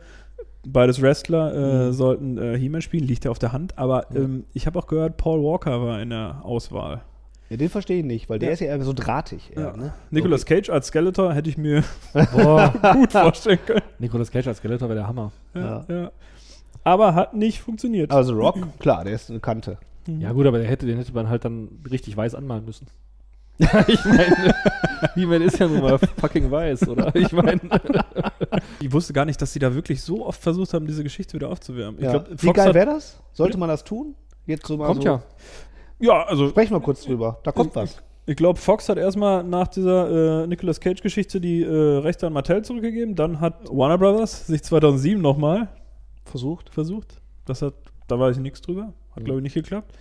beides 0.66 1.00
Wrestler, 1.02 1.54
äh, 1.54 1.86
Mhm. 1.88 1.92
sollten 1.92 2.38
äh, 2.38 2.58
He-Man 2.58 2.82
spielen, 2.82 3.04
liegt 3.06 3.24
ja 3.24 3.30
auf 3.30 3.38
der 3.38 3.52
Hand. 3.52 3.78
Aber 3.78 4.06
Ja. 4.12 4.20
ähm, 4.20 4.44
ich 4.52 4.66
habe 4.66 4.78
auch 4.78 4.86
gehört, 4.86 5.16
Paul 5.16 5.42
Walker 5.42 5.82
war 5.82 6.00
in 6.00 6.11
der 6.11 6.40
Auswahl. 6.42 7.02
Ja, 7.48 7.56
den 7.56 7.68
verstehe 7.68 7.98
ich 7.98 8.04
nicht, 8.04 8.30
weil 8.30 8.38
der 8.38 8.50
Ja. 8.50 8.52
ist 8.52 8.61
ja 8.61 8.66
eher 8.68 8.82
so 8.84 8.92
drahtig. 8.92 9.50
Eher, 9.56 9.62
Ja. 9.62 9.76
ne? 9.76 9.92
Nicolas 10.11 10.46
Cage 10.46 10.70
als 10.70 10.86
Skeletor 10.88 11.32
hätte 11.34 11.50
ich 11.50 11.58
mir 11.58 11.82
gut 12.92 13.12
vorstellen 13.12 13.58
können. 13.66 13.82
Nicolas 13.98 14.30
Cage 14.30 14.46
als 14.46 14.58
Skeletor 14.58 14.88
wäre 14.88 14.98
der 15.00 15.08
Hammer. 15.08 15.32
Ja, 15.54 15.84
ja. 15.88 16.11
Aber 16.84 17.14
hat 17.14 17.34
nicht 17.34 17.61
funktioniert. 17.61 18.11
Also 18.12 18.34
Rock, 18.34 18.56
klar, 18.78 19.04
der 19.04 19.14
ist 19.14 19.30
eine 19.30 19.40
Kante. 19.40 19.78
Mhm. 20.06 20.20
Ja 20.20 20.32
gut, 20.32 20.46
aber 20.46 20.58
der 20.58 20.68
hätte, 20.68 20.86
den 20.86 20.96
hätte 20.96 21.12
man 21.12 21.28
halt 21.28 21.44
dann 21.44 21.68
richtig 21.90 22.16
weiß 22.16 22.34
anmalen 22.34 22.64
müssen. 22.64 22.86
ich 23.58 24.04
meine, 24.06 24.54
He-Man 25.14 25.42
ist 25.42 25.59
ja 25.59 25.66
nun 25.68 25.80
mal 25.80 25.98
fucking 25.98 26.51
weiß, 26.51 26.88
oder? 26.88 27.14
Ich 27.16 27.32
meine, 27.32 27.61
Ich 28.80 28.92
wusste 28.92 29.12
gar 29.12 29.24
nicht, 29.24 29.40
dass 29.40 29.53
sie 29.53 29.59
da 29.59 29.74
wirklich 29.74 30.03
so 30.03 30.24
oft 30.26 30.40
versucht 30.42 30.72
haben, 30.74 30.86
diese 30.86 31.03
Geschichte 31.03 31.34
wieder 31.34 31.48
aufzuwärmen. 31.48 31.98
Ich 31.98 32.05
Ja. 32.05 32.12
glaub, 32.18 32.30
Wie 32.42 32.46
Fox 32.46 32.57
geil 32.57 32.74
wäre 32.74 32.86
das? 32.86 33.20
Sollte 33.32 33.59
man 33.59 33.68
das 33.68 33.84
tun? 33.84 34.14
Jetzt 34.46 34.66
so 34.66 34.76
mal 34.76 34.86
kommt 34.86 35.03
so. 35.03 35.09
ja. 35.09 35.22
Ja, 35.98 36.22
also 36.24 36.48
Sprechen 36.48 36.74
wir 36.74 36.80
kurz 36.80 37.03
drüber. 37.05 37.38
Da 37.42 37.53
kommt 37.53 37.74
was. 37.76 38.03
ich 38.26 38.36
glaube, 38.36 38.59
Fox 38.59 38.88
hat 38.88 38.96
erstmal 38.96 39.44
nach 39.44 39.68
dieser 39.68 40.42
äh, 40.42 40.46
Nicolas 40.46 40.80
Cage-Geschichte 40.80 41.40
die 41.40 41.62
äh, 41.62 41.68
Rechte 41.98 42.26
an 42.26 42.32
Mattel 42.32 42.64
zurückgegeben. 42.64 43.14
Dann 43.14 43.40
hat 43.40 43.68
Warner 43.70 43.98
Brothers 43.98 44.46
sich 44.46 44.62
2007 44.62 45.20
nochmal 45.20 45.68
Versucht. 46.24 46.70
versucht. 46.70 47.20
Das 47.44 47.61
hat, 47.62 47.74
da 48.09 48.18
weiß 48.18 48.36
ich 48.36 48.42
nichts 48.42 48.62
drüber. 48.62 48.92
Hat, 49.11 49.20
Mhm. 49.20 49.24
glaube 49.24 49.40
ich, 49.40 49.44
nicht 49.44 49.55
geklappt. 49.55 49.92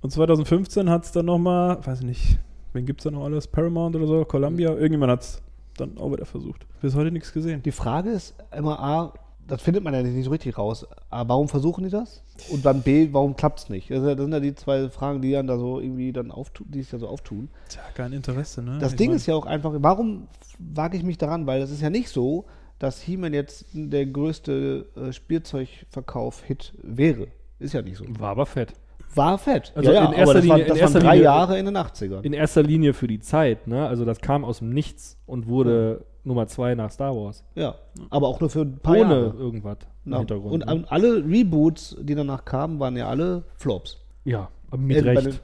Und 0.00 0.10
2015 0.10 0.90
hat 0.90 1.04
es 1.04 1.12
dann 1.12 1.26
nochmal, 1.26 1.78
weiß 1.86 2.00
ich 2.00 2.06
nicht, 2.06 2.38
wen 2.72 2.86
gibt 2.86 3.00
es 3.00 3.04
da 3.04 3.10
noch 3.10 3.24
alles? 3.24 3.46
Paramount 3.46 3.96
oder 3.96 4.06
so? 4.06 4.24
Columbia? 4.24 4.70
Irgendjemand 4.70 5.12
hat 5.12 5.22
es 5.22 5.42
dann 5.76 5.96
auch 5.98 6.12
wieder 6.12 6.26
versucht. 6.26 6.66
Bis 6.80 6.94
heute 6.94 7.10
nichts 7.10 7.32
gesehen. 7.32 7.62
Die 7.62 7.72
Frage 7.72 8.10
ist 8.10 8.34
immer 8.56 8.80
A, 8.80 9.12
das 9.46 9.62
findet 9.62 9.82
man 9.82 9.94
ja 9.94 10.02
nicht 10.02 10.24
so 10.24 10.30
richtig 10.30 10.58
raus. 10.58 10.86
A, 11.08 11.26
warum 11.26 11.48
versuchen 11.48 11.84
die 11.84 11.90
das? 11.90 12.22
Und 12.50 12.66
dann 12.66 12.82
B, 12.82 13.08
warum 13.12 13.34
klappt 13.34 13.60
es 13.60 13.68
nicht? 13.70 13.90
Das 13.90 14.02
sind 14.02 14.32
ja- 14.32 14.40
die 14.40 14.54
zwei 14.54 14.88
Fragen, 14.90 15.22
die 15.22 15.32
dann 15.32 15.46
da 15.46 15.56
so 15.58 15.80
irgendwie 15.80 16.12
dann 16.12 16.30
auftun, 16.30 16.66
die 16.70 16.80
sich 16.82 16.90
da 16.90 16.98
so 16.98 17.08
auftun. 17.08 17.48
Tja, 17.70 17.80
kein 17.94 18.12
Interesse, 18.12 18.62
ne? 18.62 18.78
Das 18.78 18.92
Ich 18.92 18.98
Ding 18.98 19.08
mein- 19.10 19.16
ist 19.16 19.26
ja 19.26 19.34
auch 19.34 19.46
einfach, 19.46 19.72
warum 19.78 20.28
wage 20.58 20.96
ich 20.98 21.02
mich 21.02 21.16
daran? 21.16 21.46
Weil 21.46 21.60
das 21.60 21.70
ist 21.70 21.80
ja 21.80 21.88
nicht 21.90 22.10
so, 22.10 22.44
dass 22.78 23.00
He-Man 23.00 23.32
jetzt 23.32 23.64
der 23.72 24.04
größte 24.06 24.86
äh, 24.96 25.12
Spielzeugverkauf-Hit 25.12 26.74
wäre. 26.82 27.28
Ist 27.58 27.74
ja 27.74 27.82
nicht 27.82 27.96
so. 27.96 28.04
War 28.18 28.30
aber 28.30 28.46
fett. 28.46 28.72
War 29.14 29.38
fett. 29.38 29.72
Also 29.74 29.90
ja, 29.90 30.02
ja, 30.02 30.06
in 30.06 30.12
erster 30.12 30.34
das, 30.34 30.48
war, 30.48 30.56
Linie- 30.56 30.62
in 30.64 30.68
das 30.68 30.78
erster 30.78 31.00
drei 31.00 31.12
Linie- 31.14 31.24
Jahre 31.24 31.58
in 31.58 31.64
den 31.66 31.76
80ern. 31.76 32.22
In 32.22 32.32
erster 32.32 32.62
Linie 32.62 32.92
für 32.94 33.06
die 33.06 33.20
Zeit, 33.20 33.66
ne? 33.66 33.86
Also 33.86 34.04
das 34.04 34.20
kam 34.20 34.44
aus 34.44 34.58
dem 34.58 34.70
Nichts 34.70 35.18
und 35.26 35.46
wurde 35.48 36.04
Nummer 36.24 36.46
zwei 36.46 36.74
nach 36.74 36.90
Star 36.90 37.14
Wars. 37.16 37.42
ja, 37.54 37.74
aber 38.10 38.28
auch 38.28 38.38
nur 38.40 38.50
für 38.50 38.60
ein 38.60 38.78
paar 38.78 38.94
Ohne 38.96 39.00
Jahre. 39.14 39.34
irgendwas 39.38 39.78
im 40.04 40.12
Ja. 40.12 40.18
Hintergrund. 40.18 40.52
Und, 40.52 40.66
ne? 40.66 40.74
und 40.74 40.92
alle 40.92 41.24
Reboots, 41.24 41.96
die 42.00 42.14
danach 42.14 42.44
kamen, 42.44 42.78
waren 42.80 42.96
ja 42.96 43.08
alle 43.08 43.44
Flops. 43.56 43.96
ja, 44.24 44.48
mit 44.76 44.96
Äh, 44.98 45.00
Recht. 45.10 45.26
den- 45.26 45.34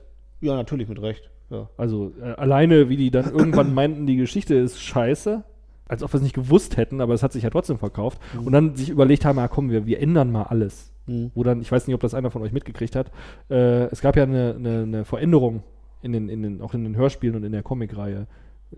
Ja, 0.40 0.54
natürlich 0.56 0.88
mit 0.88 1.00
Recht. 1.00 1.30
Ja. 1.50 1.68
Also 1.78 2.12
äh, 2.22 2.32
alleine, 2.32 2.88
wie 2.90 2.96
die 2.98 3.10
dann 3.10 3.30
irgendwann 3.30 3.72
meinten, 3.74 4.06
die 4.06 4.16
Geschichte 4.16 4.54
ist 4.54 4.78
scheiße, 4.80 5.42
als 5.88 6.02
ob 6.02 6.12
wir 6.12 6.16
es 6.18 6.22
nicht 6.22 6.34
gewusst 6.34 6.76
hätten, 6.76 7.00
aber 7.00 7.14
es 7.14 7.22
hat 7.22 7.32
sich 7.32 7.42
ja 7.44 7.50
trotzdem 7.50 7.78
verkauft. 7.78 8.18
Und 8.42 8.52
dann 8.52 8.74
sich 8.76 8.90
überlegt 8.90 9.24
haben, 9.24 9.38
ah, 9.38 9.48
komm, 9.48 9.70
wir, 9.70 9.86
wir 9.86 10.00
ändern 10.00 10.30
mal 10.32 10.42
alles. 10.44 10.90
Mhm. 11.06 11.30
Wo 11.34 11.42
dann, 11.42 11.60
ich 11.60 11.70
weiß 11.70 11.86
nicht, 11.86 11.94
ob 11.94 12.00
das 12.00 12.14
einer 12.14 12.30
von 12.30 12.42
euch 12.42 12.52
mitgekriegt 12.52 12.96
hat, 12.96 13.10
äh, 13.50 13.84
es 13.86 14.00
gab 14.00 14.16
ja 14.16 14.22
eine, 14.22 14.54
eine, 14.58 14.82
eine 14.82 15.04
Veränderung 15.04 15.62
in 16.02 16.12
den, 16.12 16.28
in 16.28 16.42
den, 16.42 16.60
auch 16.62 16.74
in 16.74 16.84
den 16.84 16.96
Hörspielen 16.96 17.36
und 17.36 17.44
in 17.44 17.52
der 17.52 17.62
Comicreihe. 17.62 18.26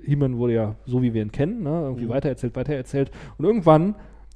He-Man 0.04 0.36
wurde 0.36 0.52
ja 0.54 0.76
so, 0.84 1.02
wie 1.02 1.14
wir 1.14 1.22
ihn 1.22 1.32
kennen, 1.32 1.62
ne? 1.62 1.70
irgendwie 1.82 2.04
Mhm. 2.04 2.10
weitererzählt, 2.10 2.54
weitererzählt. 2.56 3.10
Und 3.38 3.44
irgendwann 3.44 3.94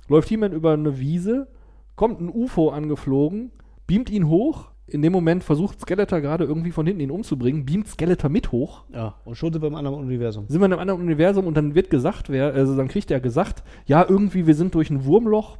läuft 0.08 0.28
He-Man 0.28 0.52
über 0.52 0.72
eine 0.72 0.98
Wiese, 0.98 1.48
kommt 1.96 2.20
ein 2.20 2.30
UFO 2.30 2.70
angeflogen, 2.70 3.50
beamt 3.86 4.10
ihn 4.10 4.28
hoch. 4.28 4.70
In 4.86 5.02
dem 5.02 5.12
Moment 5.12 5.44
versucht 5.44 5.80
Skeletor 5.80 6.20
gerade 6.20 6.44
irgendwie 6.44 6.72
von 6.72 6.84
hinten 6.84 7.00
ihn 7.00 7.12
umzubringen, 7.12 7.64
beamt 7.64 7.86
Skeletor 7.86 8.28
mit 8.30 8.50
hoch. 8.50 8.84
ja. 8.92 9.14
Und 9.24 9.36
schon 9.36 9.52
sind 9.52 9.62
wir 9.62 9.68
im 9.68 9.76
anderen 9.76 9.98
Universum. 10.00 10.46
Sind 10.48 10.60
wir 10.60 10.66
in 10.66 10.72
einem 10.72 10.80
anderen 10.80 11.00
Universum 11.00 11.46
und 11.46 11.56
dann 11.56 11.76
wird 11.76 11.90
gesagt, 11.90 12.28
wer, 12.28 12.54
also 12.54 12.76
dann 12.76 12.88
kriegt 12.88 13.10
er 13.12 13.20
gesagt, 13.20 13.62
ja, 13.86 14.04
irgendwie, 14.08 14.46
wir 14.48 14.54
sind 14.54 14.74
durch 14.74 14.90
ein 14.90 15.04
Wurmloch, 15.04 15.58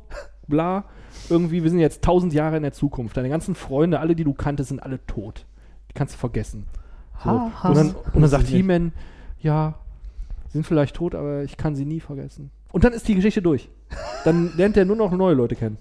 bla, 0.51 0.85
irgendwie, 1.29 1.63
wir 1.63 1.71
sind 1.71 1.79
jetzt 1.79 2.03
tausend 2.03 2.35
Jahre 2.35 2.57
in 2.57 2.63
der 2.63 2.73
Zukunft. 2.73 3.17
Deine 3.17 3.31
ganzen 3.31 3.55
Freunde, 3.55 4.01
alle, 4.01 4.15
die 4.15 4.25
du 4.25 4.35
kanntest, 4.35 4.69
sind 4.69 4.83
alle 4.83 5.05
tot. 5.07 5.47
Die 5.91 5.95
kannst 5.95 6.15
du 6.15 6.19
vergessen. 6.19 6.67
So. 7.25 7.31
Ha, 7.31 7.69
und, 7.69 7.77
dann, 7.77 7.95
und 8.13 8.21
dann 8.21 8.31
sagt. 8.31 8.49
He-Man, 8.49 8.93
ja, 9.41 9.75
sind 10.49 10.67
vielleicht 10.67 10.97
tot, 10.97 11.15
aber 11.15 11.45
ich 11.45 11.57
kann 11.57 11.75
sie 11.75 11.85
nie 11.85 12.01
vergessen. 12.01 12.51
Und 12.73 12.85
dann 12.85 12.93
ist 12.93 13.09
die 13.09 13.15
Geschichte 13.15 13.43
durch. 13.43 13.69
Dann 14.25 14.57
lernt 14.57 14.77
er 14.77 14.85
nur 14.85 14.97
noch 14.97 15.11
neue 15.13 15.35
Leute 15.35 15.57
kennen. 15.57 15.79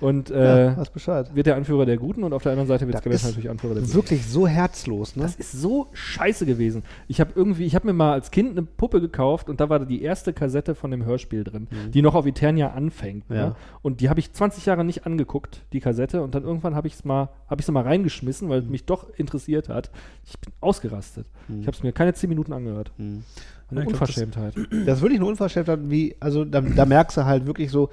Und 0.00 0.30
äh, 0.30 0.66
ja, 0.66 0.82
Bescheid. 0.92 1.34
wird 1.34 1.46
der 1.46 1.56
Anführer 1.56 1.86
der 1.86 1.96
Guten 1.96 2.22
und 2.24 2.32
auf 2.32 2.42
der 2.42 2.52
anderen 2.52 2.68
Seite 2.68 2.86
wird 2.86 2.98
Skeletor 2.98 3.28
natürlich 3.28 3.50
Anführer 3.50 3.74
der 3.74 3.80
Bösen. 3.82 3.94
Wirklich 3.94 4.26
so 4.26 4.46
herzlos, 4.46 5.16
ne? 5.16 5.22
Das 5.22 5.36
ist 5.36 5.52
so 5.52 5.88
scheiße 5.92 6.46
gewesen. 6.46 6.82
Ich 7.08 7.20
habe 7.20 7.32
irgendwie, 7.34 7.64
ich 7.64 7.74
habe 7.74 7.86
mir 7.86 7.92
mal 7.92 8.12
als 8.12 8.30
Kind 8.30 8.50
eine 8.52 8.62
Puppe 8.62 9.00
gekauft 9.00 9.48
und 9.48 9.60
da 9.60 9.68
war 9.68 9.84
die 9.84 10.02
erste 10.02 10.32
Kassette 10.32 10.74
von 10.74 10.90
dem 10.90 11.04
Hörspiel 11.04 11.44
drin, 11.44 11.68
die 11.92 12.02
noch 12.02 12.14
auf 12.14 12.26
Eternia 12.26 12.72
anfängt. 12.72 13.28
Ne? 13.30 13.36
Ja. 13.36 13.56
Und 13.82 14.00
die 14.00 14.08
habe 14.08 14.20
ich 14.20 14.32
20 14.32 14.66
Jahre 14.66 14.84
nicht 14.84 15.06
angeguckt, 15.06 15.62
die 15.72 15.80
Kassette, 15.80 16.22
und 16.22 16.34
dann 16.34 16.44
irgendwann 16.44 16.74
habe 16.74 16.86
ich 16.86 16.94
es 16.94 17.04
mal, 17.04 17.28
habe 17.48 17.60
ich 17.60 17.66
sie 17.66 17.72
mal 17.72 17.82
reingeschmissen, 17.82 18.48
weil 18.48 18.60
es 18.60 18.66
mich 18.68 18.84
doch 18.84 19.06
interessiert 19.16 19.68
hat. 19.68 19.90
Ich 20.24 20.38
bin 20.38 20.52
ausgerastet. 20.60 21.26
Ich 21.48 21.66
habe 21.66 21.76
es 21.76 21.82
mir 21.82 21.92
keine 21.92 22.14
10 22.14 22.28
Minuten 22.28 22.52
angehört. 22.52 22.92
Mhm. 22.98 23.24
Eine 23.70 23.80
Ja, 23.80 23.86
ich 23.86 23.88
glaub, 23.96 24.00
das- 24.08 24.16
Unverschämtheit. 24.16 24.54
Das 24.86 24.98
ist 24.98 25.02
wirklich 25.02 25.18
eine 25.20 25.28
Unverschämtheit, 25.28 25.78
wie, 25.84 26.16
also 26.20 26.44
da, 26.44 26.60
da 26.60 26.86
merkst 26.86 27.16
du 27.16 27.24
halt 27.24 27.46
wirklich 27.46 27.70
so, 27.70 27.90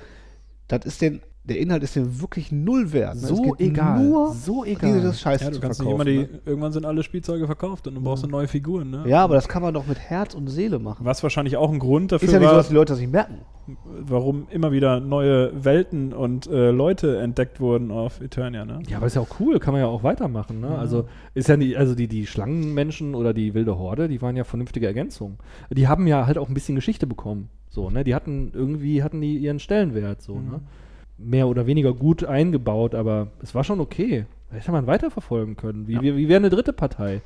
das 0.68 0.86
ist 0.86 1.02
den, 1.02 1.22
der 1.48 1.60
Inhalt 1.60 1.84
ist 1.84 1.96
den 1.96 2.22
wirklich 2.22 2.52
null 2.52 2.92
wert. 2.92 3.16
Ne? 3.16 3.22
So 3.22 3.36
es 3.36 3.42
geht 3.58 3.60
egal. 3.72 4.04
Nur 4.04 4.34
So 4.34 4.66
egal. 4.66 4.94
dieses 4.94 5.20
Scheiße 5.22 5.44
Ja, 5.44 5.50
du 5.52 5.56
zu 5.58 5.62
kannst 5.62 5.80
nicht 5.82 5.92
immer 5.92 6.06
die, 6.06 6.18
ne? 6.18 6.30
irgendwann 6.46 6.72
sind 6.72 6.86
alle 6.86 7.04
Spielzeuge 7.04 7.46
verkauft 7.46 7.88
und 7.88 7.96
du 7.96 8.02
brauchst 8.02 8.24
du 8.24 8.28
neue 8.28 8.48
Figuren, 8.48 8.90
ne? 8.90 9.04
Ja, 9.08 9.24
aber 9.24 9.36
das 9.36 9.48
kann 9.48 9.62
man 9.62 9.74
doch 9.74 9.86
mit 9.86 10.00
Herz 10.00 10.34
und 10.34 10.48
Seele 10.48 10.80
machen. 10.80 11.06
Was 11.06 11.22
wahrscheinlich 11.24 11.58
auch 11.58 11.72
ein 11.72 11.80
Grund 11.80 12.12
dafür 12.12 12.28
Ist 12.28 12.34
ja 12.34 12.40
nicht 12.40 12.48
so, 12.48 12.52
war, 12.52 12.58
dass 12.60 12.70
die 12.70 12.74
Leute 12.74 12.94
das 12.94 13.00
nicht 13.00 13.12
merken. 13.12 13.40
warum 13.84 14.48
immer 14.50 14.72
wieder 14.72 15.00
neue 15.00 15.52
Welten 15.64 16.14
und 16.14 16.48
äh, 16.48 16.72
Leute 16.72 17.18
entdeckt 17.20 17.60
wurden 17.60 17.92
auf 17.92 18.22
Eternia, 18.22 18.66
ne? 18.66 18.80
Ja, 18.88 18.98
aber 18.98 19.06
ist 19.08 19.16
ja 19.16 19.22
auch 19.22 19.40
cool, 19.40 19.60
kann 19.60 19.74
man 19.74 19.82
ja 19.82 19.88
auch 19.88 20.04
weitermachen. 20.04 20.62
Ne? 20.62 20.70
Also 20.78 21.06
ist 21.34 21.48
ja 21.48 21.58
nicht, 21.58 21.78
also 21.78 21.96
die, 21.96 22.08
die 22.08 22.26
Schlangenmenschen 22.26 23.16
oder 23.16 23.34
die 23.34 23.54
wilde 23.54 23.78
Horde, 23.78 24.08
die 24.08 24.22
waren 24.22 24.36
ja 24.36 24.44
vernünftige 24.44 24.88
Ergänzungen. 24.88 25.38
Die 25.70 25.88
haben 25.88 26.08
ja 26.08 26.26
halt 26.26 26.38
auch 26.38 26.48
ein 26.48 26.54
bisschen 26.54 26.76
Geschichte 26.76 27.06
bekommen. 27.08 27.50
So, 27.70 27.90
ne? 27.90 28.04
Die 28.04 28.16
hatten 28.16 28.52
irgendwie 28.54 29.04
hatten 29.04 29.20
die 29.22 29.38
ihren 29.38 29.60
Stellenwert 29.60 30.22
so, 30.22 30.36
ne? 30.40 30.62
Mehr 31.18 31.48
oder 31.48 31.66
weniger 31.66 31.94
gut 31.94 32.26
eingebaut, 32.26 32.94
aber 32.94 33.28
es 33.42 33.56
war 33.56 33.64
schon 33.64 33.80
okay. 33.80 34.26
Hätte 34.50 34.72
man 34.72 34.88
weiterverfolgen 34.88 35.56
können. 35.56 35.88
Wie, 35.88 35.94
Ja. 35.94 36.02
wie, 36.02 36.16
wie 36.18 36.28
wäre 36.28 36.38
eine 36.38 36.50
dritte 36.50 36.74
Partei? 36.74 37.22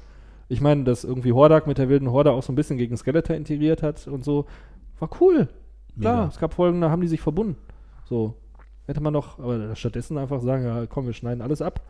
Ich 0.47 0.61
meine, 0.61 0.83
dass 0.83 1.03
irgendwie 1.03 1.31
Hordak 1.33 1.67
mit 1.67 1.77
der 1.77 1.89
wilden 1.89 2.11
Horde 2.11 2.31
auch 2.31 2.43
so 2.43 2.51
ein 2.51 2.55
bisschen 2.55 2.77
gegen 2.77 2.97
Skeletor 2.97 3.35
integriert 3.35 3.83
hat 3.83 4.07
und 4.07 4.23
so, 4.23 4.45
war 4.99 5.09
cool. 5.21 5.47
Klar, 5.99 6.15
Mega. 6.17 6.27
es 6.29 6.39
gab 6.39 6.53
Folgen, 6.53 6.81
da 6.81 6.89
haben 6.89 7.01
die 7.01 7.07
sich 7.07 7.21
verbunden. 7.21 7.55
So. 8.05 8.35
Hätte 8.87 9.01
man 9.01 9.13
doch, 9.13 9.37
aber 9.37 9.75
stattdessen 9.75 10.17
einfach 10.17 10.41
sagen, 10.41 10.63
ja, 10.63 10.85
komm, 10.87 11.05
wir 11.05 11.13
schneiden 11.13 11.41
alles 11.43 11.61
ab, 11.61 11.81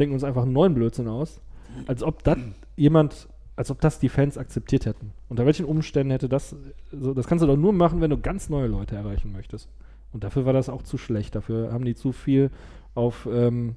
denken 0.00 0.14
uns 0.14 0.24
einfach 0.24 0.42
einen 0.42 0.52
neuen 0.52 0.74
Blödsinn 0.74 1.06
aus. 1.06 1.40
Als 1.86 2.02
ob 2.02 2.24
das 2.24 2.38
jemand, 2.74 3.28
als 3.54 3.70
ob 3.70 3.80
das 3.80 4.00
die 4.00 4.08
Fans 4.08 4.36
akzeptiert 4.36 4.86
hätten. 4.86 5.12
Unter 5.28 5.46
welchen 5.46 5.64
Umständen 5.66 6.10
hätte 6.10 6.28
das, 6.28 6.56
so, 6.90 7.14
das 7.14 7.28
kannst 7.28 7.42
du 7.44 7.46
doch 7.46 7.56
nur 7.56 7.72
machen, 7.72 8.00
wenn 8.00 8.10
du 8.10 8.18
ganz 8.18 8.48
neue 8.48 8.66
Leute 8.66 8.96
erreichen 8.96 9.30
möchtest. 9.30 9.68
Und 10.12 10.24
dafür 10.24 10.44
war 10.44 10.52
das 10.52 10.68
auch 10.68 10.82
zu 10.82 10.98
schlecht. 10.98 11.34
Dafür 11.34 11.72
haben 11.72 11.84
die 11.84 11.94
zu 11.94 12.12
viel 12.12 12.50
auf 12.94 13.28
ähm, 13.30 13.76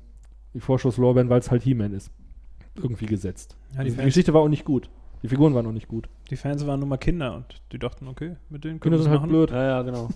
die 0.54 0.60
Vorschusslorbeeren, 0.60 1.30
weil 1.30 1.40
es 1.40 1.52
halt 1.52 1.64
He-Man 1.64 1.94
ist, 1.94 2.12
irgendwie 2.76 3.06
gesetzt. 3.06 3.56
Ja, 3.72 3.84
die 3.84 3.90
Also 3.90 3.98
die 4.02 4.06
Geschichte 4.06 4.34
war 4.34 4.42
auch 4.42 4.50
nicht 4.50 4.66
gut. 4.66 4.90
Die 5.22 5.30
Figuren 5.30 5.54
waren 5.56 5.64
noch 5.66 5.72
nicht 5.72 5.88
gut. 5.88 6.10
Die 6.30 6.36
Fans 6.36 6.68
waren 6.68 6.82
nun 6.82 6.90
mal 6.90 6.98
Kinder 6.98 7.34
und 7.36 7.62
die 7.72 7.80
dachten, 7.80 8.08
okay, 8.10 8.36
mit 8.50 8.66
denen 8.66 8.80
Kinder 8.82 8.98
können 8.98 8.98
wir 8.98 9.04
sind 9.04 9.08
es 9.08 9.10
halt 9.10 9.22
machen. 9.22 9.30
blöd. 9.30 9.52
Ja, 9.52 9.64
ja, 9.64 9.82
genau. 9.82 10.10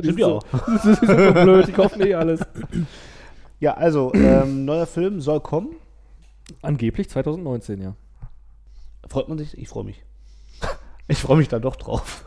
Die 0.00 0.06
Sind 0.06 0.16
wir 0.16 0.28
auch. 0.28 0.42
die 0.66 0.78
sind 0.78 0.98
so 0.98 1.32
blöd, 1.32 1.68
die 1.68 1.72
kaufen 1.72 2.00
eh 2.06 2.14
alles. 2.14 2.40
Ja, 3.60 3.74
also, 3.74 4.12
ähm, 4.14 4.64
neuer 4.64 4.86
Film 4.86 5.20
soll 5.20 5.40
kommen. 5.40 5.76
Angeblich 6.62 7.10
2019, 7.10 7.82
ja. 7.82 7.94
Freut 9.06 9.28
man 9.28 9.36
sich? 9.36 9.58
Ich 9.58 9.68
freue 9.68 9.84
mich. 9.84 10.02
Ich 11.06 11.18
freue 11.18 11.36
mich 11.36 11.48
da 11.48 11.58
doch 11.58 11.76
drauf. 11.76 12.24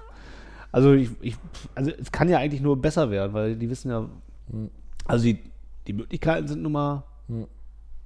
Also, 0.75 0.91
ich, 0.93 1.09
ich, 1.21 1.35
also, 1.73 1.89
es 1.91 2.11
kann 2.11 2.27
ja 2.27 2.37
eigentlich 2.39 2.61
nur 2.61 2.81
besser 2.81 3.09
werden, 3.09 3.33
weil 3.33 3.55
die 3.55 3.69
wissen 3.69 3.89
ja, 3.91 4.05
Hm. 4.51 4.69
also 5.05 5.23
die, 5.23 5.39
die 5.87 5.93
Möglichkeiten 5.93 6.47
sind 6.49 6.61
nun 6.61 6.73
mal 6.73 7.03
Hm. 7.27 7.47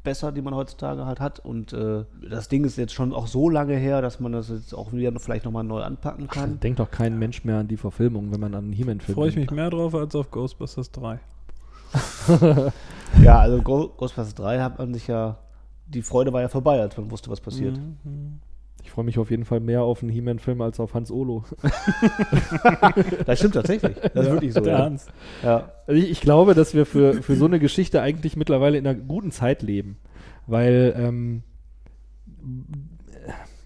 besser, 0.03 0.31
die 0.31 0.41
man 0.41 0.53
heutzutage 0.53 1.05
halt 1.05 1.19
hat. 1.19 1.39
Und 1.39 1.73
äh, 1.73 2.05
das 2.29 2.47
Ding 2.47 2.63
ist 2.63 2.77
jetzt 2.77 2.93
schon 2.93 3.11
auch 3.11 3.25
so 3.27 3.49
lange 3.49 3.75
her, 3.75 4.01
dass 4.03 4.19
man 4.19 4.31
das 4.33 4.49
jetzt 4.49 4.73
auch 4.73 4.93
wieder 4.93 5.11
vielleicht 5.19 5.45
nochmal 5.45 5.63
neu 5.63 5.81
anpacken 5.81 6.27
kann. 6.27 6.59
Denkt 6.59 6.79
doch 6.79 6.91
kein 6.91 7.17
Mensch 7.17 7.43
mehr 7.43 7.57
an 7.57 7.67
die 7.67 7.77
Verfilmung, 7.77 8.31
wenn 8.31 8.39
man 8.39 8.53
an 8.53 8.65
einen 8.65 8.73
He-Man-Film 8.73 9.15
Freue 9.15 9.29
ich 9.29 9.35
mich 9.35 9.49
mehr 9.51 9.69
drauf 9.71 9.95
als 9.95 10.13
auf 10.15 10.29
Ghostbusters 10.31 10.91
3. 10.91 11.19
Ja, 13.23 13.39
also 13.39 13.61
Ghostbusters 13.61 14.35
3 14.35 14.59
hat 14.61 14.77
man 14.77 14.93
sich 14.93 15.07
ja, 15.07 15.37
die 15.87 16.03
Freude 16.03 16.31
war 16.31 16.41
ja 16.41 16.47
vorbei, 16.47 16.79
als 16.79 16.95
man 16.95 17.09
wusste, 17.09 17.31
was 17.31 17.41
passiert. 17.41 17.75
Mhm. 17.77 18.39
Ich 18.83 18.91
freue 18.91 19.05
mich 19.05 19.17
auf 19.19 19.29
jeden 19.29 19.45
Fall 19.45 19.59
mehr 19.59 19.81
auf 19.81 20.01
einen 20.01 20.11
He-Man-Film 20.11 20.61
als 20.61 20.79
auf 20.79 20.93
Hans 20.93 21.11
Olo. 21.11 21.43
Das 23.25 23.39
stimmt 23.39 23.53
tatsächlich. 23.55 23.95
Das 24.13 24.25
ist 24.25 24.31
wirklich 24.31 24.53
so. 24.53 24.61
Der 24.61 24.73
Ja. 24.73 24.79
Hans. 24.85 25.07
Ja. 25.43 25.71
Also 25.87 26.01
ich, 26.01 26.09
ich 26.11 26.21
glaube, 26.21 26.55
dass 26.55 26.73
wir 26.73 26.85
für, 26.85 27.21
für 27.21 27.35
so 27.35 27.45
eine 27.45 27.59
Geschichte 27.59 28.01
eigentlich 28.01 28.35
mittlerweile 28.35 28.77
in 28.77 28.87
einer 28.87 28.99
guten 28.99 29.31
Zeit 29.31 29.61
leben. 29.61 29.97
Weil 30.47 30.93
ähm, 30.97 31.43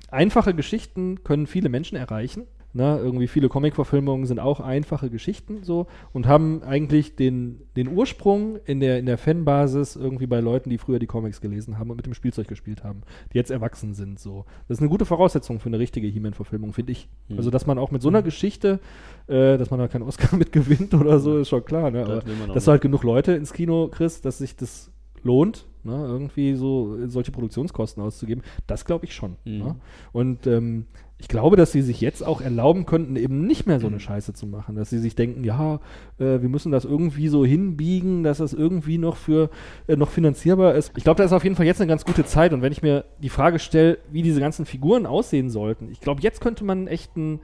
einfache 0.09 0.53
Geschichten 0.53 1.23
können 1.23 1.47
viele 1.47 1.69
Menschen 1.69 1.97
erreichen. 1.97 2.43
Ne? 2.75 2.99
Irgendwie 3.01 3.27
viele 3.27 3.49
Comic-Verfilmungen 3.49 4.25
sind 4.25 4.39
auch 4.39 4.59
einfache 4.59 5.11
Geschichten 5.11 5.63
so 5.63 5.85
und 6.11 6.27
haben 6.27 6.63
eigentlich 6.63 7.15
den, 7.15 7.61
den 7.75 7.87
Ursprung 7.87 8.57
in 8.65 8.79
der, 8.79 8.97
in 8.97 9.05
der 9.05 9.19
Fanbasis 9.19 9.95
irgendwie 9.95 10.25
bei 10.25 10.39
Leuten, 10.39 10.71
die 10.71 10.79
früher 10.79 10.97
die 10.97 11.05
Comics 11.05 11.39
gelesen 11.39 11.77
haben 11.77 11.91
und 11.91 11.97
mit 11.97 12.07
dem 12.07 12.15
Spielzeug 12.15 12.47
gespielt 12.47 12.83
haben, 12.83 13.03
die 13.31 13.37
jetzt 13.37 13.51
erwachsen 13.51 13.93
sind. 13.93 14.19
So. 14.19 14.45
Das 14.67 14.77
ist 14.77 14.81
eine 14.81 14.89
gute 14.89 15.05
Voraussetzung 15.05 15.59
für 15.59 15.69
eine 15.69 15.77
richtige 15.77 16.07
He-Man-Verfilmung, 16.07 16.73
finde 16.73 16.93
ich. 16.93 17.09
Mhm. 17.27 17.37
Also, 17.37 17.51
dass 17.51 17.67
man 17.67 17.77
auch 17.77 17.91
mit 17.91 18.01
so 18.01 18.09
einer 18.09 18.23
Geschichte, 18.23 18.79
äh, 19.27 19.59
dass 19.59 19.69
man 19.69 19.79
da 19.79 19.87
keinen 19.87 20.03
Oscar 20.03 20.35
mit 20.37 20.51
gewinnt 20.51 20.95
oder 20.95 21.19
so, 21.19 21.37
ist 21.37 21.49
schon 21.49 21.63
klar. 21.63 21.91
Ne? 21.91 22.03
Das 22.03 22.23
Aber 22.23 22.53
dass 22.53 22.65
du 22.65 22.71
halt 22.71 22.81
genug 22.81 23.03
Leute 23.03 23.33
ins 23.33 23.53
Kino 23.53 23.87
kriegst, 23.89 24.25
dass 24.25 24.39
sich 24.39 24.55
das 24.55 24.91
lohnt, 25.23 25.65
ne? 25.83 25.93
irgendwie 26.07 26.55
so 26.55 26.97
solche 27.07 27.31
Produktionskosten 27.31 28.01
auszugeben, 28.03 28.43
das 28.67 28.85
glaube 28.85 29.05
ich 29.05 29.13
schon. 29.15 29.35
Mhm. 29.45 29.57
Ne? 29.57 29.75
Und 30.11 30.47
ähm, 30.47 30.85
ich 31.19 31.27
glaube, 31.29 31.55
dass 31.55 31.71
sie 31.71 31.81
sich 31.81 32.01
jetzt 32.01 32.21
auch 32.25 32.41
erlauben 32.41 32.85
könnten, 32.85 33.15
eben 33.15 33.45
nicht 33.47 33.65
mehr 33.65 33.79
so 33.79 33.87
Mhm. 33.87 33.93
eine 33.93 33.99
Scheiße 34.01 34.33
zu 34.33 34.45
machen, 34.45 34.75
dass 34.75 34.89
sie 34.89 34.97
sich 34.99 35.15
denken, 35.15 35.43
ja, 35.45 35.75
äh, 36.19 36.41
wir 36.41 36.49
müssen 36.49 36.71
das 36.71 36.83
irgendwie 36.83 37.29
so 37.29 37.45
hinbiegen, 37.45 38.23
dass 38.23 38.39
das 38.39 38.51
irgendwie 38.51 38.97
noch 38.97 39.15
für 39.15 39.49
äh, 39.87 39.95
noch 39.95 40.09
finanzierbar 40.09 40.75
ist. 40.75 40.91
Ich 40.97 41.03
glaube, 41.05 41.17
da 41.19 41.23
ist 41.23 41.31
auf 41.31 41.43
jeden 41.45 41.55
Fall 41.55 41.65
jetzt 41.65 41.79
eine 41.79 41.87
ganz 41.87 42.03
gute 42.03 42.25
Zeit. 42.25 42.51
Und 42.51 42.61
wenn 42.61 42.73
ich 42.73 42.81
mir 42.81 43.05
die 43.21 43.29
Frage 43.29 43.59
stelle, 43.59 43.99
wie 44.11 44.21
diese 44.21 44.41
ganzen 44.41 44.65
Figuren 44.65 45.05
aussehen 45.05 45.49
sollten, 45.49 45.89
ich 45.91 46.01
glaube, 46.01 46.21
jetzt 46.21 46.41
könnte 46.41 46.65
man 46.65 46.87
echt 46.87 47.15
ein 47.15 47.39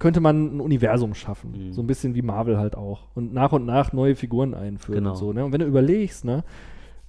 könnte 0.00 0.18
man 0.18 0.56
ein 0.56 0.60
Universum 0.60 1.14
schaffen. 1.14 1.52
Mhm. 1.68 1.72
So 1.72 1.80
ein 1.80 1.86
bisschen 1.86 2.16
wie 2.16 2.22
Marvel 2.22 2.58
halt 2.58 2.74
auch. 2.74 3.02
Und 3.14 3.32
nach 3.32 3.52
und 3.52 3.64
nach 3.64 3.92
neue 3.92 4.16
Figuren 4.16 4.52
einführen 4.52 4.98
Genau. 4.98 5.10
und 5.10 5.16
so. 5.16 5.32
Ne? 5.32 5.44
Und 5.44 5.52
wenn 5.52 5.60
du 5.60 5.66
überlegst, 5.66 6.24
ne, 6.24 6.42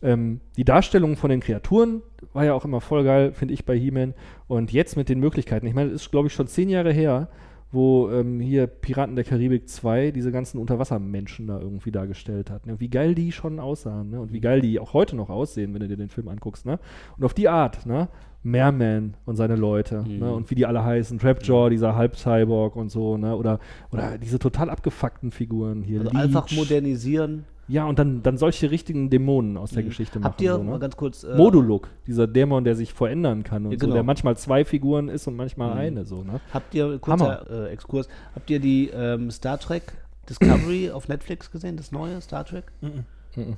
ähm, 0.06 0.40
die 0.56 0.64
Darstellung 0.64 1.18
von 1.18 1.30
den 1.30 1.40
Kreaturen 1.40 2.02
war 2.34 2.46
ja 2.46 2.54
auch 2.54 2.66
immer 2.66 2.82
voll 2.82 3.04
geil, 3.04 3.34
finde 3.34 3.54
ich, 3.54 3.66
bei 3.66 3.78
He-Man. 3.78 4.14
Und 4.48 4.72
jetzt 4.72 4.96
mit 4.96 5.10
den 5.10 5.20
Möglichkeiten, 5.20 5.66
ich 5.68 5.74
meine, 5.74 5.92
das 5.92 6.04
ist, 6.04 6.12
glaube 6.12 6.28
ich, 6.28 6.34
schon 6.34 6.48
zehn 6.48 6.70
Jahre 6.70 6.92
her, 6.94 7.28
wo 7.72 8.10
ähm, 8.10 8.40
hier 8.40 8.68
Piraten 8.68 9.16
der 9.16 9.26
Karibik 9.26 9.68
2 9.68 10.12
diese 10.12 10.32
ganzen 10.32 10.60
Unterwassermenschen 10.60 11.48
da 11.48 11.60
irgendwie 11.60 11.92
dargestellt 11.92 12.50
hat. 12.50 12.66
Ne? 12.68 12.80
Wie 12.80 12.90
geil 12.90 13.16
die 13.16 13.32
schon 13.32 13.60
aussahen 13.60 14.12
ne? 14.12 14.22
und 14.22 14.32
wie 14.32 14.40
geil 14.40 14.62
die 14.62 14.80
auch 14.80 14.94
heute 14.94 15.16
noch 15.16 15.30
aussehen, 15.30 15.74
wenn 15.74 15.82
du 15.82 15.88
dir 15.88 15.98
den 15.98 16.10
Film 16.10 16.30
anguckst. 16.30 16.66
Ne? 16.66 16.80
Und 17.18 17.26
auf 17.26 17.34
die 17.34 17.50
Art, 17.50 17.86
ne? 17.86 18.08
Merman 18.44 19.16
und 19.26 19.36
seine 19.38 19.56
Leute 19.56 20.04
Mhm. 20.08 20.20
ne? 20.20 20.32
und 20.32 20.52
wie 20.52 20.56
die 20.56 20.68
alle 20.68 20.84
heißen, 20.86 21.18
Trapjaw, 21.18 21.70
dieser 21.70 21.96
Halb-Cyborg 21.96 22.76
und 22.76 22.90
so, 22.90 23.18
ne? 23.18 23.36
oder, 23.36 23.60
oder 23.92 24.20
diese 24.20 24.38
total 24.38 24.70
abgefuckten 24.70 25.32
Figuren 25.32 25.82
hier. 25.82 26.02
Also 26.02 26.12
einfach 26.12 26.52
modernisieren. 26.52 27.46
Ja, 27.68 27.86
und 27.86 27.98
dann, 27.98 28.22
dann 28.22 28.38
solche 28.38 28.70
richtigen 28.70 29.10
Dämonen 29.10 29.58
aus 29.58 29.72
der 29.72 29.82
Mhm. 29.84 29.88
Geschichte 29.88 30.20
machen. 30.20 30.26
Habt 30.32 30.42
ihr, 30.42 30.54
so, 30.56 30.64
mal 30.64 30.74
ne? 30.74 30.80
ganz 30.80 30.96
kurz. 30.96 31.24
äh, 31.24 31.36
Moduluk, 31.36 31.90
dieser 32.06 32.28
Dämon, 32.28 32.64
der 32.64 32.76
sich 32.76 32.94
verändern 32.94 33.44
kann 33.44 33.66
und 33.66 33.72
Ja, 33.72 33.78
so, 33.80 33.86
genau. 33.88 33.94
der 33.96 34.04
manchmal 34.04 34.38
zwei 34.38 34.64
Figuren 34.66 35.10
ist 35.10 35.26
und 35.28 35.36
manchmal 35.36 35.72
Mhm. 35.72 35.78
eine, 35.80 36.06
so, 36.06 36.24
ne? 36.24 36.40
Habt 36.54 36.76
ihr, 36.76 37.00
kurzer 37.00 37.50
äh, 37.50 37.70
Exkurs, 37.72 38.08
habt 38.36 38.50
ihr 38.52 38.60
die 38.60 38.90
ähm, 38.94 39.32
Star 39.32 39.58
Trek 39.60 39.94
Discovery 40.30 40.92
auf 40.94 41.08
Netflix 41.08 41.50
gesehen, 41.52 41.76
das 41.78 41.92
neue 41.92 42.22
Star 42.22 42.46
Trek? 42.46 42.66
Mhm. 42.82 43.56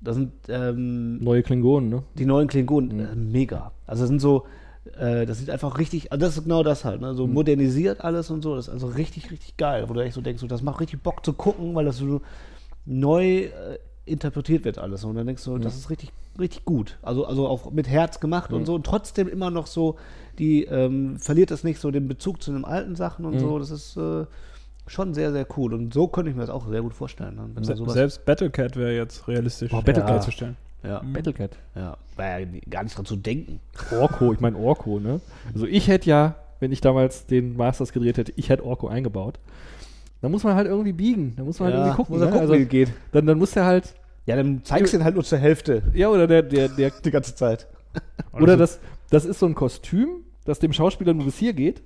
Das 0.00 0.14
sind 0.14 0.32
ähm, 0.48 1.18
Neue 1.18 1.42
Klingonen, 1.42 1.88
ne? 1.88 2.02
die 2.18 2.26
neuen 2.26 2.48
Klingonen, 2.48 2.96
Mhm. 2.96 3.00
äh, 3.00 3.14
mega. 3.16 3.72
Also 3.86 4.02
das 4.02 4.08
sind 4.08 4.20
so, 4.20 4.44
äh, 4.98 5.26
das 5.26 5.38
sieht 5.38 5.50
einfach 5.50 5.78
richtig, 5.78 6.12
also 6.12 6.24
das 6.24 6.36
ist 6.36 6.44
genau 6.44 6.62
das 6.62 6.84
halt, 6.84 7.00
ne? 7.00 7.12
Mhm. 7.12 7.16
so 7.16 7.26
modernisiert 7.26 8.02
alles 8.02 8.30
und 8.30 8.42
so, 8.42 8.54
das 8.54 8.68
ist 8.68 8.74
also 8.74 8.86
richtig, 8.88 9.30
richtig 9.32 9.56
geil, 9.56 9.88
wo 9.88 9.94
du 9.94 10.00
echt 10.00 10.14
so 10.14 10.20
denkst, 10.20 10.40
so, 10.40 10.46
das 10.46 10.62
macht 10.62 10.80
richtig 10.80 11.02
Bock 11.02 11.24
zu 11.24 11.32
gucken, 11.32 11.74
weil 11.74 11.86
das 11.86 11.96
so 11.96 12.20
neu 12.86 13.40
äh, 13.44 13.50
interpretiert 14.04 14.64
wird 14.64 14.78
alles 14.78 15.04
und 15.04 15.16
dann 15.16 15.26
denkst 15.26 15.44
du, 15.44 15.58
das 15.58 15.76
ist 15.76 15.90
richtig, 15.90 16.12
richtig 16.38 16.64
gut. 16.64 16.96
Also, 17.02 17.26
also 17.26 17.48
auch 17.48 17.72
mit 17.72 17.88
Herz 17.88 18.20
gemacht 18.20 18.52
und 18.52 18.64
so 18.64 18.74
und 18.76 18.86
trotzdem 18.86 19.26
immer 19.28 19.50
noch 19.50 19.66
so, 19.66 19.96
die 20.38 20.64
ähm, 20.64 21.18
verliert 21.18 21.50
das 21.50 21.64
nicht 21.64 21.80
so 21.80 21.90
den 21.90 22.06
Bezug 22.06 22.40
zu 22.42 22.52
den 22.52 22.64
alten 22.64 22.94
Sachen 22.94 23.24
und 23.24 23.34
Mhm. 23.34 23.38
so, 23.40 23.58
das 23.58 23.70
ist 23.70 23.96
äh, 23.96 24.24
schon 24.86 25.12
sehr, 25.14 25.32
sehr 25.32 25.44
cool 25.56 25.74
und 25.74 25.92
so 25.92 26.06
könnte 26.06 26.30
ich 26.30 26.36
mir 26.36 26.42
das 26.42 26.50
auch 26.50 26.68
sehr 26.68 26.82
gut 26.82 26.94
vorstellen. 26.94 27.34
Ne? 27.34 27.50
Wenn 27.54 27.64
Se 27.64 27.74
selbst 27.90 28.24
Battlecat 28.24 28.76
wäre 28.76 28.94
jetzt 28.94 29.26
realistisch 29.26 29.72
Boah, 29.72 29.82
Battlecat. 29.82 30.10
herzustellen. 30.10 30.56
ja, 30.84 31.02
Battlecat. 31.12 31.50
ja, 31.74 31.96
war 32.14 32.38
ja 32.40 32.46
gar 32.70 32.84
nicht 32.84 32.96
dran 32.96 33.06
zu 33.06 33.16
denken. 33.16 33.58
Orko, 33.90 34.32
ich 34.32 34.38
meine 34.38 34.56
Orko, 34.56 35.00
ne? 35.00 35.20
Also 35.52 35.66
ich 35.66 35.88
hätte 35.88 36.08
ja, 36.08 36.36
wenn 36.60 36.70
ich 36.70 36.80
damals 36.80 37.26
den 37.26 37.56
Masters 37.56 37.92
gedreht 37.92 38.18
hätte, 38.18 38.32
ich 38.36 38.48
hätte 38.50 38.64
Orko 38.64 38.86
eingebaut. 38.86 39.40
Da 40.20 40.28
muss 40.28 40.44
man 40.44 40.54
halt 40.54 40.66
irgendwie 40.66 40.92
biegen, 40.92 41.34
da 41.36 41.44
muss 41.44 41.60
man 41.60 41.68
halt 41.68 41.76
irgendwie 41.76 41.96
gucken. 41.96 42.16
muss 42.16 42.26
er 42.26 42.30
ne? 42.30 42.40
also, 42.40 42.54
wie 42.54 42.62
es 42.62 42.68
geht. 42.68 42.92
dann, 43.12 43.26
dann 43.26 43.38
muss 43.38 43.52
der 43.52 43.64
halt, 43.64 43.94
Ja, 44.24 44.36
dann 44.36 44.64
zeigst 44.64 44.92
du 44.92 44.98
ihn 44.98 45.04
halt 45.04 45.14
nur 45.14 45.24
zur 45.24 45.38
Hälfte 45.38 45.82
ja, 45.94 46.08
oder 46.08 46.26
der, 46.26 46.42
der, 46.42 46.68
der, 46.68 46.90
die 47.04 47.10
ganze 47.10 47.34
Zeit. 47.34 47.66
oder 48.32 48.56
das, 48.56 48.80
das 49.10 49.24
ist 49.24 49.38
so 49.38 49.46
ein 49.46 49.54
Kostüm, 49.54 50.24
das 50.44 50.58
dem 50.58 50.72
Schauspieler 50.72 51.14
nur 51.14 51.26
bis 51.26 51.36
hier 51.36 51.52
geht. 51.52 51.82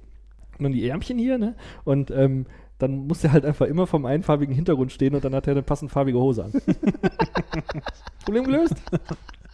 Und 0.58 0.64
dann 0.64 0.72
die 0.72 0.86
Ärmchen 0.88 1.18
hier, 1.18 1.38
ne? 1.38 1.54
Und 1.84 2.10
ähm, 2.10 2.44
dann 2.78 3.06
muss 3.06 3.20
der 3.20 3.32
halt 3.32 3.44
einfach 3.44 3.66
immer 3.66 3.86
vom 3.86 4.06
einfarbigen 4.06 4.54
Hintergrund 4.54 4.92
stehen 4.92 5.14
und 5.14 5.24
dann 5.24 5.34
hat 5.34 5.46
er 5.46 5.52
eine 5.52 5.62
passend 5.62 5.90
farbige 5.90 6.18
Hose 6.18 6.44
an. 6.44 6.52
Problem 8.24 8.44
gelöst. 8.44 8.74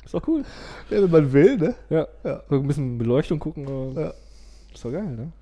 Ist 0.04 0.14
doch 0.14 0.26
cool. 0.28 0.44
Ja, 0.90 1.02
wenn 1.02 1.10
man 1.10 1.32
will, 1.32 1.56
ne? 1.56 1.74
Ja. 1.90 2.06
Ja. 2.24 2.42
So 2.48 2.56
ein 2.56 2.66
bisschen 2.66 2.98
Beleuchtung 2.98 3.40
gucken. 3.40 3.66
Ja. 3.96 4.12
Ist 4.72 4.84
doch 4.84 4.92
geil, 4.92 5.32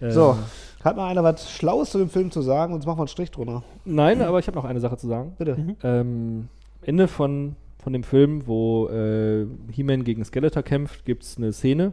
ne? 0.00 0.12
So, 0.12 0.36
hat 0.84 0.96
mal 0.96 1.08
einer 1.08 1.22
was 1.22 1.50
Schlaues 1.50 1.90
zu 1.90 1.98
dem 1.98 2.08
Film 2.08 2.30
zu 2.30 2.42
sagen, 2.42 2.72
sonst 2.72 2.86
machen 2.86 2.98
wir 2.98 3.02
einen 3.02 3.08
Strich 3.08 3.30
drunter. 3.30 3.62
Nein, 3.84 4.22
aber 4.22 4.38
ich 4.38 4.46
habe 4.46 4.56
noch 4.56 4.64
eine 4.64 4.80
Sache 4.80 4.96
zu 4.96 5.06
sagen. 5.06 5.34
Bitte. 5.38 5.76
Ähm, 5.82 6.48
Ende 6.82 7.08
von, 7.08 7.56
von 7.82 7.92
dem 7.92 8.02
Film, 8.02 8.46
wo 8.46 8.88
äh, 8.88 9.46
He-Man 9.70 10.04
gegen 10.04 10.24
Skeletor 10.24 10.62
kämpft, 10.62 11.04
gibt 11.04 11.22
es 11.22 11.36
eine 11.36 11.52
Szene. 11.52 11.92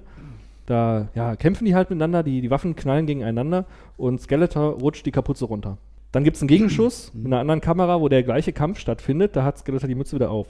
Da 0.65 1.07
ja, 1.15 1.35
kämpfen 1.35 1.65
die 1.65 1.75
halt 1.75 1.89
miteinander, 1.89 2.23
die, 2.23 2.41
die 2.41 2.51
Waffen 2.51 2.75
knallen 2.75 3.05
gegeneinander 3.05 3.65
und 3.95 4.21
Skeletor 4.21 4.79
rutscht 4.79 5.05
die 5.05 5.11
Kapuze 5.11 5.45
runter. 5.45 5.77
Dann 6.11 6.23
gibt 6.23 6.35
es 6.37 6.41
einen 6.41 6.49
Gegenschuss 6.49 7.11
mit 7.13 7.27
einer 7.27 7.39
anderen 7.39 7.61
Kamera, 7.61 8.01
wo 8.01 8.09
der 8.09 8.23
gleiche 8.23 8.53
Kampf 8.53 8.79
stattfindet. 8.79 9.35
Da 9.35 9.43
hat 9.43 9.57
Skeletor 9.57 9.87
die 9.87 9.95
Mütze 9.95 10.15
wieder 10.15 10.31
auf. 10.31 10.47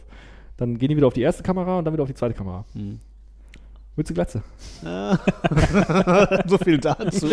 Dann 0.58 0.78
gehen 0.78 0.90
die 0.90 0.98
wieder 0.98 1.08
auf 1.08 1.14
die 1.14 1.22
erste 1.22 1.44
Kamera 1.44 1.78
und 1.78 1.86
dann 1.86 1.94
wieder 1.94 2.04
auf 2.04 2.10
die 2.10 2.16
zweite 2.16 2.34
Kamera. 2.34 2.66
Hm. 2.74 3.00
Mütze 3.98 4.14
Glatze. 4.14 4.42
so 6.46 6.58
viel 6.60 6.78
dazu. 6.78 7.30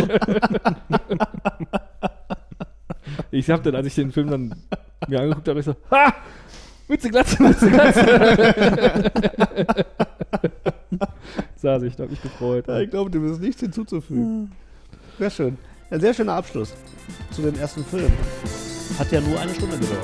Ich 3.31 3.51
hab 3.51 3.62
dann, 3.62 3.75
als 3.77 3.87
ich 3.87 3.95
den 3.95 4.11
Film 4.11 4.31
dann 4.31 4.55
mir 5.07 5.21
angeguckt 5.21 5.47
habe, 5.47 5.61
ich 5.61 5.67
so, 5.67 5.77
ha! 5.91 6.15
Mütze 6.89 7.11
Glatze, 7.11 7.43
Mütze 7.43 7.71
Glatze. 7.71 9.05
Saß 11.57 11.83
ich, 11.83 11.97
da 11.97 12.05
hab 12.05 12.12
ich 12.12 12.23
gefreut. 12.23 12.67
Ja, 12.67 12.81
ich 12.81 12.89
glaube, 12.89 13.11
dem 13.11 13.31
ist 13.31 13.43
nichts 13.43 13.61
hinzuzufügen. 13.61 14.51
Sehr 15.19 15.31
schön. 15.31 15.59
Ein 15.91 16.01
sehr 16.01 16.15
schöner 16.15 16.33
Abschluss 16.33 16.75
zu 17.31 17.43
dem 17.43 17.59
ersten 17.59 17.85
Film. 17.85 18.11
Hat 18.99 19.12
ja 19.12 19.21
nur 19.21 19.39
eine 19.39 19.55
Stunde 19.55 19.79
gedauert. 19.79 20.01